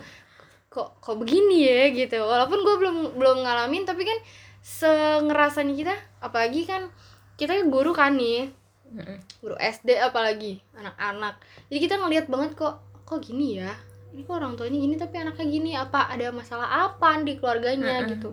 Kok 0.69 0.87
kok 1.01 1.15
begini 1.17 1.65
ya 1.65 1.89
gitu. 1.89 2.19
Walaupun 2.21 2.59
gue 2.61 2.75
belum 2.77 2.97
belum 3.17 3.37
ngalamin 3.41 3.83
tapi 3.87 4.03
kan 4.05 4.19
sengerasanya 4.59 5.73
kita 5.73 5.95
apalagi 6.19 6.67
kan 6.67 6.91
kita 7.39 7.57
guru 7.67 7.95
kan 7.95 8.19
nih. 8.19 8.51
Guru 9.39 9.55
SD 9.57 9.97
apalagi 9.97 10.59
anak-anak. 10.75 11.39
Jadi 11.69 11.79
kita 11.79 11.95
ngelihat 11.97 12.25
banget 12.27 12.57
kok 12.57 12.81
kok 13.05 13.19
gini 13.21 13.61
ya? 13.61 13.71
Ini 14.13 14.25
kok 14.25 14.41
orang 14.41 14.57
tuanya 14.57 14.77
gini 14.81 14.95
tapi 14.97 15.15
anaknya 15.21 15.45
gini. 15.45 15.71
Apa 15.77 16.09
ada 16.09 16.33
masalah 16.33 16.89
apa 16.89 17.21
di 17.21 17.37
keluarganya 17.37 18.03
Mm-mm. 18.03 18.11
gitu. 18.17 18.29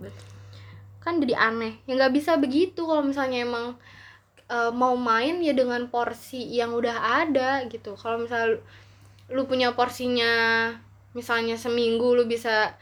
kan 0.97 1.23
jadi 1.23 1.39
aneh. 1.39 1.79
Ya 1.87 1.95
nggak 1.95 2.13
bisa 2.19 2.35
begitu 2.35 2.83
kalau 2.83 2.99
misalnya 2.99 3.39
emang 3.47 3.79
eh, 4.51 4.71
mau 4.71 4.95
main 4.95 5.39
ya 5.43 5.53
dengan 5.55 5.87
porsi 5.91 6.43
yang 6.51 6.73
udah 6.75 7.25
ada 7.25 7.63
gitu. 7.67 7.95
Kalau 7.99 8.23
misal 8.23 8.59
lu 9.27 9.43
punya 9.43 9.75
porsinya 9.75 10.71
misalnya 11.11 11.59
seminggu 11.59 12.15
lu 12.15 12.29
bisa 12.29 12.77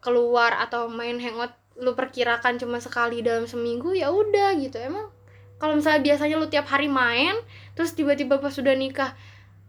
keluar 0.00 0.56
atau 0.56 0.88
main 0.88 1.20
hangout 1.20 1.52
lu 1.80 1.92
perkirakan 1.96 2.56
cuma 2.60 2.80
sekali 2.80 3.20
dalam 3.20 3.44
seminggu 3.44 3.92
ya 3.92 4.08
udah 4.12 4.56
gitu. 4.56 4.76
Emang 4.80 5.12
kalau 5.60 5.76
misalnya 5.76 6.00
biasanya 6.00 6.36
lu 6.40 6.48
tiap 6.48 6.66
hari 6.72 6.88
main 6.88 7.36
terus 7.76 7.92
tiba-tiba 7.92 8.40
pas 8.40 8.50
sudah 8.50 8.72
nikah 8.72 9.12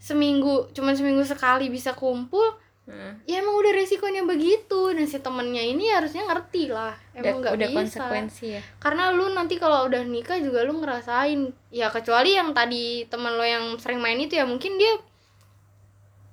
seminggu 0.01 0.71
cuman 0.73 0.97
seminggu 0.97 1.21
sekali 1.27 1.69
bisa 1.69 1.93
kumpul 1.93 2.57
Mm. 2.81 3.13
ya 3.29 3.45
emang 3.45 3.61
udah 3.61 3.77
resikonya 3.77 4.25
begitu 4.25 4.89
dan 4.89 5.05
si 5.05 5.21
temennya 5.21 5.61
ini 5.61 5.93
harusnya 5.93 6.25
ngerti 6.25 6.73
lah 6.73 6.97
emang 7.13 7.45
nggak 7.45 7.53
udah 7.53 7.69
bisa 7.69 7.77
konsekuensi 7.77 8.57
ya. 8.57 8.61
karena 8.81 9.13
lu 9.13 9.29
nanti 9.37 9.61
kalau 9.61 9.85
udah 9.85 10.01
nikah 10.01 10.41
juga 10.41 10.65
lu 10.65 10.81
ngerasain 10.81 11.53
ya 11.69 11.93
kecuali 11.93 12.33
yang 12.33 12.57
tadi 12.57 13.05
teman 13.05 13.37
lo 13.37 13.45
yang 13.45 13.77
sering 13.77 14.01
main 14.01 14.17
itu 14.17 14.33
ya 14.33 14.49
mungkin 14.49 14.81
dia 14.81 14.97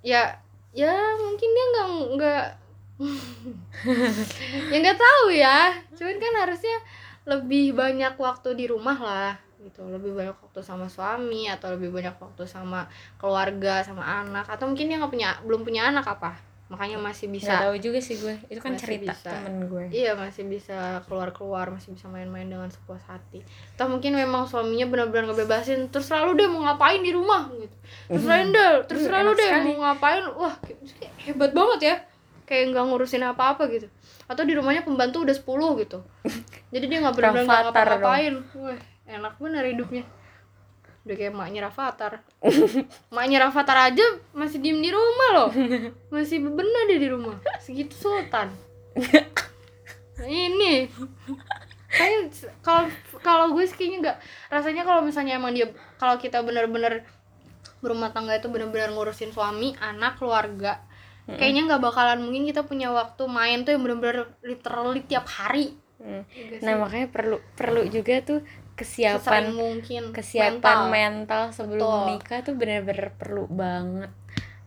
ya 0.01 0.22
ya 0.72 0.96
mungkin 1.20 1.49
dia 1.53 1.64
nggak 1.68 1.86
nggak 2.16 2.46
ya 4.72 4.76
nggak 4.80 4.99
tahu 4.99 5.26
ya 5.28 5.59
cuman 6.01 6.16
kan 6.16 6.34
harusnya 6.49 6.76
lebih 7.28 7.76
banyak 7.76 8.16
waktu 8.16 8.57
di 8.57 8.64
rumah 8.72 8.96
lah 8.96 9.34
gitu 9.59 9.82
lebih 9.84 10.14
banyak 10.14 10.36
waktu 10.38 10.61
sama 10.62 10.86
suami 10.86 11.50
atau 11.50 11.74
lebih 11.74 11.90
banyak 11.90 12.14
waktu 12.14 12.46
sama 12.46 12.86
keluarga 13.18 13.82
sama 13.82 14.06
anak 14.22 14.46
atau 14.46 14.70
mungkin 14.70 14.86
dia 14.86 14.96
nggak 14.96 15.11
punya 15.11 15.30
belum 15.42 15.62
punya 15.62 15.90
anak 15.90 16.06
apa 16.06 16.38
makanya 16.68 17.00
masih 17.00 17.32
Nggak 17.32 17.40
bisa 17.40 17.52
tahu 17.64 17.76
juga 17.80 17.96
sih 17.96 18.20
gue. 18.20 18.34
Itu 18.52 18.61
kan 18.61 18.76
Masih 18.76 18.84
cerita 18.84 19.16
bisa. 19.16 19.32
temen 19.32 19.72
gue. 19.72 19.84
Iya 19.88 20.12
masih 20.12 20.44
bisa 20.44 21.00
keluar-keluar, 21.09 21.72
masih 21.72 21.96
bisa 21.96 22.12
main-main 22.12 22.44
dengan 22.44 22.68
sepuas 22.68 23.00
hati. 23.09 23.40
Atau 23.72 23.88
mungkin 23.88 24.12
memang 24.12 24.44
suaminya 24.44 24.84
benar-benar 24.84 25.32
ngebebasin, 25.32 25.88
terus 25.88 26.12
selalu 26.12 26.36
deh 26.36 26.44
mau 26.44 26.68
ngapain 26.68 27.00
di 27.00 27.09
rumah 27.09 27.48
gitu. 27.56 27.72
Terus 28.12 28.20
Mhm. 28.20 28.52
deh, 28.52 28.72
terus 28.84 29.00
Uh, 29.00 29.06
selalu 29.09 29.30
deh 29.32 29.48
sekali. 29.48 29.64
mau 29.64 29.76
ngapain, 29.80 30.24
wah 30.36 30.54
hebat 31.24 31.50
banget 31.56 31.80
ya. 31.80 31.96
Kayak 32.44 32.64
nggak 32.76 32.84
ngurusin 32.84 33.24
apa-apa 33.24 33.62
gitu. 33.72 33.88
Atau 34.28 34.44
di 34.44 34.52
rumahnya 34.52 34.84
pembantu 34.84 35.24
udah 35.24 35.32
10 35.32 35.72
gitu. 35.80 36.04
Jadi 36.76 36.84
dia 36.84 36.98
nggak 37.00 37.16
benar-benar 37.16 37.44
nggak 37.48 37.62
ngapa-ngapain. 37.72 38.34
Enak 39.09 39.40
bener 39.40 39.64
hidupnya. 39.64 40.04
Udah 41.09 41.16
kayak 41.16 41.32
maknya 41.32 41.61
Rafathar. 41.72 42.20
maknya 43.16 43.48
Rafathar 43.48 43.88
aja 43.88 44.04
masih 44.36 44.61
diem 44.61 44.78
di 44.84 44.92
rumah 44.92 45.28
loh. 45.32 45.50
Masih 46.12 46.44
bebenah 46.44 46.84
dia 46.92 47.00
di 47.00 47.09
rumah. 47.09 47.40
Segitu 47.64 47.96
sultan. 47.96 48.52
Nah, 50.18 50.28
ini 50.28 50.90
kayak 51.88 52.36
kalau 52.61 52.84
kalau 53.24 53.46
gue 53.56 53.64
sih 53.64 53.72
kayaknya 53.78 53.98
nggak 54.04 54.18
rasanya 54.52 54.82
kalau 54.84 55.00
misalnya 55.00 55.40
emang 55.40 55.56
dia 55.56 55.72
kalau 55.96 56.20
kita 56.20 56.44
bener-bener 56.44 57.06
berumah 57.80 58.12
tangga 58.12 58.36
itu 58.36 58.50
bener-bener 58.52 58.92
ngurusin 58.92 59.32
suami 59.32 59.72
anak 59.80 60.20
keluarga 60.20 60.84
kayaknya 61.24 61.64
nggak 61.70 61.80
bakalan 61.80 62.20
mungkin 62.20 62.44
kita 62.44 62.66
punya 62.66 62.92
waktu 62.92 63.24
main 63.24 63.64
tuh 63.64 63.72
yang 63.72 63.82
bener-bener 63.86 64.28
literally 64.44 65.00
tiap 65.06 65.24
hari 65.30 65.78
Mm. 65.98 66.22
Iya 66.30 66.62
Nah, 66.62 66.74
makanya 66.86 67.11
perlu 67.11 67.42
perlu 67.59 67.82
juga 67.90 68.22
tuh 68.22 68.38
Sesering 68.79 69.18
kesiapan 69.18 69.45
mungkin 69.53 70.03
kesiapan 70.14 70.55
mental. 70.55 70.81
mental, 70.89 71.43
sebelum 71.51 71.83
Betul. 71.83 72.07
nikah 72.14 72.41
tuh 72.47 72.55
bener-bener 72.55 73.09
perlu 73.18 73.45
banget 73.51 74.11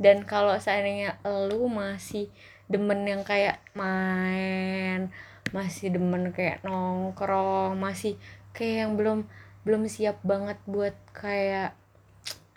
dan 0.02 0.26
kalau 0.26 0.58
seandainya 0.58 1.22
lu 1.24 1.70
masih 1.70 2.28
demen 2.66 3.06
yang 3.06 3.22
kayak 3.22 3.62
main 3.78 5.14
masih 5.52 5.92
demen 5.94 6.32
kayak 6.32 6.64
nongkrong 6.64 7.78
masih 7.78 8.18
kayak 8.52 8.88
yang 8.88 8.94
belum 8.98 9.20
belum 9.62 9.86
siap 9.86 10.18
banget 10.26 10.58
buat 10.66 10.96
kayak 11.14 11.78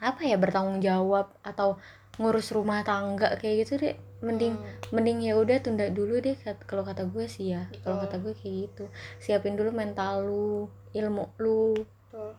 apa 0.00 0.20
ya 0.24 0.40
bertanggung 0.40 0.80
jawab 0.80 1.28
atau 1.44 1.76
ngurus 2.16 2.54
rumah 2.54 2.86
tangga 2.86 3.34
kayak 3.36 3.66
gitu 3.66 3.72
deh 3.82 3.96
mending 4.22 4.54
Hmm. 4.56 4.94
mending 4.94 5.20
ya 5.20 5.34
udah 5.36 5.58
tunda 5.60 5.90
dulu 5.90 6.22
deh 6.22 6.38
kalau 6.64 6.86
kata 6.86 7.04
gue 7.10 7.26
sih 7.28 7.52
ya 7.52 7.68
kalau 7.82 8.00
kata 8.00 8.22
gue 8.22 8.32
kayak 8.32 8.54
gitu 8.70 8.84
siapin 9.20 9.58
dulu 9.58 9.68
mental 9.74 10.24
lu 10.24 10.70
ilmu 10.94 11.26
lu 11.36 11.74
Betul. 12.06 12.32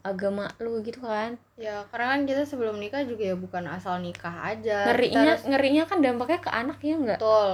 agama 0.00 0.46
lu 0.58 0.78
gitu 0.80 1.00
kan 1.00 1.34
ya 1.54 1.82
karena 1.88 2.06
kan 2.12 2.20
kita 2.22 2.42
sebelum 2.42 2.76
nikah 2.76 3.02
juga 3.02 3.24
ya 3.24 3.36
bukan 3.36 3.64
asal 3.66 3.98
nikah 3.98 4.30
aja 4.44 4.86
ngerinya 4.86 5.20
harus- 5.32 5.44
ngerinya 5.44 5.82
kan 5.84 5.98
dampaknya 5.98 6.38
ke 6.38 6.50
anak 6.50 6.78
ya 6.78 6.94
enggak 6.94 7.18
betul 7.18 7.52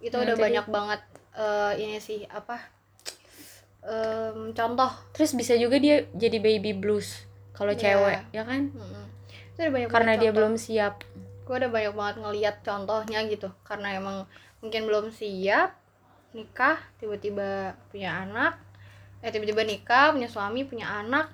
itu 0.00 0.12
Nah, 0.12 0.22
udah 0.22 0.34
jadi- 0.34 0.44
banyak 0.44 0.66
banget 0.68 1.00
eh, 1.34 1.72
ini 1.78 1.96
sih 1.98 2.20
apa 2.26 2.56
em, 3.82 4.50
contoh 4.50 4.90
terus 5.12 5.32
bisa 5.32 5.54
juga 5.54 5.76
dia 5.76 6.08
jadi 6.12 6.38
baby 6.38 6.72
blues 6.72 7.24
kalau 7.52 7.70
Iya. 7.70 7.80
cewek 7.84 8.20
ya 8.32 8.42
kan 8.42 8.62
Mm-mm. 8.66 9.04
itu 9.50 9.58
udah 9.60 9.72
banyak 9.72 9.88
karena 9.88 10.12
dia 10.14 10.22
contoh. 10.24 10.36
belum 10.40 10.54
siap 10.56 10.94
gue 11.44 11.54
udah 11.54 11.70
banyak 11.70 11.92
banget 11.92 12.16
ngeliat 12.18 12.56
contohnya 12.62 13.18
gitu 13.26 13.52
karena 13.62 13.88
emang 13.94 14.24
mungkin 14.58 14.88
belum 14.88 15.12
siap 15.12 15.76
nikah 16.32 16.80
tiba-tiba 16.96 17.76
punya 17.92 18.24
anak 18.24 18.56
eh 19.24 19.32
tiba-tiba 19.32 19.64
nikah 19.64 20.12
punya 20.12 20.28
suami 20.28 20.68
punya 20.68 21.00
anak. 21.00 21.32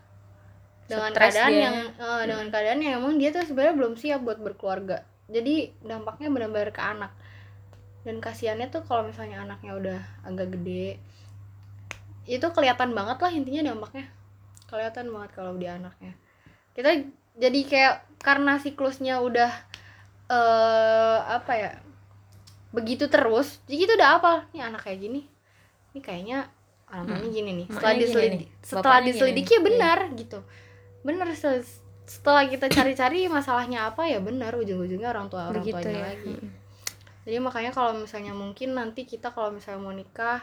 Dengan 0.86 1.10
Stres 1.10 1.34
keadaan 1.34 1.50
dia. 1.50 1.62
yang 1.66 1.76
eh, 1.90 2.22
dengan 2.30 2.46
keadaan 2.54 2.78
yang 2.82 2.94
emang 3.02 3.18
dia 3.18 3.34
tuh 3.34 3.42
sebenarnya 3.42 3.74
belum 3.74 3.94
siap 3.98 4.22
buat 4.22 4.38
berkeluarga. 4.38 5.02
Jadi 5.26 5.74
dampaknya 5.82 6.30
benar-benar 6.30 6.70
ke 6.70 6.82
anak. 6.82 7.12
Dan 8.06 8.22
kasihannya 8.22 8.70
tuh 8.70 8.86
kalau 8.86 9.10
misalnya 9.10 9.42
anaknya 9.42 9.72
udah 9.76 10.00
agak 10.24 10.54
gede 10.54 11.02
itu 12.30 12.46
kelihatan 12.54 12.94
banget 12.94 13.18
lah 13.18 13.32
intinya 13.34 13.74
dampaknya. 13.74 14.06
Kelihatan 14.70 15.10
banget 15.10 15.30
kalau 15.34 15.58
di 15.58 15.66
anaknya. 15.66 16.14
Kita 16.78 16.90
jadi 17.34 17.60
kayak 17.66 17.94
karena 18.22 18.62
siklusnya 18.62 19.18
udah 19.18 19.50
eh 20.30 21.18
apa 21.26 21.52
ya 21.58 21.70
begitu 22.70 23.10
terus 23.10 23.58
jadi 23.66 23.82
kita 23.82 23.92
udah 23.98 24.10
apa 24.22 24.32
nih 24.54 24.62
anak 24.62 24.86
kayak 24.86 25.02
gini. 25.02 25.26
Ini 25.90 25.98
kayaknya 25.98 26.38
alamannya 26.90 27.30
gini 27.30 27.50
nih 27.62 27.66
setelah 27.70 27.94
diselidiki 27.96 28.46
setelah 28.60 28.98
diselidiki 29.00 29.52
ya 29.56 29.62
benar 29.62 29.98
gitu. 30.18 30.38
Benar 31.06 31.32
se- 31.32 31.80
setelah 32.10 32.42
kita 32.50 32.66
cari-cari 32.66 33.30
masalahnya 33.30 33.86
apa 33.86 34.02
ya 34.10 34.18
benar 34.18 34.50
ujung-ujungnya 34.58 35.14
orang 35.14 35.30
tua 35.30 35.48
orang 35.54 35.62
begitu 35.62 35.78
tuanya 35.78 36.02
ya. 36.02 36.06
lagi. 36.10 36.34
Mm. 36.34 36.50
jadi 37.22 37.36
makanya 37.38 37.70
kalau 37.70 37.92
misalnya 37.94 38.34
mungkin 38.34 38.74
nanti 38.74 39.06
kita 39.06 39.30
kalau 39.30 39.54
misalnya 39.54 39.78
mau 39.78 39.94
nikah 39.94 40.42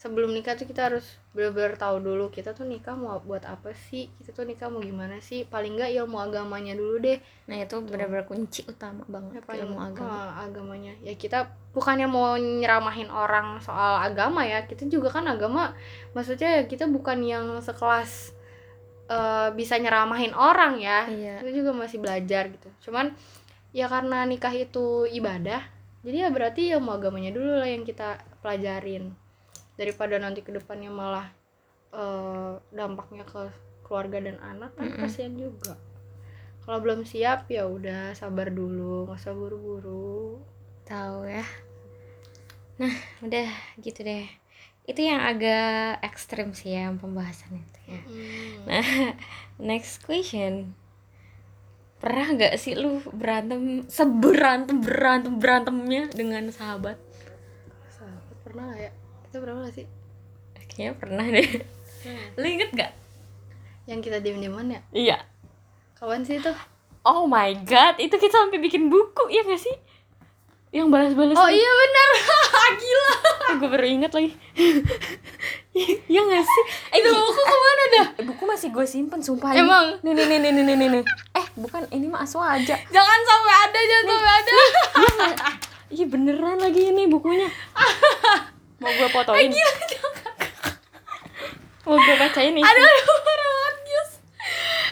sebelum 0.00 0.32
nikah 0.32 0.56
tuh 0.56 0.64
kita 0.64 0.88
harus 0.88 1.04
benar-benar 1.36 1.76
tahu 1.76 2.00
dulu 2.00 2.32
kita 2.32 2.56
tuh 2.56 2.64
nikah 2.64 2.96
mau 2.96 3.20
buat 3.20 3.44
apa 3.44 3.76
sih 3.76 4.08
kita 4.16 4.32
tuh 4.32 4.48
nikah 4.48 4.72
mau 4.72 4.80
gimana 4.80 5.20
sih 5.20 5.44
paling 5.44 5.76
nggak 5.76 5.92
ilmu 5.92 6.16
agamanya 6.16 6.72
dulu 6.72 7.04
deh. 7.04 7.20
Nah 7.52 7.60
itu 7.60 7.76
benar-benar 7.84 8.24
kunci 8.24 8.64
utama 8.64 9.04
banget 9.04 9.38
Ya, 9.38 9.42
paling 9.44 9.68
ilmu 9.68 9.76
agama. 9.76 10.08
ah, 10.08 10.30
agamanya. 10.48 10.96
Ya 11.04 11.12
kita 11.20 11.52
bukannya 11.76 12.08
mau 12.08 12.32
nyeramahin 12.40 13.12
orang 13.12 13.60
soal 13.60 14.00
agama 14.00 14.40
ya 14.48 14.64
kita 14.64 14.88
juga 14.88 15.12
kan 15.12 15.28
agama 15.28 15.76
maksudnya 16.16 16.58
ya 16.58 16.62
kita 16.64 16.88
bukan 16.88 17.20
yang 17.20 17.46
sekelas 17.60 18.32
eh, 19.12 19.48
bisa 19.52 19.76
nyeramahin 19.76 20.32
orang 20.32 20.80
ya. 20.80 21.04
Iya. 21.12 21.44
Kita 21.44 21.52
juga 21.52 21.76
masih 21.76 22.00
belajar 22.00 22.48
gitu. 22.48 22.72
Cuman 22.88 23.12
ya 23.76 23.84
karena 23.86 24.24
nikah 24.24 24.56
itu 24.56 25.04
ibadah 25.06 25.62
jadi 26.00 26.26
ya 26.26 26.28
berarti 26.32 26.72
ilmu 26.74 26.90
agamanya 26.96 27.30
dulu 27.30 27.60
lah 27.60 27.68
yang 27.68 27.84
kita 27.84 28.18
pelajarin 28.40 29.12
daripada 29.80 30.20
nanti 30.20 30.44
ke 30.44 30.52
depannya 30.52 30.92
malah 30.92 31.32
eh, 31.96 32.52
dampaknya 32.68 33.24
ke 33.24 33.48
keluarga 33.80 34.20
dan 34.20 34.36
anak 34.44 34.76
kan 34.76 34.92
Mm-mm. 34.92 35.00
kasihan 35.00 35.32
juga. 35.34 35.80
Kalau 36.60 36.78
belum 36.84 37.08
siap 37.08 37.48
ya 37.48 37.64
udah 37.64 38.12
sabar 38.12 38.52
dulu 38.52 39.08
nggak 39.08 39.16
usah 39.16 39.32
buru-buru. 39.32 40.38
Tahu 40.84 41.24
ya. 41.24 41.42
Nah 42.76 42.94
udah 43.24 43.48
gitu 43.80 44.04
deh. 44.04 44.28
Itu 44.84 45.00
yang 45.00 45.24
agak 45.24 46.04
ekstrim 46.04 46.52
sih 46.52 46.76
ya 46.76 46.92
pembahasan 46.94 47.58
itu 47.58 47.80
ya. 47.88 48.00
Nah, 48.68 48.86
next 49.72 50.04
question. 50.04 50.76
Pernah 52.00 52.26
nggak 52.36 52.54
sih 52.60 52.76
lu 52.76 53.00
berantem 53.12 53.84
seberantem 53.88 54.78
berantem 54.80 55.34
berantemnya 55.36 56.08
dengan 56.12 56.48
sahabat? 56.52 56.96
sahabat 57.92 58.36
pernah 58.44 58.64
nggak 58.72 58.80
ya 58.88 58.92
kita 59.30 59.38
pernah 59.38 59.62
nggak 59.62 59.74
sih 59.76 59.86
Kayaknya 60.70 60.92
pernah 60.96 61.26
deh. 61.26 61.48
Lu 62.34 62.46
inget 62.46 62.70
nggak? 62.70 62.92
yang 63.86 63.98
kita 63.98 64.18
diem-dieman 64.18 64.70
ya 64.70 64.80
Iya. 64.90 65.18
kawan 65.94 66.22
sih 66.22 66.36
itu 66.36 66.50
Oh 67.00 67.24
my 67.24 67.54
god, 67.60 67.96
itu 67.96 68.12
kita 68.12 68.34
sampai 68.36 68.58
bikin 68.58 68.86
buku 68.86 69.26
ya 69.28 69.40
nggak 69.40 69.56
sih? 69.56 69.72
Yang 70.70 70.86
balas-balas. 70.88 71.34
oh 71.34 71.46
iya 71.48 71.70
benar 71.72 72.08
gila 72.80 73.12
gue 73.52 73.68
baru 73.68 73.86
inget 73.88 74.10
lagi. 74.10 74.30
Iya 76.04 76.20
nggak 76.20 76.42
sih? 76.42 76.62
Eh, 76.90 76.98
itu 76.98 77.08
buku 77.08 77.30
ke 77.40 77.56
mana 77.56 77.84
dah 77.88 78.06
eh, 78.12 78.24
buku 78.24 78.42
masih 78.44 78.68
gue 78.68 78.82
simpen 78.84 79.18
sumpah. 79.18 79.54
Emang? 79.54 80.02
Nih 80.02 80.12
nih 80.12 80.26
nih 80.26 80.38
nih 80.40 80.50
nih 80.52 80.74
nih 80.76 80.88
nih. 80.90 81.02
Eh, 81.32 81.46
bukan 81.54 81.86
ini 81.88 82.06
mah 82.06 82.22
aswa 82.22 82.52
aja. 82.52 82.74
jangan 82.86 83.20
sampai 83.22 83.54
ada 83.60 83.78
jangan 83.80 84.04
sampai 84.04 84.32
ada 84.32 84.52
Iya 85.88 86.06
beneran 86.06 86.58
lagi 86.58 86.82
ini 86.86 87.06
bukunya. 87.06 87.46
Mau 88.80 88.90
gue 88.90 89.08
fotoin. 89.08 89.50
Mau 91.82 91.96
gue 91.96 92.16
bacain 92.16 92.52
nih. 92.52 92.62
aduh 92.62 92.82
aduh 92.82 93.18
parah 93.20 93.48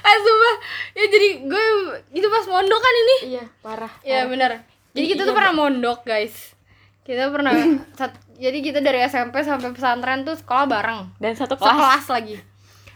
ah 0.01 0.16
sumpah 0.16 0.55
ya 0.95 1.05
jadi 1.07 1.28
gue 1.43 1.64
itu 2.12 2.26
pas 2.26 2.45
mondok 2.47 2.80
kan 2.80 2.95
ini 2.97 3.16
Iya 3.28 3.45
parah. 3.61 3.93
ya 4.01 4.22
parah. 4.22 4.26
benar 4.26 4.51
jadi 4.91 5.07
kita 5.07 5.20
Iya, 5.20 5.28
tuh 5.28 5.34
pernah 5.36 5.53
mondok 5.53 5.99
guys 6.03 6.57
kita 7.03 7.28
pernah 7.28 7.53
sat- 7.99 8.16
jadi 8.32 8.59
kita 8.62 8.78
dari 8.78 9.03
SMP 9.03 9.43
sampai 9.43 9.68
pesantren 9.70 10.22
tuh 10.22 10.32
sekolah 10.34 10.64
bareng 10.64 11.12
Dan 11.18 11.34
satu 11.34 11.55
kelas. 11.55 11.68
sekelas 11.68 12.05
lagi 12.11 12.36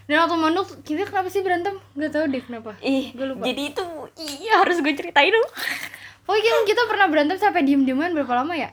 dan 0.02 0.16
waktu 0.20 0.36
mondok 0.36 0.66
kita 0.80 1.04
kenapa 1.04 1.28
sih 1.28 1.42
berantem 1.42 1.74
nggak 1.92 2.10
tahu 2.10 2.24
deh 2.26 2.42
kenapa 2.42 2.70
Ih, 2.80 3.12
Gue 3.12 3.26
lupa. 3.28 3.44
jadi 3.44 3.62
itu 3.66 3.84
iya 4.40 4.52
harus 4.58 4.76
gue 4.78 4.92
ceritain 4.92 5.28
dong. 5.28 5.46
pokoknya 6.22 6.42
kita, 6.44 6.58
kita 6.66 6.82
pernah 6.86 7.06
berantem 7.06 7.36
sampai 7.36 7.60
diem 7.60 7.82
dieman 7.82 8.10
berapa 8.10 8.32
lama 8.36 8.54
ya 8.54 8.72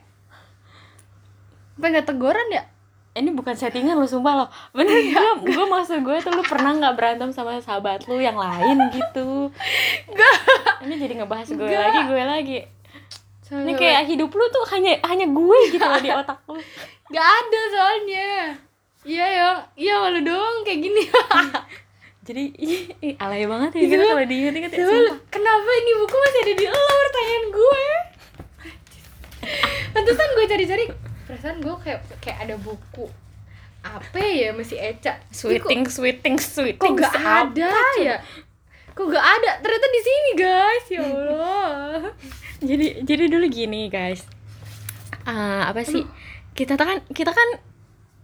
sampai 1.80 1.96
nggak 1.96 2.08
teguran 2.08 2.48
ya 2.52 2.64
Ini 3.12 3.32
bukan 3.32 3.52
settingan 3.52 3.96
lo 3.96 4.04
sumpah 4.04 4.34
lo. 4.34 4.46
Bener 4.72 4.94
gue 4.94 5.32
gue 5.50 5.66
maksud 5.66 6.00
gue 6.00 6.18
tuh 6.20 6.30
lu 6.30 6.44
pernah 6.44 6.72
nggak 6.74 6.94
berantem 6.94 7.30
sama 7.30 7.58
sahabat 7.58 8.04
lu 8.06 8.16
yang 8.18 8.36
lain 8.36 8.76
gitu. 8.92 9.48
Gak. 10.10 10.36
Ini 10.84 10.94
jadi 10.94 11.14
ngebahas 11.18 11.48
gue 11.50 11.58
Nggak. 11.58 11.80
lagi 11.82 12.00
gue 12.06 12.22
lagi. 12.22 12.60
Ini 13.50 13.72
kayak 13.74 14.04
hidup 14.06 14.30
lu 14.30 14.46
tuh 14.50 14.62
hanya 14.70 15.00
hanya 15.04 15.26
gue 15.26 15.58
gitu 15.70 15.82
loh 15.82 15.98
di 15.98 16.12
otak 16.12 16.38
lu. 16.46 16.60
Gak 17.10 17.26
ada 17.26 17.62
soalnya 17.72 18.30
Iya 19.02 19.26
ya 19.26 19.50
Iya 19.74 19.94
malu 19.98 20.22
doang 20.22 20.62
kayak 20.62 20.80
gini 20.80 21.04
Jadi 22.30 22.44
ih, 22.54 22.84
alay 23.18 23.48
banget 23.48 23.74
ya 23.74 23.80
Iya. 23.80 23.90
gitu 23.90 24.04
kalau 24.06 24.26
diinget-inget 24.28 24.70
ya. 24.70 24.80
Coba 24.80 24.94
sumpah. 24.94 25.18
kenapa 25.34 25.70
ini 25.74 25.92
buku 25.98 26.16
masih 26.16 26.40
ada 26.40 26.54
di 26.54 26.66
lo 26.68 26.78
pertanyaan 26.78 27.46
gue 27.50 27.84
Pantesan 29.90 30.30
gue 30.32 30.46
cari-cari 30.46 30.86
Perasaan 31.30 31.62
gue 31.62 31.76
kayak 31.78 32.00
kayak 32.18 32.38
ada 32.44 32.56
buku. 32.58 33.06
Apa 33.80 34.18
ya 34.18 34.50
masih 34.52 34.76
Eca. 34.76 35.14
Ih, 35.14 35.62
kok- 35.62 35.70
Sweeting, 35.70 35.82
sweeting, 35.86 36.36
Kok 36.36 36.44
sweeting. 36.44 36.94
gak 36.98 37.14
ada 37.14 37.70
coba? 37.70 38.02
ya 38.02 38.18
Kok 38.92 39.06
gak 39.08 39.26
ada? 39.32 39.52
Ternyata 39.62 39.88
di 39.88 40.02
sini 40.02 40.30
guys. 40.36 40.86
Ya 40.90 41.00
Allah. 41.06 42.02
Jadi 42.60 42.86
jadi 43.06 43.24
dulu 43.30 43.46
gini 43.48 43.88
guys. 43.88 44.26
Ah, 45.24 45.70
apa 45.70 45.86
sih? 45.86 46.02
Kita 46.52 46.74
tuh 46.74 46.84
kan 46.84 46.98
kita 47.08 47.30
kan 47.30 47.62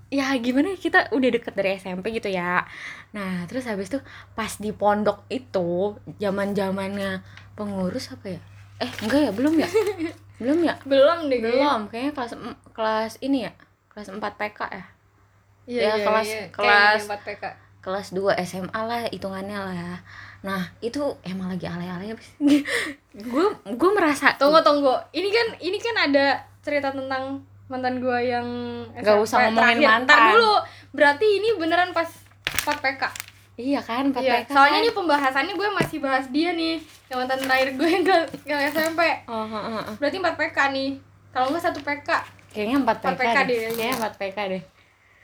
ya 0.07 0.33
gimana 0.37 0.73
ya, 0.73 0.77
kita 0.77 0.99
udah 1.09 1.29
deket 1.29 1.53
dari 1.53 1.77
SMP 1.77 2.09
gitu 2.11 2.27
ya. 2.27 2.65
Nah 3.11 3.45
terus 3.45 3.63
habis 3.63 3.87
itu 3.87 4.01
pas 4.33 4.51
di 4.51 4.73
pondok 4.73 5.23
itu 5.29 5.93
zaman 6.17 6.51
zamannya 6.51 7.21
pengurus 7.53 8.11
apa 8.11 8.33
ya? 8.33 8.41
Eh 8.77 8.91
enggak 8.99 9.21
ya 9.21 9.31
belum 9.31 9.55
ya 9.55 9.69
belum 10.35 10.59
ya 10.61 10.75
Belum 10.83 11.17
deh 11.25 11.39
belum 11.39 11.87
kayaknya 11.87 12.11
kelas 12.11 12.31
kelas 12.71 13.13
ini 13.19 13.45
ya 13.45 13.51
kelas 13.87 14.09
4 14.09 14.19
PK 14.19 14.59
ya 14.69 14.85
Iya, 15.65 15.81
Ya, 15.81 15.91
iya, 15.91 16.05
kelas- 16.05 16.27
iya. 16.29 16.43
kelas- 16.49 17.01
Kayaknya 17.01 17.09
4 17.09 17.25
PK 17.25 17.43
kelas 17.81 18.07
2 18.11 18.33
SMA 18.41 18.79
lah 18.81 18.99
hitungannya 19.07 19.57
lah 19.57 19.73
ya 19.73 19.95
nah 20.41 20.61
itu 20.79 21.01
emang 21.21 21.49
lagi 21.49 21.65
alay-alay 21.65 22.13
gue 22.13 23.45
gue 23.79 23.91
merasa 23.91 24.29
Tunggu 24.35 24.61
tunggu. 24.61 24.93
Ini 25.09 25.25
kan 25.27 25.47
ini 25.57 25.77
kan 25.79 25.95
ada 26.03 26.25
cerita 26.61 26.89
tentang 26.89 27.41
mantan 27.65 27.97
gua 27.97 28.21
yang 28.21 28.45
SMP 28.93 29.25
usah 29.25 29.49
ngomongin 29.49 29.81
mantan. 29.81 30.37
Dulu. 30.37 30.53
Berarti 30.91 31.25
ini 31.25 31.49
beneran 31.55 31.89
pas 31.91 32.05
4 32.45 32.77
PK. 32.77 33.03
Iya 33.55 33.79
kan 33.79 34.11
4 34.11 34.19
Iya, 34.19 34.43
PK 34.43 34.49
soalnya 34.51 34.71
kan? 34.73 34.83
ini 34.83 34.91
pembahasannya 34.91 35.53
gue 35.53 35.69
masih 35.73 35.97
bahas 35.99 36.25
dia 36.27 36.51
nih. 36.51 36.75
Yang 37.07 37.17
mantan 37.17 37.39
terakhir 37.39 37.69
gue 37.71 37.87
yang 37.87 38.03
ke, 38.03 38.17
yang 38.43 38.59
SMP. 38.67 39.01
oh, 39.25 39.33
oh, 39.33 39.55
oh, 39.55 39.79
oh. 39.81 39.95
Berarti 39.95 40.17
4 40.17 40.35
PK 40.35 40.57
nih. 40.71 40.89
Kalau 41.29 41.45
enggak 41.49 41.63
1 41.69 41.79
PK. 41.79 42.09
Kayaknya 42.51 42.77
4 42.77 42.87
PK, 42.93 43.05
4 43.05 43.15
PK 43.17 43.37
deh. 43.39 43.57
deh. 43.57 43.69
Kayaknya 43.71 43.95
4 43.97 44.15
PK 44.17 44.37
deh. 44.49 44.61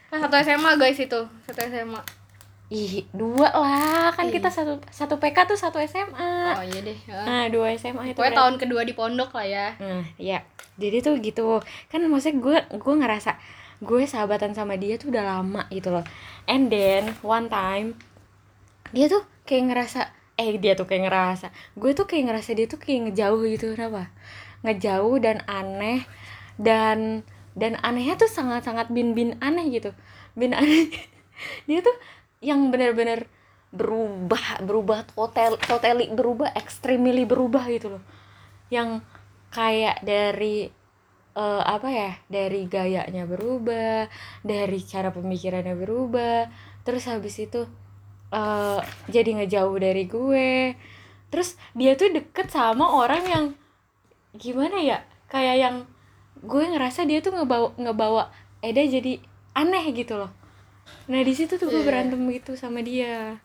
Nah, 0.08 0.18
satu 0.20 0.34
SMA 0.38 0.70
guys 0.76 0.98
itu 0.98 1.20
satu 1.42 1.60
SMA 1.62 2.02
ih 2.68 3.04
dua 3.12 3.52
lah 3.52 4.08
kan 4.10 4.24
Ih. 4.24 4.32
kita 4.32 4.48
satu 4.48 4.80
satu 4.88 5.20
PK 5.20 5.44
tuh 5.44 5.60
satu 5.60 5.76
SMA 5.82 6.56
oh 6.56 6.64
iya 6.64 6.80
deh 6.80 6.96
ya. 7.04 7.20
nah 7.20 7.44
dua 7.48 7.68
SMA 7.76 8.00
itu 8.06 8.16
berarti- 8.16 8.32
tahun 8.32 8.56
kedua 8.56 8.80
di 8.80 8.96
pondok 8.96 9.36
lah 9.36 9.44
ya 9.44 9.66
Nah, 9.76 10.00
ya. 10.16 10.40
Jadi 10.72 11.04
tuh 11.04 11.20
gitu. 11.20 11.60
Kan 11.86 12.00
maksudnya 12.08 12.40
gue 12.40 12.56
gue 12.72 12.94
ngerasa 12.96 13.36
gue 13.78 14.02
sahabatan 14.04 14.56
sama 14.56 14.80
dia 14.80 14.96
tuh 14.96 15.12
udah 15.12 15.20
lama 15.22 15.68
gitu 15.68 15.92
loh. 15.92 16.00
And 16.44 16.72
then 16.72 17.12
one 17.20 17.52
time 17.52 17.92
dia 18.92 19.08
tuh 19.08 19.24
kayak 19.48 19.72
ngerasa 19.72 20.00
eh 20.36 20.56
dia 20.56 20.72
tuh 20.72 20.88
kayak 20.88 21.08
ngerasa 21.08 21.46
gue 21.76 21.92
tuh 21.92 22.06
kayak 22.08 22.32
ngerasa 22.32 22.50
dia 22.56 22.66
tuh 22.68 22.80
kayak 22.80 23.10
ngejauh 23.10 23.42
gitu 23.48 23.76
kenapa? 23.76 24.12
Ngejauh 24.64 25.16
dan 25.20 25.44
aneh 25.48 26.04
dan 26.56 27.26
dan 27.52 27.76
anehnya 27.84 28.16
tuh 28.16 28.30
sangat-sangat 28.30 28.88
bin-bin 28.88 29.36
aneh 29.44 29.68
gitu. 29.68 29.92
Bin 30.32 30.56
aneh. 30.56 30.88
Dia 31.68 31.84
tuh 31.84 31.92
yang 32.40 32.72
bener-bener 32.72 33.28
berubah 33.72 34.60
berubah 34.60 35.08
total 35.08 35.56
totally 35.56 36.12
berubah 36.12 36.52
extremely 36.56 37.24
berubah 37.28 37.64
gitu 37.68 37.98
loh. 37.98 38.02
Yang 38.72 39.04
kayak 39.52 40.00
dari 40.00 40.72
eh, 41.36 41.62
apa 41.64 41.88
ya 41.92 42.12
dari 42.28 42.68
gayanya 42.68 43.24
berubah 43.28 44.08
dari 44.44 44.78
cara 44.84 45.12
pemikirannya 45.12 45.76
berubah 45.76 46.48
terus 46.84 47.06
habis 47.08 47.36
itu 47.40 47.68
eh, 48.32 48.80
jadi 49.06 49.30
ngejauh 49.38 49.76
dari 49.76 50.04
gue. 50.08 50.74
Terus 51.28 51.56
dia 51.72 51.92
tuh 51.94 52.12
deket 52.12 52.48
sama 52.48 52.88
orang 52.88 53.22
yang 53.24 53.44
gimana 54.32 54.80
ya? 54.80 54.98
Kayak 55.28 55.56
yang 55.60 55.76
gue 56.42 56.64
ngerasa 56.66 57.04
dia 57.04 57.20
tuh 57.20 57.32
ngebawa 57.32 57.72
ngebawa 57.76 58.22
Eda 58.62 58.82
jadi 58.82 59.18
aneh 59.52 59.84
gitu 59.92 60.16
loh. 60.16 60.30
Nah 61.08 61.20
di 61.22 61.32
situ 61.34 61.56
tuh 61.56 61.68
gue 61.68 61.82
Iya. 61.82 61.88
berantem 61.88 62.20
gitu 62.30 62.52
sama 62.56 62.80
dia. 62.80 63.36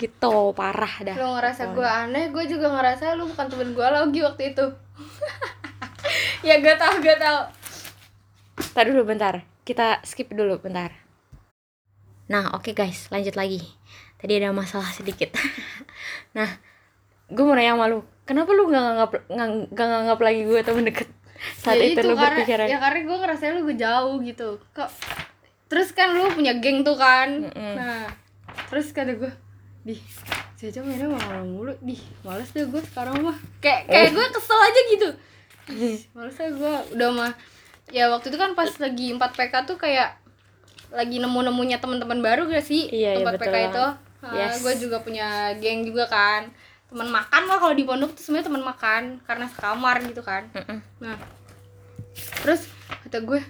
Gitu 0.00 0.34
parah 0.56 0.94
dah. 1.04 1.16
Lo 1.16 1.36
ngerasa 1.36 1.72
gue 1.72 1.84
aneh 1.84 2.32
gue 2.32 2.44
juga 2.48 2.72
ngerasa 2.72 3.14
lu 3.14 3.28
bukan 3.28 3.46
temen 3.48 3.70
gue 3.72 3.86
lagi 3.86 4.20
waktu 4.22 4.42
itu. 4.56 4.66
Ya 6.46 6.62
gak 6.62 6.78
tau 6.78 6.94
gak 7.02 7.18
tau. 7.18 7.40
Tadi 8.70 8.94
dulu 8.94 9.02
bentar, 9.02 9.42
kita 9.66 9.98
skip 10.06 10.30
dulu 10.30 10.62
bentar. 10.62 10.94
Nah, 12.26 12.54
oke 12.58 12.74
guys, 12.74 13.06
lanjut 13.14 13.38
lagi. 13.38 13.62
Tadi 14.18 14.32
ada 14.40 14.50
masalah 14.50 14.90
sedikit. 14.90 15.30
nah, 16.36 16.48
gue 17.30 17.44
mau 17.46 17.54
nanya 17.54 17.74
sama 17.78 17.86
lu, 17.90 18.02
kenapa 18.26 18.50
lu 18.54 18.70
gak 18.70 18.82
nganggap 18.82 19.10
nggak 19.30 19.48
nggak 19.70 19.88
nganggap 19.88 20.18
lagi 20.22 20.40
gue 20.46 20.60
temen 20.62 20.84
deket 20.86 21.08
saat 21.60 21.78
ya 21.78 21.92
itu, 21.92 22.00
lu 22.02 22.16
karena, 22.16 22.42
berpikiran? 22.42 22.66
ya 22.66 22.78
karena 22.80 23.00
gue 23.04 23.16
ngerasa 23.22 23.42
lu 23.54 23.72
jauh 23.76 24.16
gitu 24.24 24.48
kok 24.72 24.90
terus 25.68 25.92
kan 25.92 26.16
lu 26.16 26.32
punya 26.32 26.56
geng 26.58 26.80
tuh 26.82 26.96
kan 26.96 27.50
Mm-mm. 27.50 27.74
nah 27.76 28.08
terus 28.72 28.90
kata 28.90 29.14
gue 29.14 29.32
di 29.86 29.94
Caca 30.56 30.80
mainnya 30.80 31.12
malam 31.12 31.52
mulu 31.52 31.76
di 31.84 32.00
males 32.24 32.48
deh 32.56 32.64
gue 32.64 32.80
sekarang 32.80 33.20
mah 33.20 33.36
kayak 33.60 33.86
kayak 33.86 34.10
gue 34.16 34.26
kesel 34.32 34.58
aja 34.58 34.80
gitu 34.96 35.08
males 36.16 36.34
deh 36.34 36.50
gue 36.56 36.74
udah 36.96 37.10
mah 37.12 37.32
ya 37.92 38.08
waktu 38.10 38.32
itu 38.32 38.38
kan 38.40 38.56
pas 38.56 38.72
lagi 38.80 39.12
4 39.12 39.20
PK 39.20 39.54
tuh 39.68 39.76
kayak 39.76 40.16
lagi 40.88 41.16
nemu-nemunya 41.16 41.76
teman-teman 41.76 42.18
baru 42.18 42.46
gak 42.46 42.62
sih 42.62 42.86
Iya, 42.86 43.10
iya, 43.12 43.18
tempat 43.20 43.34
betul 43.36 43.46
PK 43.48 43.56
itu 43.64 43.86
banget. 43.86 44.04
Yes. 44.26 44.54
gue 44.58 44.74
juga 44.80 44.96
punya 44.98 45.26
geng 45.54 45.82
juga 45.82 46.04
kan 46.06 46.50
teman 46.86 47.08
makan 47.08 47.42
lah 47.44 47.56
kalau 47.56 47.72
di 47.72 47.82
pondok 47.82 48.10
tuh 48.12 48.22
sebenarnya 48.22 48.46
teman 48.46 48.64
makan 48.64 49.02
karena 49.20 49.46
sekamar 49.46 49.96
gitu 50.02 50.20
kan 50.20 50.46
Mm-mm. 50.50 50.78
Nah, 51.00 51.18
terus 52.38 52.66
kata 53.02 53.18
gue, 53.20 53.40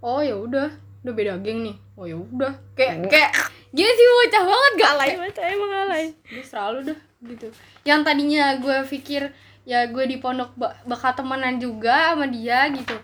oh 0.00 0.20
ya 0.20 0.34
udah, 0.36 0.68
udah 1.00 1.12
beda 1.12 1.38
geng 1.38 1.62
nih. 1.62 1.76
Oh 1.94 2.04
ya 2.04 2.14
udah, 2.14 2.52
kayak 2.72 3.06
kayak 3.08 3.30
gini 3.70 3.88
sih 3.88 4.06
bocah 4.06 4.42
banget 4.44 4.72
gak 4.76 4.90
Alay 4.92 5.10
banget, 5.16 5.36
emang 5.40 5.72
alay. 5.72 6.04
Gue 6.24 6.44
selalu 6.44 6.78
dah 6.84 6.98
gitu. 7.24 7.46
Yang 7.82 8.00
tadinya 8.02 8.44
gue 8.56 8.76
pikir 8.86 9.22
ya 9.62 9.86
gue 9.86 10.04
di 10.04 10.16
pondok 10.16 10.50
ba- 10.52 10.74
bakal 10.82 11.14
temenan 11.14 11.56
juga 11.56 12.12
sama 12.12 12.26
dia 12.26 12.66
gitu. 12.68 12.98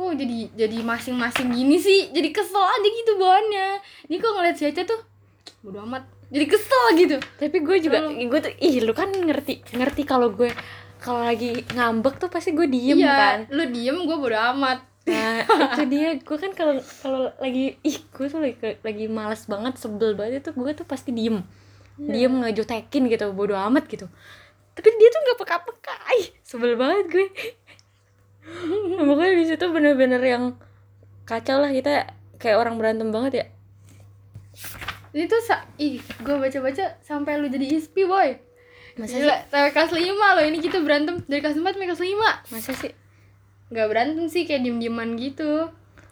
Kok 0.00 0.16
jadi 0.16 0.48
jadi 0.56 0.78
masing-masing 0.80 1.52
gini 1.52 1.76
sih? 1.76 2.08
Jadi 2.08 2.32
kesel 2.32 2.64
aja 2.64 2.88
gitu 2.88 3.20
bawaannya. 3.20 3.68
Ini 4.08 4.16
kok 4.16 4.32
ngeliat 4.32 4.56
si 4.56 4.64
Aca 4.64 4.88
tuh 4.88 5.00
bodo 5.60 5.84
amat. 5.84 6.08
Jadi 6.32 6.46
kesel 6.48 6.84
gitu. 6.96 7.16
Tapi 7.20 7.56
gue 7.60 7.76
juga, 7.84 8.08
gue 8.08 8.40
tuh, 8.40 8.54
ih 8.64 8.80
lu 8.80 8.96
kan 8.96 9.12
ngerti, 9.12 9.60
ngerti 9.76 10.08
kalau 10.08 10.32
gue 10.32 10.48
kalau 11.04 11.20
lagi 11.20 11.64
ngambek 11.76 12.16
tuh 12.16 12.32
pasti 12.32 12.56
gue 12.56 12.64
diem 12.64 13.00
iya, 13.00 13.12
kan. 13.12 13.38
lu 13.52 13.68
diem 13.68 13.98
gue 14.08 14.16
bodo 14.16 14.40
amat. 14.56 14.88
Nah, 15.04 15.44
itu 15.44 15.82
dia, 15.88 16.16
gue 16.16 16.38
kan 16.40 16.52
kalau 16.56 16.80
kalau 17.04 17.32
lagi, 17.40 17.76
ih 17.84 17.98
gue 18.08 18.26
tuh 18.30 18.40
lagi, 18.40 18.56
lagi 18.80 19.04
males 19.08 19.42
banget, 19.48 19.76
sebel 19.80 20.16
banget 20.16 20.44
itu 20.44 20.56
gue 20.56 20.72
tuh 20.76 20.86
pasti 20.88 21.12
diem. 21.12 21.44
Diem 22.00 22.32
ngejutekin 22.40 23.12
gitu, 23.12 23.36
bodo 23.36 23.52
amat 23.52 23.84
gitu. 23.84 24.08
Tapi 24.76 24.88
dia 24.96 25.08
tuh 25.12 25.20
nggak 25.20 25.38
peka-peka, 25.44 25.96
ih 26.20 26.26
sebel 26.40 26.78
banget 26.78 27.04
gue. 27.10 27.26
Nah, 28.42 29.04
Pokoknya 29.08 29.34
di 29.36 29.46
situ 29.46 29.64
bener-bener 29.68 30.20
yang 30.20 30.44
kacau 31.24 31.58
lah 31.58 31.70
kita 31.70 32.08
kayak 32.36 32.56
orang 32.56 32.76
berantem 32.76 33.08
banget 33.08 33.32
ya. 33.34 33.46
itu 35.10 35.34
sa 35.42 35.66
ih 35.74 35.98
gue 36.22 36.36
baca 36.36 36.58
baca 36.60 36.84
sampai 37.02 37.34
lu 37.34 37.46
jadi 37.46 37.66
ispi 37.74 38.06
boy 38.06 38.38
Masa 38.94 39.18
Gila, 39.18 39.34
sih? 39.34 39.42
sampai 39.50 39.70
kelas 39.70 39.90
5 39.90 40.06
loh 40.06 40.44
ini 40.44 40.58
kita 40.58 40.78
berantem 40.82 41.18
dari 41.26 41.42
kelas 41.42 41.58
4 41.58 41.66
sampai 41.66 41.88
kelas 41.88 42.02
5 42.02 42.54
Masa 42.54 42.72
sih? 42.72 42.92
nggak 43.70 43.86
berantem 43.86 44.26
sih 44.26 44.46
kayak 44.46 44.62
diem 44.62 44.78
dieman 44.78 45.14
gitu 45.14 45.66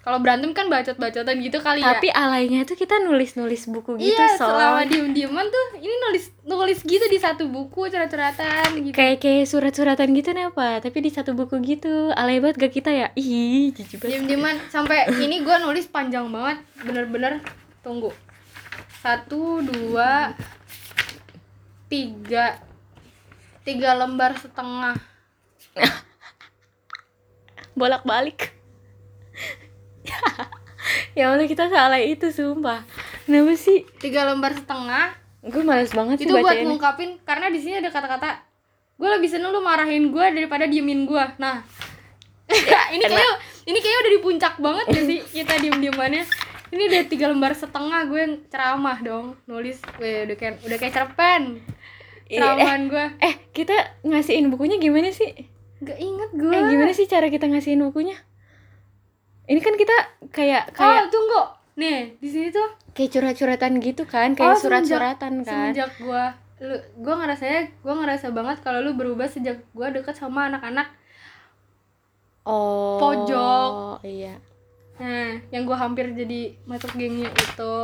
kalau 0.09 0.24
berantem 0.24 0.56
kan 0.56 0.72
bacot 0.72 0.96
bacotan 0.96 1.36
gitu 1.36 1.61
kali 1.61 1.84
ya. 1.84 1.92
Tapi 1.92 2.09
alaynya 2.09 2.64
tuh 2.64 2.80
kita 2.80 2.96
nulis-nulis 3.04 3.68
buku 3.68 4.00
gitu, 4.00 4.16
iya 4.16 4.40
Sol. 4.40 4.56
selama 4.56 4.88
diem 4.88 5.12
dieman 5.12 5.44
tuh 5.52 5.84
ini 5.84 5.92
nulis 6.09 6.32
nulis 6.48 6.80
gitu 6.80 7.04
di 7.12 7.20
satu 7.20 7.44
buku 7.52 7.92
curhat 7.92 8.09
curhatan 8.09 8.88
gitu. 8.88 8.96
Kayak 8.96 9.20
kayak 9.20 9.44
surat-suratan 9.44 10.09
gitu 10.16 10.32
nih 10.32 10.48
apa? 10.48 10.80
Tapi 10.80 11.04
di 11.04 11.12
satu 11.12 11.36
buku 11.36 11.61
gitu. 11.61 12.09
Alay 12.16 12.40
banget 12.40 12.56
gak 12.56 12.72
kita 12.72 12.88
ya? 12.88 13.12
Ih 13.20 13.68
jijik 13.76 14.00
banget. 14.00 14.16
Diem 14.16 14.24
dieman 14.24 14.56
sampai 14.72 15.12
ini 15.20 15.44
gue 15.44 15.56
nulis 15.61 15.84
panjang 15.92 16.24
banget. 16.32 16.64
Bener-bener 16.88 17.44
tunggu. 17.84 18.09
Satu 19.04 19.61
dua 19.61 20.32
tiga. 21.92 22.64
Tiga 23.61 23.92
lembar 23.92 24.40
setengah. 24.40 24.96
Bolak-balik 27.76 28.56
ya 31.18 31.32
Allah 31.32 31.46
kita 31.46 31.68
salah 31.68 32.00
itu 32.00 32.28
sumpah. 32.32 32.84
Kenapa 33.24 33.52
sih? 33.54 33.84
Tiga 34.00 34.28
lembar 34.28 34.56
setengah. 34.56 35.14
Gue 35.44 35.62
males 35.62 35.92
banget 35.94 36.22
sih 36.22 36.26
itu 36.26 36.34
buat 36.34 36.59
ngungkapin 36.59 37.22
karena 37.22 37.46
di 37.48 37.62
sini 37.62 37.78
ada 37.78 37.94
kata-kata 37.94 38.48
gue 38.98 39.06
lebih 39.06 39.30
seneng 39.30 39.54
lu 39.54 39.62
marahin 39.62 40.11
gue 40.11 40.26
daripada 40.34 40.66
diemin 40.66 41.06
gue 41.06 41.24
nah 41.38 41.62
ini 42.94 43.04
kayak 43.06 43.34
ini 43.70 43.78
kayak 43.78 43.98
udah 44.02 44.12
di 44.18 44.20
puncak 44.26 44.54
banget 44.59 44.86
ya 44.90 45.02
sih 45.06 45.20
kita 45.30 45.54
diem 45.62 45.78
diemannya 45.78 46.26
ini 46.68 46.82
udah 46.84 47.02
tiga 47.09 47.26
lembar 47.32 47.56
setengah 47.56 48.04
gue 48.09 48.44
ceramah 48.52 48.98
dong 49.00 49.40
nulis. 49.48 49.80
Gue 49.96 50.28
udah 50.28 50.36
kayak 50.36 50.54
udah 50.64 50.76
kayak 50.76 50.94
cerpen. 50.94 51.64
Iya, 52.28 52.44
ceramahan 52.44 52.82
gue 52.92 53.06
eh 53.24 53.34
kita 53.56 53.76
ngasihin 54.04 54.52
bukunya 54.52 54.76
gimana 54.76 55.09
sih? 55.09 55.32
Gak 55.80 55.96
inget 55.96 56.30
gue 56.36 56.52
eh 56.52 56.62
gimana 56.68 56.92
sih 56.92 57.09
cara 57.09 57.32
kita 57.32 57.48
ngasihin 57.48 57.80
bukunya 57.88 58.20
ini 59.49 59.59
kan 59.59 59.74
kita 59.74 59.96
kayak 60.30 60.70
kayak 60.70 61.03
oh 61.03 61.09
tunggu 61.09 61.42
nih 61.74 62.14
di 62.16 62.28
sini 62.28 62.49
tuh 62.49 62.68
kayak 62.90 63.11
curhat-curhatan 63.11 63.78
gitu 63.78 64.03
kan 64.05 64.30
Oh, 64.30 64.36
kayak 64.36 64.57
semenjak- 64.57 64.86
surat-suratan 64.92 65.32
kan 65.40 65.72
semenjak 65.72 65.90
gue 65.96 66.24
lu 66.61 66.74
gue 66.74 67.14
ngerasanya 67.14 67.61
gue 67.76 67.94
ngerasa 67.96 68.26
banget 68.30 68.57
kalau 68.61 68.80
lu 68.80 68.92
berubah 68.92 69.26
sejak 69.26 69.62
gue 69.64 69.86
deket 69.92 70.12
sama 70.12 70.46
anak-anak 70.46 70.90
oh 72.44 72.99
Pojok. 72.99 74.03
iya 74.03 74.36
Nah, 74.99 75.38
yang 75.49 75.62
gue 75.62 75.78
hampir 75.78 76.11
jadi 76.11 76.59
masuk 76.66 76.90
gengnya 76.92 77.30
itu. 77.30 77.78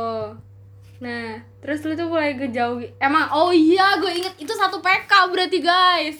Nah, 0.99 1.31
terus 1.63 1.79
lu 1.81 1.95
tuh 1.95 2.11
mulai 2.11 2.35
ngejauh. 2.35 2.83
Emang, 2.99 3.31
oh 3.31 3.55
iya, 3.55 3.95
gue 3.95 4.11
inget 4.13 4.35
itu 4.35 4.51
satu 4.51 4.83
PK 4.83 5.31
berarti 5.31 5.63
guys. 5.63 6.19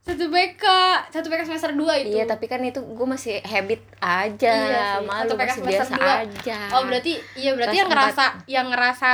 Satu 0.00 0.26
PK, 0.26 0.64
satu 1.06 1.26
PK 1.28 1.40
semester 1.44 1.70
2 1.70 1.84
itu. 2.00 2.16
Iya 2.16 2.24
tapi 2.24 2.44
kan 2.44 2.58
itu 2.60 2.80
gue 2.80 3.06
masih 3.06 3.36
habit 3.42 3.84
aja, 3.98 4.48
Iya 4.50 4.84
sih, 4.96 5.04
malu 5.04 5.28
satu 5.28 5.34
masih 5.36 5.52
semester 5.54 5.68
biasa 5.86 5.92
dua. 5.94 6.14
aja. 6.24 6.58
Oh 6.72 6.82
berarti, 6.82 7.12
iya 7.34 7.50
berarti 7.52 7.68
Kelas 7.70 7.78
yang 7.78 7.88
ngerasa, 7.90 8.24
yang 8.46 8.66
ngerasa, 8.66 9.12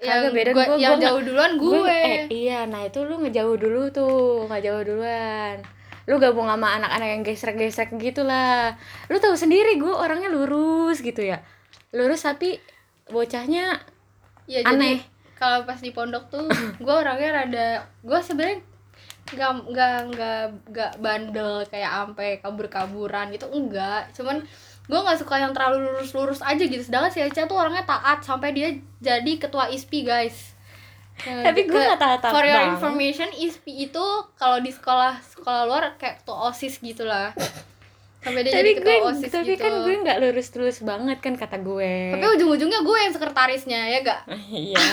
yang 0.00 0.20
beda. 0.28 0.50
gua, 0.50 0.64
Gua- 0.66 0.76
yang 0.76 0.92
gua 0.92 1.04
jauh 1.06 1.20
duluan 1.22 1.52
gue. 1.54 1.86
eh, 1.88 2.20
iya, 2.28 2.66
nah 2.66 2.82
itu 2.82 2.98
lu 3.00 3.14
ngejauh 3.20 3.54
dulu 3.56 3.82
tuh, 3.88 4.44
nggak 4.44 4.60
jauh 4.60 4.82
duluan. 4.84 5.54
Lu 6.02 6.18
gabung 6.18 6.44
sama 6.44 6.74
anak-anak 6.76 7.08
yang 7.08 7.22
gesrek-gesrek 7.22 7.94
gitu 7.96 8.22
lah. 8.22 8.74
Lu 9.06 9.16
tahu 9.16 9.32
sendiri 9.32 9.76
gue 9.76 9.88
orangnya 9.88 10.26
lurus 10.28 10.98
gitu 10.98 11.22
ya, 11.22 11.38
lurus 11.90 12.22
tapi 12.22 12.58
bocahnya 13.06 13.78
Iya 14.44 14.66
Aneh. 14.66 14.98
kalau 15.32 15.62
pas 15.62 15.78
di 15.78 15.90
pondok 15.90 16.26
tuh, 16.28 16.50
gue 16.76 16.90
orangnya 16.92 17.30
rada, 17.32 17.68
gue 18.00 18.18
sebenarnya 18.18 18.58
nggak 19.32 19.50
nggak 19.66 19.96
nggak 20.08 20.40
nggak 20.68 20.92
bandel 20.98 21.52
kayak 21.66 21.90
ampe 21.98 22.38
kabur-kaburan 22.38 23.28
gitu 23.28 23.48
enggak. 23.48 24.12
Cuman 24.12 24.44
gue 24.82 24.98
nggak 24.98 25.14
suka 25.16 25.38
yang 25.38 25.52
terlalu 25.52 25.88
lurus-lurus 25.88 26.40
aja 26.40 26.58
gitu. 26.58 26.80
Sedangkan 26.80 27.08
si 27.08 27.20
Echa 27.20 27.44
tuh 27.44 27.54
orangnya 27.54 27.82
taat 27.82 28.20
sampai 28.20 28.50
dia 28.50 28.68
jadi 28.98 29.32
ketua 29.36 29.68
ISPI 29.68 30.00
guys. 30.02 30.52
Yang 31.18 31.44
Tapi 31.44 31.60
gue 31.62 31.72
ke- 31.72 31.86
nggak 31.86 32.00
taat-taat 32.00 32.32
for 32.32 32.42
your 32.42 32.56
banget. 32.56 32.72
information 32.74 33.28
ISPI 33.32 33.72
itu 33.86 34.04
kalau 34.34 34.58
di 34.58 34.68
sekolah 34.68 35.16
sekolah 35.22 35.62
luar 35.64 35.94
kayak 35.96 36.20
ketua 36.20 36.48
osis 36.48 36.78
gitulah. 36.78 37.30
Sampai 38.18 38.42
dia 38.42 38.50
tapi 38.50 38.58
jadi 38.60 38.70
gue 38.74 38.82
ketua 38.82 39.10
osis 39.10 39.30
tapi 39.30 39.50
gitu. 39.50 39.60
kan 39.60 39.72
gue 39.82 39.94
nggak 39.98 40.18
lurus-lurus 40.18 40.78
banget 40.80 41.18
kan 41.18 41.34
kata 41.34 41.58
gue. 41.58 41.94
Tapi 42.12 42.26
ujung-ujungnya 42.32 42.80
gue 42.80 42.96
yang 42.98 43.12
sekretarisnya 43.12 43.80
ya 43.88 43.98
gak 44.00 44.20
iya 44.52 44.78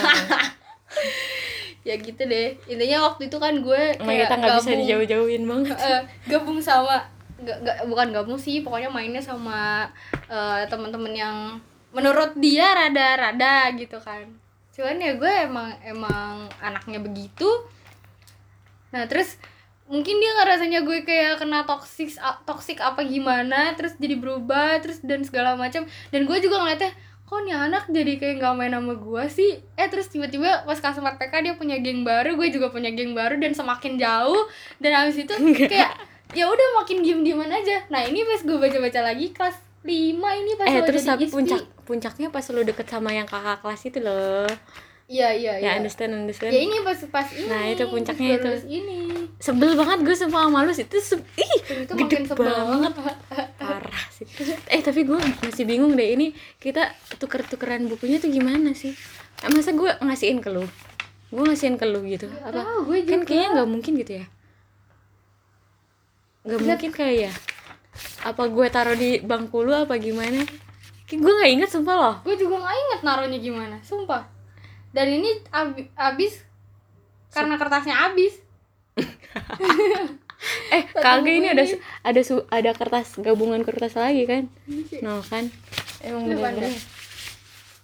ya 1.88 1.96
gitu 1.96 2.22
deh. 2.28 2.60
Intinya 2.68 3.12
waktu 3.12 3.32
itu 3.32 3.38
kan 3.40 3.54
gue 3.64 3.96
kayak 3.98 4.28
kita 4.28 4.36
nggak 4.36 4.58
bisa 4.60 4.74
dijauh-jauhin 4.76 5.44
banget. 5.48 5.78
Eh, 5.80 6.02
gabung 6.28 6.60
sama 6.60 7.08
gak, 7.40 7.58
gak, 7.64 7.78
bukan 7.88 8.08
gabung 8.12 8.40
sih 8.40 8.60
pokoknya 8.60 8.92
mainnya 8.92 9.24
sama 9.24 9.88
eh, 10.28 10.64
teman-teman 10.68 11.14
yang 11.16 11.36
menurut 11.96 12.36
dia 12.38 12.76
rada-rada 12.76 13.72
gitu 13.80 13.98
kan. 14.04 14.28
Cuman 14.76 15.00
ya 15.00 15.16
gue 15.16 15.34
emang 15.50 15.70
emang 15.84 16.48
anaknya 16.60 17.00
begitu. 17.00 17.48
Nah 18.92 19.08
terus 19.08 19.40
mungkin 19.90 20.22
dia 20.22 20.32
ngerasanya 20.38 20.86
gue 20.86 21.02
kayak 21.02 21.42
kena 21.42 21.66
toksik 21.66 22.14
toksik 22.46 22.78
apa 22.78 23.02
gimana 23.02 23.74
terus 23.74 23.98
jadi 23.98 24.22
berubah 24.22 24.78
terus 24.84 25.02
dan 25.02 25.26
segala 25.26 25.56
macam. 25.56 25.88
Dan 26.14 26.28
gue 26.28 26.38
juga 26.44 26.62
ngeliatnya 26.62 26.94
kok 27.30 27.46
nih 27.46 27.54
anak 27.54 27.86
jadi 27.94 28.18
kayak 28.18 28.36
nggak 28.42 28.54
main 28.58 28.74
sama 28.74 28.94
gue 28.98 29.24
sih? 29.30 29.62
Eh 29.78 29.88
terus 29.94 30.10
tiba-tiba 30.10 30.66
pas 30.66 30.82
kelas 30.82 30.98
4 30.98 31.22
PK 31.22 31.34
dia 31.46 31.54
punya 31.54 31.78
geng 31.78 32.02
baru 32.02 32.34
gue 32.34 32.50
juga 32.50 32.74
punya 32.74 32.90
geng 32.90 33.14
baru 33.14 33.38
dan 33.38 33.54
semakin 33.54 34.02
jauh. 34.02 34.50
Dan 34.82 34.98
habis 34.98 35.22
itu 35.22 35.34
kayak 35.70 35.94
ya 36.34 36.50
udah 36.50 36.68
makin 36.82 37.06
diem-dieman 37.06 37.54
aja. 37.54 37.86
Nah 37.94 38.02
ini 38.02 38.26
pas 38.26 38.42
gue 38.42 38.58
baca-baca 38.58 39.00
lagi 39.06 39.30
kelas 39.30 39.62
5 39.86 39.94
ini 40.42 40.52
pas 40.58 40.68
eh 40.68 40.82
lo 40.82 40.86
terus 40.90 41.06
jadi 41.08 41.26
puncak 41.32 41.62
puncaknya 41.88 42.28
pas 42.34 42.44
lu 42.52 42.62
deket 42.68 42.90
sama 42.92 43.16
yang 43.16 43.24
kakak 43.24 43.64
kelas 43.64 43.82
itu 43.88 44.00
loh 44.04 44.50
iya 45.10 45.34
iya 45.34 45.54
ya 45.58 45.62
iya. 45.66 45.72
understand 45.76 46.14
understand. 46.14 46.54
Ya 46.54 46.62
ini 46.62 46.86
pas 46.86 47.02
pas 47.10 47.26
ini 47.34 47.50
Nah, 47.50 47.66
itu 47.66 47.84
puncaknya 47.84 48.38
itu. 48.38 48.52
ini. 48.70 48.98
Sebel 49.42 49.74
banget 49.74 50.06
gue 50.06 50.14
sama 50.14 50.46
sama 50.46 50.62
lu 50.62 50.70
itu 50.70 50.98
se- 51.02 51.26
ih 51.34 51.54
itu 51.66 51.90
gede 51.90 51.98
makin 51.98 52.24
sebel. 52.30 52.46
banget. 52.46 52.94
Parah 53.58 54.06
sih. 54.14 54.30
Eh 54.70 54.80
tapi 54.80 55.04
gue 55.04 55.18
masih 55.18 55.66
bingung 55.66 55.98
deh 55.98 56.14
ini 56.14 56.30
kita 56.62 56.94
tuker-tukeran 57.18 57.90
bukunya 57.90 58.22
tuh 58.22 58.30
gimana 58.30 58.78
sih? 58.78 58.94
Eh, 59.42 59.50
masa 59.50 59.74
gue 59.74 59.90
ngasihin 59.98 60.40
ke 60.40 60.54
lu? 60.54 60.62
Gue 61.34 61.44
ngasihin 61.44 61.76
ke 61.76 61.90
lu 61.90 62.06
gitu. 62.06 62.30
Apa? 62.46 62.62
Tahu, 62.62 62.94
gue 62.94 62.98
kan 63.04 63.20
juga. 63.20 63.26
kayaknya 63.26 63.50
nggak 63.58 63.70
mungkin 63.70 63.92
gitu 63.98 64.12
ya? 64.22 64.26
Nggak 66.46 66.60
mungkin 66.62 66.92
kayak 66.94 67.16
ya? 67.28 67.32
Apa 68.24 68.46
gue 68.46 68.66
taruh 68.70 68.94
di 68.94 69.20
bangku 69.20 69.66
lu 69.66 69.74
apa 69.74 69.98
gimana? 69.98 70.46
Gue 71.10 71.32
nggak 71.34 71.50
inget 71.50 71.70
sumpah 71.74 71.96
loh. 71.98 72.16
Gue 72.22 72.38
juga 72.38 72.62
nggak 72.62 72.76
inget 72.78 73.00
naruhnya 73.02 73.40
gimana 73.42 73.78
sumpah 73.82 74.38
dan 74.90 75.08
ini 75.08 75.30
abi- 75.50 75.92
abis. 75.94 76.42
Karena 77.30 77.56
kertasnya 77.56 78.08
abis. 78.08 78.34
Eh 80.72 80.88
kagak 80.90 81.36
ini 81.36 81.52
ada 81.52 81.68
ada 82.02 82.22
su- 82.24 82.48
ada 82.48 82.72
kertas 82.72 83.20
gabungan 83.20 83.60
kertas 83.60 83.92
lagi 83.94 84.24
kan? 84.24 84.48
No 85.04 85.20
kan? 85.20 85.52
Emang 86.00 86.24
Lu 86.26 86.40
bener-bener 86.40 86.72
pandai. 86.72 86.80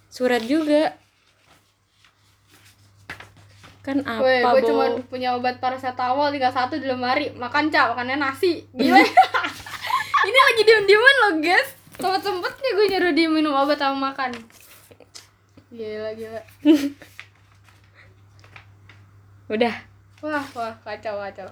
surat 0.08 0.40
juga. 0.40 0.96
Kan 3.84 4.00
apa 4.02 4.24
Weh, 4.24 4.40
gue 4.40 4.62
cuma 4.66 4.88
punya 5.04 5.36
obat 5.36 5.60
paracetamol 5.60 6.32
tinggal 6.32 6.48
satu 6.50 6.74
di 6.74 6.88
lemari. 6.88 7.28
Makan 7.30 7.68
cak 7.68 7.92
makannya 7.92 8.16
nasi. 8.16 8.64
Gila. 8.72 9.04
Ini 10.28 10.38
lagi 10.42 10.62
diem-dieman 10.64 11.14
loh 11.20 11.32
guys. 11.38 11.68
Sempet 11.92 12.22
sempetnya 12.24 12.70
gue 12.72 12.86
nyuruh 12.88 13.12
dia 13.12 13.28
minum 13.28 13.52
obat 13.52 13.76
sama 13.76 14.10
makan 14.10 14.32
gila 15.68 16.10
gila. 16.14 16.40
Udah. 19.46 19.74
Wah 20.22 20.46
wah 20.52 20.74
kacau 20.82 21.18
kacau. 21.20 21.46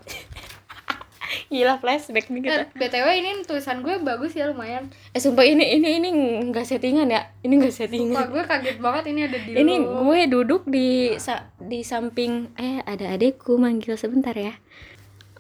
Gila 1.50 1.78
flashback 1.78 2.30
nih 2.30 2.42
kita. 2.42 2.62
Eh, 2.62 2.68
btw 2.74 3.06
ini 3.14 3.30
tulisan 3.42 3.82
gue 3.82 3.98
bagus 4.00 4.34
ya 4.34 4.46
lumayan. 4.46 4.86
Eh 5.10 5.18
sumpah 5.18 5.42
ini 5.42 5.78
ini 5.78 5.98
ini 5.98 6.08
nggak 6.50 6.62
settingan 6.62 7.10
ya. 7.10 7.26
Ini 7.42 7.54
nggak 7.54 7.74
settingan. 7.74 8.30
Gue 8.30 8.42
kaget 8.44 8.78
banget 8.78 9.04
ini 9.10 9.20
ada 9.26 9.38
di 9.38 9.50
ini 9.52 9.74
lu. 9.78 10.06
gue 10.06 10.20
duduk 10.26 10.62
di 10.64 11.14
sa- 11.18 11.50
di 11.58 11.82
samping 11.82 12.54
eh 12.54 12.82
ada 12.82 13.10
adekku 13.10 13.58
manggil 13.58 13.94
sebentar 13.94 14.34
ya. 14.34 14.54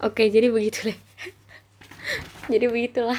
Oke 0.02 0.26
jadi 0.28 0.50
begitu 0.50 0.90
deh 0.90 0.98
jadi 2.52 2.66
begitulah 2.66 3.18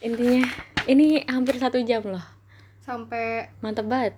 intinya. 0.00 0.48
Ini 0.84 1.28
hampir 1.28 1.60
satu 1.60 1.76
jam 1.84 2.00
loh. 2.02 2.24
Sampai 2.80 3.52
mantap 3.60 3.84
banget 3.86 4.16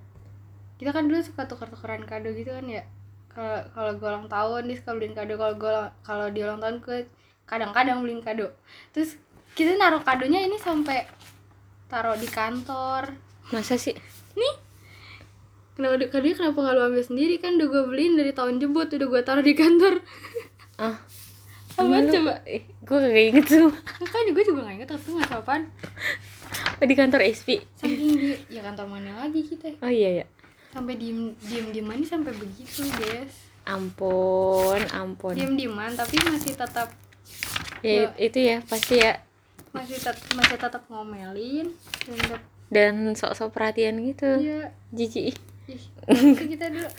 kita 0.82 0.90
kan 0.90 1.06
dulu 1.06 1.22
suka 1.22 1.46
tuker-tukeran 1.46 2.02
kado 2.02 2.34
gitu 2.34 2.50
kan 2.50 2.66
ya. 2.66 2.82
Kalau 3.30 3.62
kalau 3.70 3.90
gue 3.94 4.08
ulang 4.10 4.26
tahun 4.26 4.66
dia 4.66 4.76
suka 4.82 4.98
beliin 4.98 5.14
kado 5.14 5.38
kalau 5.38 5.54
gue 5.54 5.72
kalau 6.02 6.26
dia 6.34 6.50
ulang 6.50 6.58
tahun 6.58 6.82
gue 6.82 7.06
kadang-kadang 7.46 8.02
beliin 8.02 8.18
kado. 8.18 8.50
Terus 8.90 9.14
kita 9.54 9.78
naruh 9.78 10.02
kadonya 10.02 10.42
ini 10.42 10.58
sampai 10.58 11.06
taruh 11.86 12.18
di 12.18 12.26
kantor. 12.26 13.14
Masa 13.54 13.78
sih? 13.78 13.94
Nih. 14.34 14.54
Kenapa 15.78 16.02
kadonya 16.10 16.34
kenapa 16.34 16.58
nggak 16.58 16.74
lu 16.74 16.82
ambil 16.82 17.04
sendiri? 17.06 17.38
Kan 17.38 17.62
udah 17.62 17.68
gue 17.70 17.82
beliin 17.86 18.18
dari 18.18 18.34
tahun 18.34 18.58
jebut 18.58 18.90
udah 18.90 19.06
gue 19.06 19.22
taruh 19.22 19.44
di 19.46 19.54
kantor. 19.54 20.02
Ah. 20.82 20.98
Gimana? 21.78 22.10
coba? 22.10 22.34
Eh, 22.44 22.66
gue 22.84 22.98
gak 22.98 23.22
inget 23.32 23.46
tuh. 23.46 23.70
Kan 24.02 24.26
gue 24.34 24.44
juga 24.44 24.66
nggak 24.66 24.76
inget 24.82 24.90
itu 24.98 25.10
nggak 25.14 25.30
apaan. 25.30 25.62
Oh, 26.82 26.86
di 26.90 26.98
kantor 26.98 27.22
SP 27.22 27.62
saking 27.78 28.18
di 28.18 28.34
ya 28.50 28.60
kantor 28.66 28.90
mana 28.90 29.24
lagi 29.24 29.46
kita? 29.46 29.78
Oh 29.78 29.86
iya 29.86 30.22
ya 30.22 30.26
sampai 30.72 30.96
diem 30.96 31.36
diem 31.44 31.68
dieman 31.68 32.00
nih 32.00 32.08
sampai 32.08 32.32
begitu 32.32 32.88
guys 32.96 33.52
ampun 33.68 34.80
ampun. 34.90 35.36
Diem 35.36 35.54
dieman 35.54 35.92
tapi 35.94 36.18
masih 36.24 36.56
tetap 36.56 36.88
ya 37.84 38.10
itu 38.16 38.38
ya 38.40 38.56
pasti 38.64 38.98
ya. 38.98 39.20
Masih 39.72 40.00
tet 40.00 40.16
masih 40.34 40.56
tetap 40.56 40.82
ngomelin 40.88 41.70
dan 42.08 42.16
tetap 42.18 42.42
dan 42.72 42.94
sok-sok 43.12 43.52
perhatian 43.52 44.00
gitu. 44.00 44.28
Iya. 44.40 44.72
Jijik. 44.96 45.36
Ih 45.68 45.82
kita 46.48 46.72
dulu. 46.72 46.90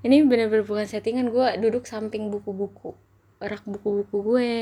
Ini 0.00 0.24
bener-bener 0.24 0.64
bukan 0.64 0.88
settingan 0.88 1.28
gue 1.28 1.60
duduk 1.60 1.84
samping 1.84 2.32
buku-buku 2.32 2.96
rak 3.40 3.66
buku-buku 3.66 4.16
gue. 4.24 4.52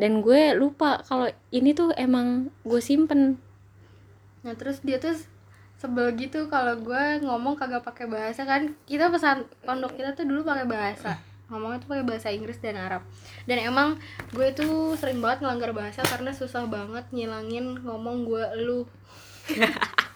Dan 0.00 0.24
gue 0.24 0.54
lupa 0.56 1.02
kalau 1.04 1.28
ini 1.50 1.74
tuh 1.74 1.92
emang 1.98 2.54
gue 2.64 2.80
simpen. 2.80 3.36
Nah 4.46 4.54
terus 4.56 4.80
dia 4.80 4.96
tuh 4.96 5.18
sebel 5.78 6.10
gitu 6.18 6.50
kalau 6.50 6.74
gue 6.82 7.22
ngomong 7.22 7.54
kagak 7.54 7.86
pakai 7.86 8.10
bahasa 8.10 8.42
kan. 8.42 8.74
Kita 8.84 9.08
pesan 9.08 9.46
pondok 9.62 9.94
kita 9.94 10.12
tuh 10.18 10.26
dulu 10.26 10.42
pakai 10.42 10.66
bahasa. 10.66 11.16
Ngomongnya 11.48 11.80
tuh 11.80 11.88
pakai 11.94 12.04
bahasa 12.04 12.28
Inggris 12.34 12.60
dan 12.60 12.76
Arab. 12.76 13.06
Dan 13.46 13.62
emang 13.62 13.96
gue 14.34 14.48
tuh 14.52 14.98
sering 14.98 15.22
banget 15.22 15.46
ngelanggar 15.46 15.72
bahasa 15.72 16.04
karena 16.04 16.34
susah 16.34 16.66
banget 16.68 17.06
ngilangin 17.14 17.80
ngomong 17.86 18.26
gue 18.26 18.44
lu 18.60 18.84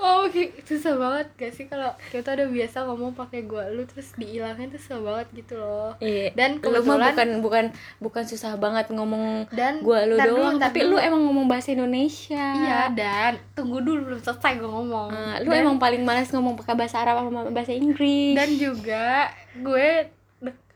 oh 0.00 0.24
kayak 0.32 0.64
susah 0.64 0.96
banget 0.96 1.26
gak 1.36 1.52
sih 1.52 1.66
kalau 1.68 1.92
kita 2.08 2.32
udah 2.32 2.48
biasa 2.48 2.76
ngomong 2.88 3.12
pakai 3.12 3.44
gue 3.44 3.64
lu 3.76 3.84
terus 3.84 4.16
dihilangin 4.16 4.72
tuh 4.72 4.80
susah 4.80 5.00
banget 5.04 5.26
gitu 5.44 5.54
loh. 5.60 5.92
Iya. 6.00 6.32
Dan 6.32 6.58
lu 6.64 6.80
mah 6.80 6.80
kebetulan- 6.80 7.12
bukan 7.12 7.28
bukan 7.44 7.64
bukan 8.00 8.24
susah 8.24 8.56
banget 8.56 8.88
ngomong 8.90 9.44
dan 9.52 9.84
gue 9.84 9.98
lu 10.08 10.16
dulu, 10.16 10.40
doang. 10.40 10.56
ntar 10.56 10.72
tapi 10.72 10.80
dulu. 10.88 10.96
lu 10.96 11.04
emang 11.04 11.20
ngomong 11.28 11.46
bahasa 11.46 11.76
Indonesia. 11.76 12.46
Iya 12.56 12.80
dan 12.96 13.32
tunggu 13.52 13.84
dulu 13.84 14.10
belum 14.10 14.20
selesai 14.24 14.56
gue 14.56 14.70
ngomong. 14.70 15.08
Ah, 15.12 15.36
lu 15.44 15.52
dan, 15.52 15.62
emang 15.68 15.76
paling 15.76 16.02
malas 16.02 16.32
ngomong 16.32 16.56
pakai 16.56 16.74
bahasa 16.74 16.96
Arab 17.04 17.20
sama 17.28 17.52
bahasa 17.52 17.76
Inggris. 17.76 18.32
Dan 18.32 18.48
juga 18.56 19.28
gue 19.52 20.08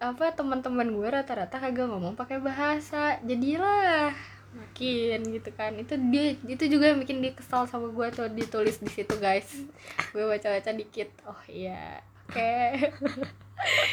apa 0.04 0.36
teman-teman 0.36 0.92
gue 0.92 1.08
rata-rata 1.08 1.56
kagak 1.56 1.88
ngomong 1.88 2.12
pakai 2.12 2.36
bahasa. 2.44 3.16
Jadilah 3.24 4.12
makin 4.54 5.18
gitu 5.34 5.50
kan. 5.52 5.74
Itu 5.76 5.98
dia 6.10 6.38
itu 6.46 6.64
juga 6.70 6.94
yang 6.94 7.02
bikin 7.02 7.20
dia 7.20 7.34
kesal 7.34 7.66
sama 7.66 7.90
gue 7.90 8.06
tuh 8.14 8.30
ditulis 8.30 8.78
di 8.78 8.90
situ 8.90 9.14
guys. 9.18 9.50
Gue 10.14 10.24
baca-baca 10.24 10.70
dikit. 10.72 11.10
Oh 11.26 11.42
iya. 11.50 12.00
Oke. 12.30 12.54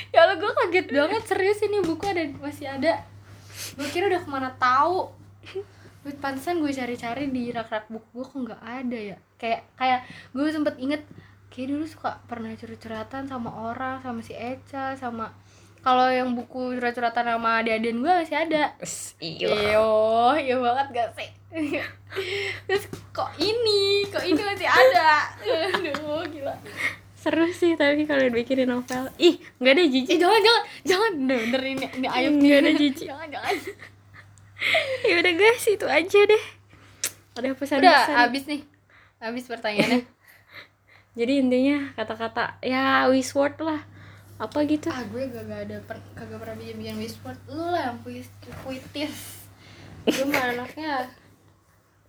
Ya 0.10 0.26
Allah 0.26 0.42
gue 0.42 0.52
kaget 0.52 0.90
banget. 0.90 1.24
Serius 1.30 1.62
ini 1.62 1.86
buku 1.86 2.02
ada 2.04 2.26
masih 2.42 2.66
ada. 2.66 3.06
Gue 3.78 3.88
kira 3.94 4.10
udah 4.10 4.26
ke 4.26 4.30
mana 4.30 4.50
tahu 4.58 5.14
Gue 6.02 6.18
pantesan 6.18 6.66
gue 6.66 6.74
cari-cari 6.74 7.30
di 7.30 7.54
rak-rak 7.54 7.86
buku 7.94 8.10
gue 8.18 8.26
kok 8.26 8.40
nggak 8.50 8.64
ada 8.66 9.00
ya. 9.14 9.18
Kayak 9.38 9.62
kayak 9.78 10.02
gue 10.34 10.50
sempet 10.50 10.76
inget 10.82 11.06
kayak 11.54 11.68
dulu 11.78 11.86
suka 11.86 12.18
pernah 12.26 12.50
curhat-curhatan 12.58 13.30
sama 13.30 13.50
orang 13.70 14.02
sama 14.02 14.26
si 14.26 14.34
Eca 14.34 14.98
sama 14.98 15.30
kalau 15.82 16.08
yang 16.10 16.38
buku 16.38 16.78
curhat-curhatan 16.78 17.26
sama 17.38 17.62
adik-adian 17.62 18.02
gue 18.02 18.14
masih 18.22 18.38
ada 18.38 18.64
iya 19.18 19.50
Iyo, 19.50 19.90
iya 20.38 20.56
banget 20.62 20.88
gak 20.94 21.10
sih? 21.18 21.30
Terus 22.70 22.84
kok 23.12 23.30
ini, 23.42 24.08
kok 24.08 24.24
ini 24.24 24.40
masih 24.40 24.70
ada? 24.70 25.28
Aduh, 25.76 26.24
gila. 26.30 26.56
seru 27.22 27.46
sih 27.54 27.78
tapi 27.78 28.10
kalau 28.10 28.34
bikinin 28.34 28.66
novel 28.66 29.06
ih 29.22 29.38
nggak 29.62 29.78
ada 29.78 29.84
Eh, 29.86 29.90
jijik 29.94 30.18
jangan, 30.18 30.42
jangan, 30.42 30.64
jangan. 30.90 31.12
Bener, 31.22 31.38
bener 31.46 31.62
ini, 31.70 31.86
ini 32.02 32.08
ayam 32.10 32.34
Nggak 32.42 32.58
ada 32.66 32.72
jijik. 32.74 33.08
Jangan, 33.14 33.28
jangan. 33.30 33.56
ya 35.10 35.14
udah 35.18 35.34
guys 35.34 35.66
itu 35.66 35.88
aja 35.90 36.20
deh 36.26 36.44
ada 37.32 37.48
udah 37.50 37.52
pesan-pesan 37.58 38.16
abis 38.30 38.44
nih 38.46 38.62
abis 39.22 39.46
pertanyaannya 39.50 40.02
jadi 41.20 41.34
intinya 41.42 41.78
kata-kata 41.98 42.62
ya 42.62 43.10
wish 43.10 43.34
word 43.34 43.58
lah 43.62 43.82
apa 44.42 44.58
gitu? 44.66 44.90
Ah 44.90 45.06
gue 45.06 45.30
gak, 45.30 45.46
gak 45.46 45.62
ada 45.70 45.78
per, 45.86 46.02
kagak 46.18 46.42
pernah 46.42 46.58
bikin 46.58 46.76
bikin 46.82 46.98
whisper 46.98 47.38
lu 47.46 47.62
lah 47.62 47.94
yang 47.94 47.98
puis, 48.02 48.26
puitis. 48.66 49.46
Gue 50.10 50.26
mah 50.26 50.58
anaknya 50.58 51.06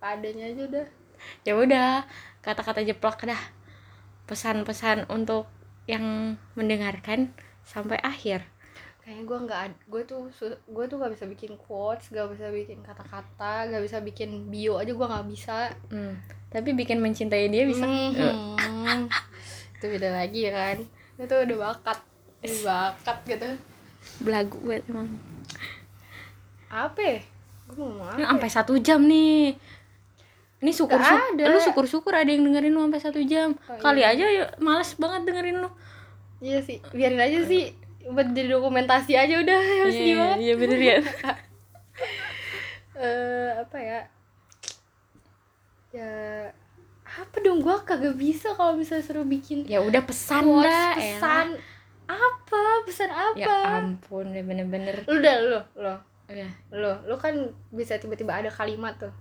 padanya 0.01 0.49
aja 0.49 0.61
udah. 0.65 0.85
Ya 1.45 1.53
udah 1.53 1.91
kata-kata 2.41 2.81
jeplak 2.81 3.21
dah. 3.21 3.37
Pesan-pesan 4.25 5.13
untuk 5.13 5.45
yang 5.85 6.35
mendengarkan 6.57 7.29
sampai 7.61 8.01
akhir. 8.01 8.41
Kayaknya 9.05 9.23
gue 9.29 9.39
nggak 9.45 9.63
gue 9.93 10.01
tuh 10.07 10.31
gue 10.47 10.85
tuh 10.89 10.95
gak 10.97 11.11
bisa 11.11 11.27
bikin 11.27 11.59
quotes 11.59 12.07
gak 12.07 12.31
bisa 12.31 12.47
bikin 12.49 12.79
kata-kata 12.81 13.67
gak 13.67 13.83
bisa 13.83 13.99
bikin 13.99 14.47
bio 14.47 14.79
aja 14.79 14.89
gue 14.89 15.07
nggak 15.11 15.27
bisa. 15.29 15.69
Hmm. 15.91 16.17
tapi 16.53 16.71
bikin 16.77 17.01
mencintai 17.01 17.49
dia 17.49 17.67
bisa. 17.67 17.83
Mhm. 17.83 19.09
itu 19.77 19.85
beda 19.85 20.09
lagi 20.17 20.47
kan. 20.49 20.77
Itu 21.19 21.35
udah 21.35 21.57
bakat 21.59 21.99
bakat 22.43 23.17
gitu. 23.27 23.49
Belagu 24.19 24.57
banget 24.63 24.83
emang. 24.91 25.07
Apa 26.67 26.99
ya? 26.99 27.19
gue 27.73 27.87
mau 27.89 28.05
apa 28.05 28.19
sampai 28.19 28.49
satu 28.51 28.73
jam 28.77 29.01
nih. 29.07 29.55
Ini 30.63 30.71
syukur 30.71 30.99
ada. 30.99 31.43
lu 31.43 31.59
syukur 31.59 31.85
syukur 31.87 32.13
ada 32.15 32.29
yang 32.31 32.47
dengerin 32.47 32.71
lu 32.71 32.81
sampai 32.87 33.01
satu 33.03 33.19
jam. 33.23 33.55
Oh, 33.67 33.79
kali 33.79 34.03
iya. 34.03 34.15
aja 34.15 34.25
ya 34.27 34.45
males 34.59 34.95
banget 34.95 35.27
dengerin 35.27 35.63
lu. 35.63 35.69
Iya 36.43 36.59
sih 36.63 36.79
biarin 36.91 37.19
aja 37.19 37.39
sih. 37.47 37.75
Buat 38.03 38.35
jadi 38.35 38.51
dokumentasi 38.51 39.15
aja 39.15 39.35
udah 39.39 39.59
Iya, 39.87 39.87
gimana? 39.91 40.35
iya 40.39 40.53
bener 40.59 40.79
ya. 40.79 40.97
Eh 42.93 43.51
apa 43.57 43.77
ya? 43.81 43.99
Ya 45.91 46.11
apa 47.03 47.35
dong? 47.41 47.59
Gua 47.59 47.81
kagak 47.81 48.15
bisa 48.15 48.53
kalau 48.53 48.77
misalnya 48.77 49.03
suruh 49.03 49.25
bikin 49.25 49.65
ya 49.65 49.81
udah 49.81 50.03
pesan 50.05 50.45
dah 50.61 50.93
pesan 50.93 51.57
apa? 52.07 52.61
Pesan 52.83 53.09
elah. 53.09 53.33
ya 53.35 53.47
apa 53.47 53.83
ampun 53.83 54.31
udah 54.31 54.43
bener-bener. 54.43 54.95
Lu 55.07 55.17
dah 55.23 55.35
lu 55.39 55.59
lu. 55.79 55.95
Udah 56.29 56.51
lu 56.71 56.91
lu 57.07 57.15
kan 57.19 57.35
bisa 57.71 57.99
tiba-tiba 57.99 58.35
ada 58.35 58.49
kalimat 58.51 58.95
tuh. 58.99 59.13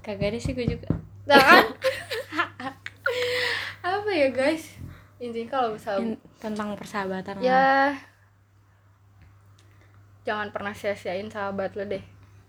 Kagak 0.00 0.32
ada 0.32 0.38
sih 0.40 0.56
gue 0.56 0.64
juga. 0.64 0.88
Nah, 1.28 1.36
kan? 1.36 1.64
apa 4.00 4.10
ya 4.10 4.28
guys? 4.32 4.80
Intinya 5.20 5.60
kalau 5.60 5.76
bisa 5.76 6.00
In- 6.00 6.16
tentang 6.40 6.72
persahabatan 6.74 7.38
lah. 7.38 7.44
ya. 7.44 7.70
Jangan 10.24 10.48
pernah 10.52 10.72
sia-siain 10.72 11.28
sahabat 11.28 11.76
lo 11.76 11.84
deh. 11.84 12.00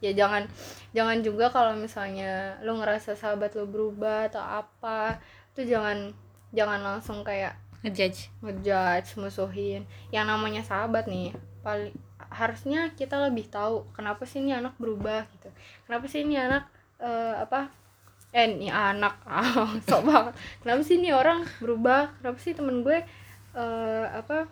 Ya 0.02 0.16
jangan 0.18 0.48
jangan 0.96 1.22
juga 1.22 1.52
kalau 1.54 1.78
misalnya 1.78 2.58
lo 2.66 2.80
ngerasa 2.80 3.14
sahabat 3.14 3.54
lo 3.54 3.70
berubah 3.70 4.32
atau 4.32 4.42
apa 4.42 5.22
tuh 5.54 5.68
jangan 5.68 6.10
jangan 6.56 6.80
langsung 6.82 7.22
kayak 7.22 7.54
ngejudge. 7.82 8.30
Ngejudge 8.44 9.10
musuhin. 9.22 9.84
Yang 10.14 10.26
namanya 10.32 10.62
sahabat 10.66 11.06
nih 11.10 11.34
paling 11.66 11.94
harusnya 12.32 12.90
kita 12.98 13.18
lebih 13.28 13.46
tahu 13.52 13.86
kenapa 13.94 14.24
sih 14.26 14.40
ini 14.42 14.52
anak 14.56 14.74
berubah 14.82 15.28
gitu. 15.38 15.50
Kenapa 15.86 16.06
sih 16.10 16.22
ini 16.26 16.36
anak 16.40 16.64
eh, 17.02 17.36
apa 17.46 17.70
eh 18.32 18.48
ini 18.48 18.70
anak 18.72 19.16
ah, 19.28 19.68
sok 19.88 20.02
banget. 20.08 20.34
Kenapa 20.64 20.82
sih 20.88 20.96
ini 21.02 21.10
orang 21.12 21.44
berubah? 21.64 22.14
Kenapa 22.22 22.38
sih 22.40 22.54
temen 22.58 22.82
gue 22.86 22.98
eh, 23.56 24.06
apa 24.12 24.48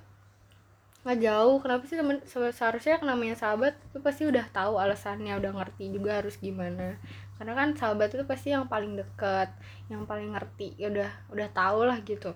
nggak 1.04 1.20
jauh? 1.26 1.58
Kenapa 1.64 1.84
sih 1.90 1.98
temen 2.02 2.18
se- 2.32 2.56
seharusnya 2.58 2.96
namanya 3.12 3.36
sahabat 3.40 3.74
itu 3.88 3.98
pasti 4.04 4.24
udah 4.32 4.46
tahu 4.52 4.74
alasannya 4.84 5.34
udah 5.40 5.52
ngerti 5.58 5.84
juga 5.96 6.12
harus 6.20 6.36
gimana. 6.46 7.00
Karena 7.40 7.54
kan 7.60 7.70
sahabat 7.80 8.10
itu 8.16 8.24
pasti 8.28 8.52
yang 8.56 8.66
paling 8.74 8.94
dekat 9.00 9.50
yang 9.92 10.04
paling 10.10 10.36
ngerti 10.36 10.76
ya 10.82 10.88
udah 10.94 11.10
udah 11.34 11.48
tahu 11.56 11.80
lah 11.88 11.98
gitu 12.04 12.32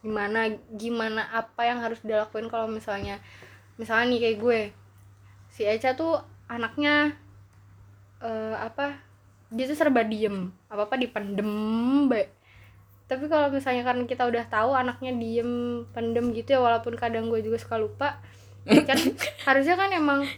gimana 0.00 0.48
gimana 0.72 1.28
apa 1.28 1.68
yang 1.68 1.84
harus 1.84 2.00
dilakuin 2.00 2.48
kalau 2.48 2.66
misalnya 2.66 3.20
misalnya 3.76 4.16
nih 4.16 4.20
kayak 4.20 4.38
gue. 4.40 4.60
Si 5.50 5.62
Eca 5.66 5.92
tuh 5.96 6.20
anaknya 6.48 7.16
eh, 8.24 8.56
apa 8.56 9.00
dia 9.52 9.66
tuh 9.68 9.76
serba 9.76 10.02
diem. 10.06 10.52
Apa 10.72 10.88
apa 10.88 10.94
dipendem 10.96 11.50
baik 12.08 12.40
tapi 13.10 13.26
kalau 13.26 13.50
misalnya 13.50 13.82
karena 13.82 14.06
kita 14.06 14.22
udah 14.22 14.46
tahu 14.46 14.70
anaknya 14.70 15.10
diem 15.18 15.82
pendem 15.90 16.30
gitu 16.30 16.54
ya 16.54 16.60
walaupun 16.62 16.94
kadang 16.94 17.26
gue 17.26 17.42
juga 17.42 17.58
suka 17.58 17.74
lupa 17.74 18.22
kan 18.86 18.94
harusnya 19.50 19.74
kan 19.74 19.90
emang 19.90 20.30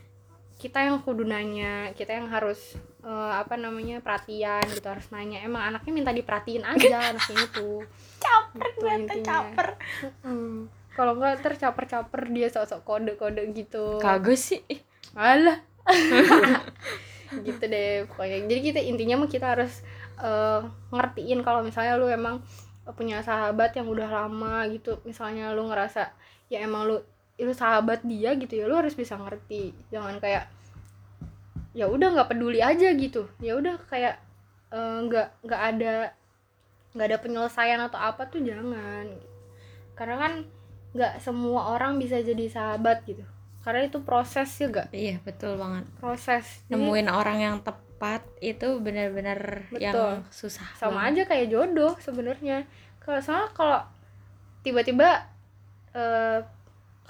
kita 0.56 0.80
yang 0.80 1.04
kudu 1.04 1.28
nanya 1.28 1.92
kita 1.92 2.16
yang 2.16 2.32
harus 2.32 2.80
eh, 3.02 3.32
apa 3.34 3.54
namanya 3.58 3.98
perhatian 3.98 4.62
gitu 4.70 4.86
harus 4.86 5.06
nanya. 5.10 5.42
Emang 5.42 5.62
anaknya 5.62 5.92
minta 5.92 6.12
diperhatiin 6.14 6.64
aja 6.64 6.96
anaknya 7.14 7.38
itu 7.46 7.82
caper 8.22 8.68
Gitu 8.72 8.84
intinya. 8.86 9.38
Mm. 10.22 10.68
kalau 10.92 11.16
enggak 11.16 11.40
tercaper-caper 11.40 12.28
dia 12.36 12.52
sok-sok 12.52 12.84
kode-kode 12.84 13.42
gitu. 13.56 13.96
Kagak 13.96 14.36
sih. 14.36 14.60
Alah. 15.16 15.64
Gitu 17.48 17.64
deh 17.64 18.04
pokoknya. 18.12 18.44
Jadi 18.44 18.60
kita 18.60 18.80
intinya 18.84 19.24
mah 19.24 19.30
kita 19.32 19.56
harus 19.56 19.80
eh, 20.20 20.60
ngertiin 20.92 21.40
kalau 21.40 21.64
misalnya 21.64 21.96
lu 21.96 22.12
emang 22.12 22.44
punya 22.92 23.24
sahabat 23.24 23.72
yang 23.72 23.88
udah 23.88 24.04
lama 24.10 24.68
gitu. 24.68 25.00
Misalnya 25.08 25.56
lu 25.56 25.64
ngerasa 25.64 26.12
ya 26.52 26.60
emang 26.60 26.84
lu 26.84 26.96
lu 27.40 27.52
sahabat 27.56 28.04
dia 28.04 28.36
gitu 28.36 28.52
ya 28.60 28.68
lu 28.68 28.76
harus 28.76 28.92
bisa 28.92 29.16
ngerti. 29.16 29.72
Jangan 29.88 30.20
kayak 30.20 30.44
ya 31.72 31.88
udah 31.88 32.08
nggak 32.12 32.30
peduli 32.32 32.60
aja 32.60 32.92
gitu. 32.92 33.28
Ya 33.40 33.56
udah 33.56 33.80
kayak 33.88 34.20
eh, 34.72 34.96
nggak 35.08 35.28
nggak 35.44 35.62
ada 35.74 35.94
nggak 36.92 37.06
ada 37.08 37.18
penyelesaian 37.20 37.80
atau 37.80 38.00
apa 38.00 38.28
tuh 38.28 38.44
jangan. 38.44 39.08
Karena 39.96 40.16
kan 40.20 40.32
nggak 40.92 41.24
semua 41.24 41.72
orang 41.72 41.96
bisa 41.96 42.20
jadi 42.20 42.48
sahabat 42.48 43.04
gitu. 43.08 43.24
Karena 43.62 43.86
itu 43.86 44.02
proses 44.02 44.50
juga 44.58 44.90
iya 44.92 45.22
betul 45.24 45.56
banget. 45.56 45.88
Proses. 45.98 46.66
Jadi, 46.68 46.76
nemuin 46.76 47.08
orang 47.08 47.38
yang 47.40 47.56
tepat 47.64 48.26
itu 48.42 48.82
benar-benar 48.82 49.70
yang 49.78 50.26
susah 50.28 50.66
sama 50.76 51.06
banget. 51.06 51.24
aja 51.24 51.36
kayak 51.36 51.46
jodoh 51.48 51.94
sebenarnya. 52.02 52.68
Kalau 53.00 53.18
soalnya 53.22 53.48
kalau 53.56 53.80
tiba-tiba 54.66 55.26
eh, 55.96 56.42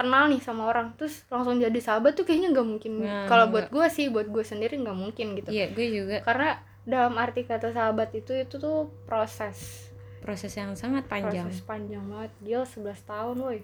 kenal 0.02 0.26
nih 0.26 0.42
sama 0.42 0.66
orang 0.66 0.98
terus 0.98 1.22
langsung 1.30 1.62
jadi 1.62 1.78
sahabat 1.78 2.18
tuh 2.18 2.26
kayaknya 2.26 2.50
nggak 2.50 2.66
mungkin. 2.66 2.92
Nah, 3.00 3.30
kalau 3.30 3.46
buat 3.54 3.70
gue 3.70 3.86
sih 3.86 4.10
buat 4.10 4.26
gue 4.26 4.42
sendiri 4.42 4.74
nggak 4.82 4.98
mungkin 4.98 5.38
gitu. 5.38 5.48
Iya 5.54 5.70
gue 5.70 5.86
juga. 5.88 6.16
Karena 6.26 6.58
dalam 6.82 7.14
arti 7.14 7.46
kata 7.46 7.70
sahabat 7.70 8.10
itu 8.18 8.34
itu 8.34 8.58
tuh 8.58 8.90
proses. 9.06 9.88
Proses 10.22 10.50
yang 10.58 10.74
sangat 10.74 11.06
panjang. 11.06 11.46
Proses 11.46 11.62
panjang 11.62 12.02
banget. 12.10 12.30
Dia 12.42 12.66
11 12.66 12.98
tahun 13.06 13.36
woi. 13.38 13.60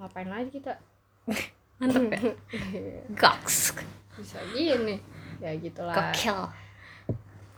Ngapain 0.00 0.28
lagi 0.32 0.48
kita? 0.48 0.80
Mantep 1.76 2.08
ya? 2.08 2.20
Goks. 3.20 3.76
Bisa 4.16 4.40
gini. 4.56 4.96
Ya 5.44 5.52
gitulah. 5.56 5.92
Gokil 5.92 6.61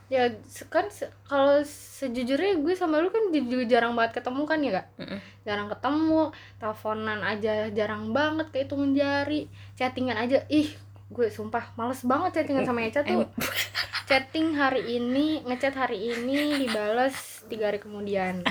ya 0.05 0.29
kan 0.69 0.85
se- 0.87 1.09
kalau 1.25 1.65
sejujurnya 1.65 2.61
gue 2.61 2.73
sama 2.73 3.01
lu 3.01 3.09
kan 3.09 3.29
juga 3.29 3.65
jarang 3.65 3.97
banget 3.97 4.21
ketemu 4.21 4.41
kan 4.45 4.59
ya 4.61 4.71
kak? 4.75 4.85
Mm-mm. 4.97 5.19
jarang 5.41 5.67
ketemu 5.67 6.21
teleponan 6.55 7.19
aja 7.21 7.53
jarang 7.69 8.09
banget 8.11 8.49
kayak 8.49 8.69
hitungan 8.69 8.91
jari 8.93 9.41
chattingan 9.73 10.17
aja. 10.17 10.45
Ih 10.45 10.69
gue 11.05 11.27
sumpah 11.27 11.73
males 11.73 12.01
banget 12.01 12.37
chattingan 12.37 12.65
sama 12.65 12.81
Eca 12.81 13.01
tuh. 13.01 13.25
Chatting 14.05 14.53
hari 14.53 15.01
ini 15.01 15.41
ngechat 15.41 15.73
hari 15.73 16.13
ini 16.13 16.61
dibales 16.61 17.41
tiga 17.45 17.69
hari 17.69 17.81
kemudian. 17.81 18.45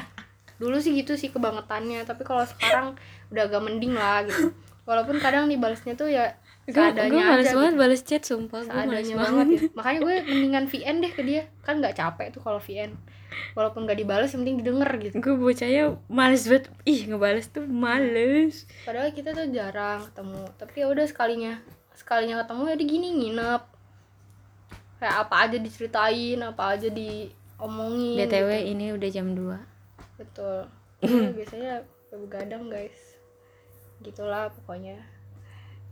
Dulu 0.56 0.78
sih 0.78 0.90
gitu 0.92 1.14
sih 1.14 1.30
kebangetannya 1.30 2.02
tapi 2.02 2.22
kalau 2.22 2.42
sekarang 2.42 2.98
udah 3.30 3.42
agak 3.44 3.62
mending 3.62 3.94
lah 3.94 4.22
gitu. 4.22 4.50
Walaupun 4.82 5.16
kadang 5.16 5.46
dibalesnya 5.46 5.94
tuh 5.94 6.10
ya 6.10 6.34
seadanya 6.64 7.12
gue 7.12 7.20
males 7.20 7.44
aja 7.44 7.56
banget 7.56 7.72
gitu. 7.72 7.80
balas 7.80 8.00
chat 8.04 8.22
sumpah 8.24 8.60
gue 8.64 8.72
males 8.72 9.08
banget. 9.08 9.16
banget 9.20 9.46
ya. 9.52 9.60
Makanya 9.78 9.98
gue 10.00 10.14
mendingan 10.24 10.64
VN 10.70 10.96
deh 11.04 11.12
ke 11.12 11.22
dia. 11.26 11.42
Kan 11.60 11.74
nggak 11.84 11.94
capek 11.96 12.26
tuh 12.32 12.40
kalau 12.40 12.60
VN 12.60 12.96
walaupun 13.58 13.82
gak 13.82 13.98
dibales 13.98 14.30
yang 14.30 14.46
penting 14.46 14.58
didengar 14.62 14.90
gitu. 15.02 15.14
Gue 15.18 15.34
bocahnya 15.36 15.98
males 16.06 16.46
banget. 16.46 16.70
Ih 16.86 17.00
ngebales 17.10 17.46
tuh 17.50 17.66
males. 17.66 18.64
Padahal 18.86 19.10
kita 19.10 19.34
tuh 19.34 19.50
jarang 19.50 20.06
ketemu. 20.08 20.42
Tapi 20.56 20.74
ya 20.80 20.86
udah 20.88 21.06
sekalinya. 21.10 21.52
Sekalinya 21.92 22.40
ketemu 22.46 22.62
ya 22.70 22.74
dia 22.78 22.88
gini 22.88 23.08
nginep. 23.12 23.62
Kayak 25.02 25.16
apa 25.26 25.34
aja 25.44 25.56
diceritain 25.60 26.38
apa 26.40 26.64
aja 26.78 26.88
diomongin 26.88 28.24
btw 28.24 28.50
gitu. 28.56 28.70
ini 28.72 28.86
udah 28.94 29.08
jam 29.10 29.28
2 29.36 29.74
betul. 30.14 30.70
Iya, 31.02 31.28
biasanya 31.34 31.72
ya 31.82 32.16
begadang 32.16 32.70
guys. 32.70 33.18
Gitulah 34.00 34.48
pokoknya 34.54 35.02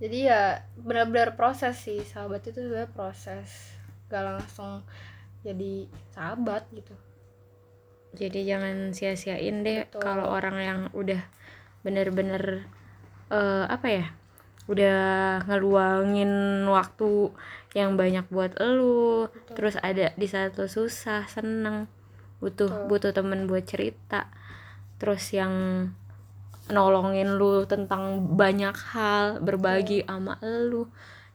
jadi 0.03 0.19
ya 0.27 0.43
benar-benar 0.83 1.39
proses 1.39 1.79
sih 1.79 2.03
sahabat 2.03 2.43
itu 2.43 2.59
sebenarnya 2.59 2.91
proses 2.91 3.79
gak 4.11 4.27
langsung 4.27 4.83
jadi 5.47 5.87
sahabat 6.11 6.67
gitu 6.75 6.91
jadi 8.19 8.41
jangan 8.45 8.91
sia-siain 8.91 9.63
deh 9.63 9.87
kalau 9.95 10.27
orang 10.27 10.57
yang 10.59 10.81
udah 10.91 11.23
bener-bener 11.87 12.67
eh, 13.31 13.65
apa 13.71 13.87
ya 13.87 14.07
udah 14.67 14.99
ngeluangin 15.47 16.67
waktu 16.67 17.31
yang 17.75 17.95
banyak 17.99 18.27
buat 18.31 18.59
elu 18.59 19.31
Betul. 19.31 19.55
terus 19.55 19.75
ada 19.83 20.15
di 20.15 20.27
saat 20.27 20.55
lo 20.59 20.67
susah 20.67 21.27
seneng 21.31 21.87
butuh 22.39 22.71
Betul. 22.71 22.87
butuh 22.91 23.13
temen 23.15 23.47
buat 23.47 23.65
cerita 23.67 24.31
terus 25.03 25.31
yang 25.35 25.51
nolongin 26.73 27.37
lu 27.37 27.69
tentang 27.69 28.33
banyak 28.35 28.75
hal 28.97 29.39
berbagi 29.45 30.03
sama 30.09 30.41
lu 30.43 30.89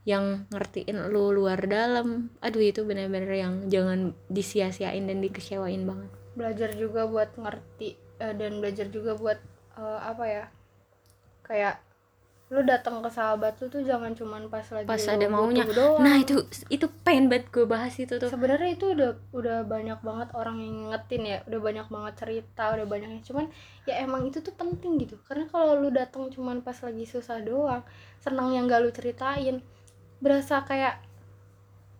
yang 0.07 0.47
ngertiin 0.49 1.11
lu 1.11 1.31
luar 1.31 1.61
dalam. 1.67 2.33
Aduh 2.41 2.63
itu 2.63 2.81
bener-bener 2.83 3.31
yang 3.37 3.53
jangan 3.69 4.15
disia-siain 4.31 5.05
dan 5.05 5.19
dikecewain 5.21 5.83
banget. 5.85 6.09
Belajar 6.33 6.69
juga 6.73 7.05
buat 7.05 7.35
ngerti 7.37 7.95
eh, 8.19 8.33
dan 8.33 8.59
belajar 8.59 8.87
juga 8.89 9.13
buat 9.19 9.39
eh, 9.77 9.99
apa 10.01 10.23
ya 10.25 10.45
kayak 11.47 11.86
lu 12.47 12.63
datang 12.63 13.03
ke 13.03 13.11
sahabat 13.11 13.59
lu 13.59 13.67
tuh 13.67 13.83
jangan 13.83 14.15
cuman 14.15 14.47
pas 14.47 14.63
lagi 14.71 14.87
pas 14.87 15.03
ada 15.03 15.27
maunya. 15.27 15.67
butuh 15.67 15.75
doang. 15.75 15.99
nah 15.99 16.15
itu 16.15 16.47
itu 16.71 16.87
pengen 17.03 17.27
banget 17.27 17.51
gue 17.51 17.67
bahas 17.67 17.91
itu 17.99 18.15
tuh. 18.15 18.31
Sebenarnya 18.31 18.71
itu 18.71 18.95
udah 18.95 19.19
udah 19.35 19.67
banyak 19.67 19.99
banget 19.99 20.31
orang 20.31 20.63
yang 20.63 20.87
ngingetin 20.87 21.23
ya. 21.27 21.37
Udah 21.43 21.59
banyak 21.59 21.87
banget 21.91 22.13
cerita 22.15 22.71
udah 22.71 22.87
banyak 22.87 23.09
yang 23.19 23.23
cuman 23.27 23.51
ya 23.83 23.99
emang 23.99 24.23
itu 24.31 24.39
tuh 24.39 24.55
penting 24.55 24.95
gitu. 24.95 25.19
Karena 25.27 25.43
kalau 25.51 25.75
lu 25.75 25.91
datang 25.91 26.31
cuman 26.31 26.63
pas 26.63 26.79
lagi 26.79 27.03
susah 27.03 27.43
doang 27.43 27.83
senang 28.23 28.55
yang 28.55 28.63
gak 28.71 28.79
lu 28.79 28.95
ceritain 28.95 29.59
berasa 30.23 30.63
kayak 30.63 31.03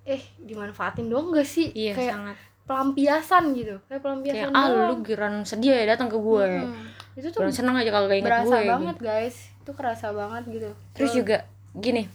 eh 0.08 0.24
dimanfaatin 0.40 1.12
doang 1.12 1.36
gak 1.36 1.44
sih? 1.44 1.76
Iya 1.76 1.92
kayak 1.92 2.14
sangat. 2.16 2.38
pelampiasan 2.64 3.44
gitu. 3.52 3.76
Kayak 3.84 3.88
kayak 3.92 4.00
pelampiasan 4.00 4.52
ah 4.56 4.66
doang. 4.72 4.88
lu 4.88 4.96
giran 5.04 5.34
sedia 5.44 5.76
ya 5.76 5.92
datang 5.92 6.08
ke 6.08 6.16
gue 6.16 6.48
Mm-mm. 6.72 7.20
itu 7.20 7.28
tuh 7.36 7.44
seneng 7.52 7.76
aja 7.76 7.92
kalau 7.92 8.08
inget 8.08 8.32
berasa 8.32 8.48
gue 8.48 8.64
gitu. 8.64 8.72
banget 8.80 8.98
guys 9.04 9.38
itu 9.68 9.76
kerasa 9.76 10.16
banget 10.16 10.48
gitu. 10.48 10.70
Terus 10.96 11.12
Lu- 11.12 11.18
juga 11.20 11.44
gini 11.76 12.08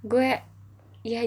gue 0.00 0.40
ya 1.04 1.20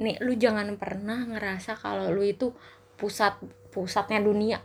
nih 0.00 0.16
lu 0.24 0.32
jangan 0.34 0.72
pernah 0.80 1.28
ngerasa 1.28 1.76
kalau 1.76 2.08
lu 2.08 2.24
itu 2.24 2.56
pusat 2.96 3.36
pusatnya 3.68 4.24
dunia. 4.24 4.64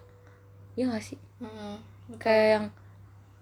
Ya 0.80 0.88
gak 0.88 1.04
sih? 1.04 1.20
Mm-mm. 1.44 1.76
kayak 2.18 2.48
yang 2.56 2.66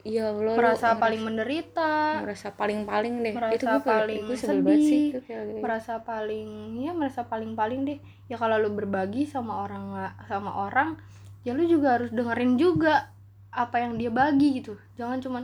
ya 0.01 0.23
Allah 0.33 0.41
lu 0.41 0.51
merasa 0.57 0.97
ngerasa- 0.97 1.01
paling 1.05 1.21
menderita. 1.21 1.93
Merasa 2.25 2.47
paling 2.57 2.79
paling 2.89 3.13
deh 3.21 3.33
merasa 3.37 3.53
itu 3.53 3.65
gue 3.69 3.81
paling 3.85 4.21
gue 4.25 4.37
sebel 4.41 4.57
banget 4.65 4.79
sih 4.81 4.89
sedih, 4.89 5.05
itu 5.13 5.19
kayak 5.29 5.43
gitu. 5.45 5.59
merasa 5.61 5.93
paling 6.01 6.49
ya 6.81 6.91
merasa 6.97 7.21
paling 7.29 7.51
paling 7.53 7.79
deh. 7.85 7.99
Ya 8.25 8.35
kalau 8.41 8.57
lu 8.57 8.73
berbagi 8.73 9.29
sama 9.29 9.61
orang 9.69 9.93
sama 10.25 10.49
orang 10.65 10.97
ya 11.45 11.53
lu 11.53 11.61
juga 11.69 12.01
harus 12.01 12.09
dengerin 12.09 12.57
juga 12.57 13.13
apa 13.53 13.85
yang 13.85 14.01
dia 14.01 14.09
bagi 14.09 14.59
gitu. 14.63 14.73
Jangan 14.97 15.21
cuman 15.21 15.43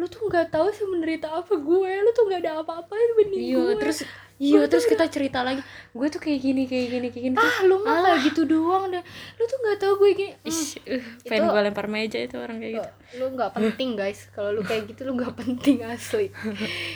lu 0.00 0.08
tuh 0.08 0.24
nggak 0.24 0.48
tahu 0.48 0.72
sih 0.72 0.88
menderita 0.88 1.28
apa 1.28 1.52
gue 1.52 1.90
lu 2.00 2.10
tuh 2.10 2.24
nggak 2.24 2.40
ada 2.40 2.64
apa-apa 2.64 2.88
dibanding 2.88 3.36
iya 3.44 3.60
gue. 3.60 3.76
terus 3.76 3.98
iya 4.40 4.64
terus 4.64 4.88
kita 4.88 5.04
cerita 5.12 5.44
lagi 5.44 5.60
gue 5.92 6.06
tuh 6.08 6.16
kayak 6.16 6.40
gini 6.40 6.64
kayak 6.64 6.86
gini 6.88 7.06
kayak 7.12 7.24
gini 7.28 7.36
ah 7.36 7.58
lu 7.68 7.84
mah 7.84 8.00
kayak 8.08 8.32
gitu 8.32 8.48
doang 8.48 8.88
deh. 8.88 9.04
Lu 9.36 9.42
tuh 9.44 9.58
nggak 9.60 9.76
tahu 9.76 9.92
gue 10.00 10.10
gini 10.16 10.32
Ish, 10.40 10.80
uh, 10.80 11.04
pengen 11.28 11.44
Itu- 11.44 11.52
gue 11.52 11.60
lempar 11.68 11.86
meja 11.92 12.16
itu 12.16 12.40
orang 12.40 12.56
kayak 12.56 12.72
gitu. 12.80 12.90
Lu 13.20 13.36
nggak 13.36 13.50
penting 13.52 13.90
guys. 14.00 14.20
Kalau 14.32 14.56
lu 14.56 14.64
kayak 14.64 14.88
gitu 14.88 15.04
lu 15.04 15.12
nggak 15.20 15.36
penting 15.36 15.84
asli. 15.92 16.32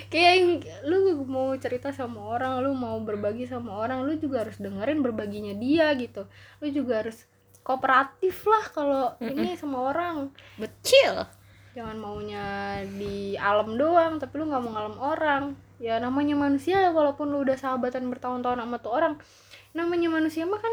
Kayak 0.08 0.32
yang 0.40 0.50
lu 0.88 0.96
mau 1.28 1.52
cerita 1.60 1.92
sama 1.92 2.24
orang 2.32 2.64
lu 2.64 2.72
mau 2.72 2.96
berbagi 3.04 3.44
sama 3.44 3.76
orang 3.76 4.08
lu 4.08 4.16
juga 4.16 4.48
harus 4.48 4.56
dengerin 4.56 5.04
berbaginya 5.04 5.52
dia 5.52 5.92
gitu. 6.00 6.24
Lu 6.64 6.66
juga 6.72 7.04
harus 7.04 7.28
kooperatif 7.60 8.40
lah 8.48 8.64
kalau 8.72 9.04
ini 9.20 9.52
sama 9.60 9.92
orang. 9.92 10.32
Becil 10.56 11.28
jangan 11.74 11.98
maunya 11.98 12.78
di 12.86 13.34
alam 13.34 13.74
doang 13.74 14.22
tapi 14.22 14.38
lu 14.38 14.46
nggak 14.46 14.62
mau 14.62 14.72
ngalam 14.72 14.96
orang. 15.02 15.44
Ya 15.82 15.98
namanya 15.98 16.38
manusia 16.38 16.94
walaupun 16.94 17.34
lu 17.34 17.42
udah 17.42 17.58
sahabatan 17.58 18.06
bertahun-tahun 18.08 18.62
sama 18.62 18.78
tuh 18.78 18.94
orang 18.94 19.14
namanya 19.74 20.06
manusia 20.06 20.46
mah 20.46 20.62
kan 20.62 20.70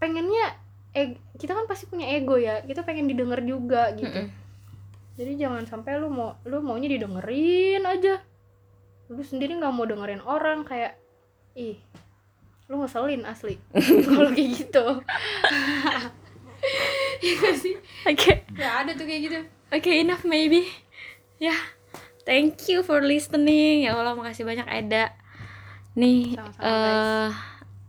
pengennya 0.00 0.56
eh 0.96 1.20
kita 1.36 1.52
kan 1.52 1.68
pasti 1.68 1.84
punya 1.84 2.08
ego 2.16 2.40
ya 2.40 2.64
kita 2.64 2.82
pengen 2.88 3.04
didengar 3.04 3.44
juga 3.44 3.92
gitu. 3.92 4.08
Mm-mm. 4.08 4.32
jadi 5.14 5.46
jangan 5.46 5.62
sampai 5.68 6.00
lu 6.00 6.08
mau 6.08 6.40
lu 6.48 6.64
maunya 6.64 6.88
didengerin 6.88 7.84
aja. 7.84 8.24
Lu 9.12 9.20
sendiri 9.20 9.60
nggak 9.60 9.74
mau 9.76 9.84
dengerin 9.84 10.24
orang 10.24 10.64
kayak 10.64 10.96
ih 11.52 11.76
lu 12.72 12.80
ngeselin 12.80 13.28
asli. 13.28 13.60
Kalau 14.08 14.32
kayak 14.32 14.50
gitu. 14.56 14.84
Iya 17.20 17.40
gak 17.40 17.56
sih? 17.60 17.76
Oke. 18.08 18.40
Ya 18.56 18.80
ada 18.80 18.96
tuh 18.96 19.04
kayak 19.04 19.20
gitu 19.28 19.38
Oke, 19.74 19.90
enough 19.98 20.22
maybe. 20.22 20.70
Ya, 21.42 21.54
thank 22.22 22.62
you 22.70 22.86
for 22.86 23.02
listening. 23.02 23.82
Ya 23.82 23.98
Allah, 23.98 24.14
makasih 24.14 24.46
banyak 24.46 24.62
Eda. 24.70 25.10
Nih, 25.98 26.38
eh 26.62 27.28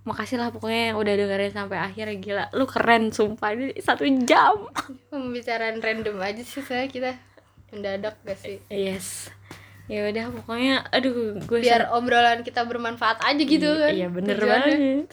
makasih 0.02 0.38
lah 0.38 0.50
pokoknya 0.50 0.94
yang 0.94 0.98
udah 0.98 1.14
dengerin 1.14 1.54
sampai 1.54 1.78
akhir 1.78 2.10
gila. 2.18 2.50
Lu 2.54 2.66
keren 2.66 3.14
sumpah 3.14 3.54
ini 3.54 3.78
satu 3.78 4.02
jam. 4.26 4.66
pembicaraan 5.14 5.78
random 5.78 6.18
aja 6.22 6.42
sih 6.42 6.62
saya 6.62 6.86
kita 6.86 7.18
mendadak 7.70 8.18
gak 8.22 8.38
sih 8.38 8.58
Yes. 8.70 9.30
Ya 9.86 10.10
udah 10.10 10.34
pokoknya 10.34 10.90
aduh 10.90 11.38
gue 11.38 11.60
biar 11.62 11.94
obrolan 11.94 12.42
kita 12.42 12.66
bermanfaat 12.66 13.22
aja 13.22 13.42
gitu 13.42 13.70
Iya, 13.70 13.82
kan 13.82 13.94
Iya, 13.94 14.08
bener 14.10 14.36
tujuannya. 14.38 14.74
banget. 14.74 15.08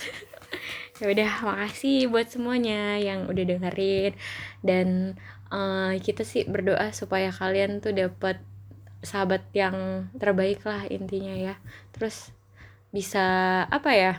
ya 1.01 1.07
udah, 1.09 1.31
makasih 1.43 2.09
buat 2.09 2.29
semuanya 2.29 2.97
yang 2.97 3.29
udah 3.29 3.45
dengerin 3.45 4.13
dan 4.65 5.17
eh, 5.53 6.01
kita 6.01 6.25
sih 6.25 6.49
berdoa 6.49 6.91
supaya 6.97 7.29
kalian 7.29 7.85
tuh 7.85 7.93
dapat 7.93 8.41
sahabat 9.03 9.43
yang 9.53 10.09
terbaik 10.17 10.65
lah 10.65 10.89
intinya 10.89 11.35
ya. 11.37 11.55
Terus 11.93 12.33
bisa 12.95 13.25
apa 13.69 13.93
ya? 13.93 14.13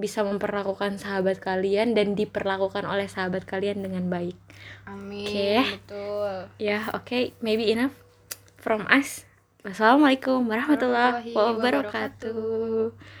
Bisa 0.00 0.24
memperlakukan 0.24 0.96
sahabat 0.96 1.38
kalian 1.38 1.92
dan 1.92 2.16
diperlakukan 2.16 2.88
oleh 2.88 3.06
sahabat 3.06 3.44
kalian 3.44 3.84
dengan 3.84 4.08
baik. 4.08 4.36
amin 4.88 5.28
Oke. 5.28 5.52
betul 5.76 6.32
Ya, 6.56 6.88
oke, 6.96 7.36
maybe 7.44 7.68
enough 7.68 7.94
from 8.56 8.88
us. 8.88 9.28
Wassalamualaikum 9.60 10.48
warahmatullahi 10.48 11.36
Warahmatullahi 11.36 11.36
wabarakatuh. 11.36 13.19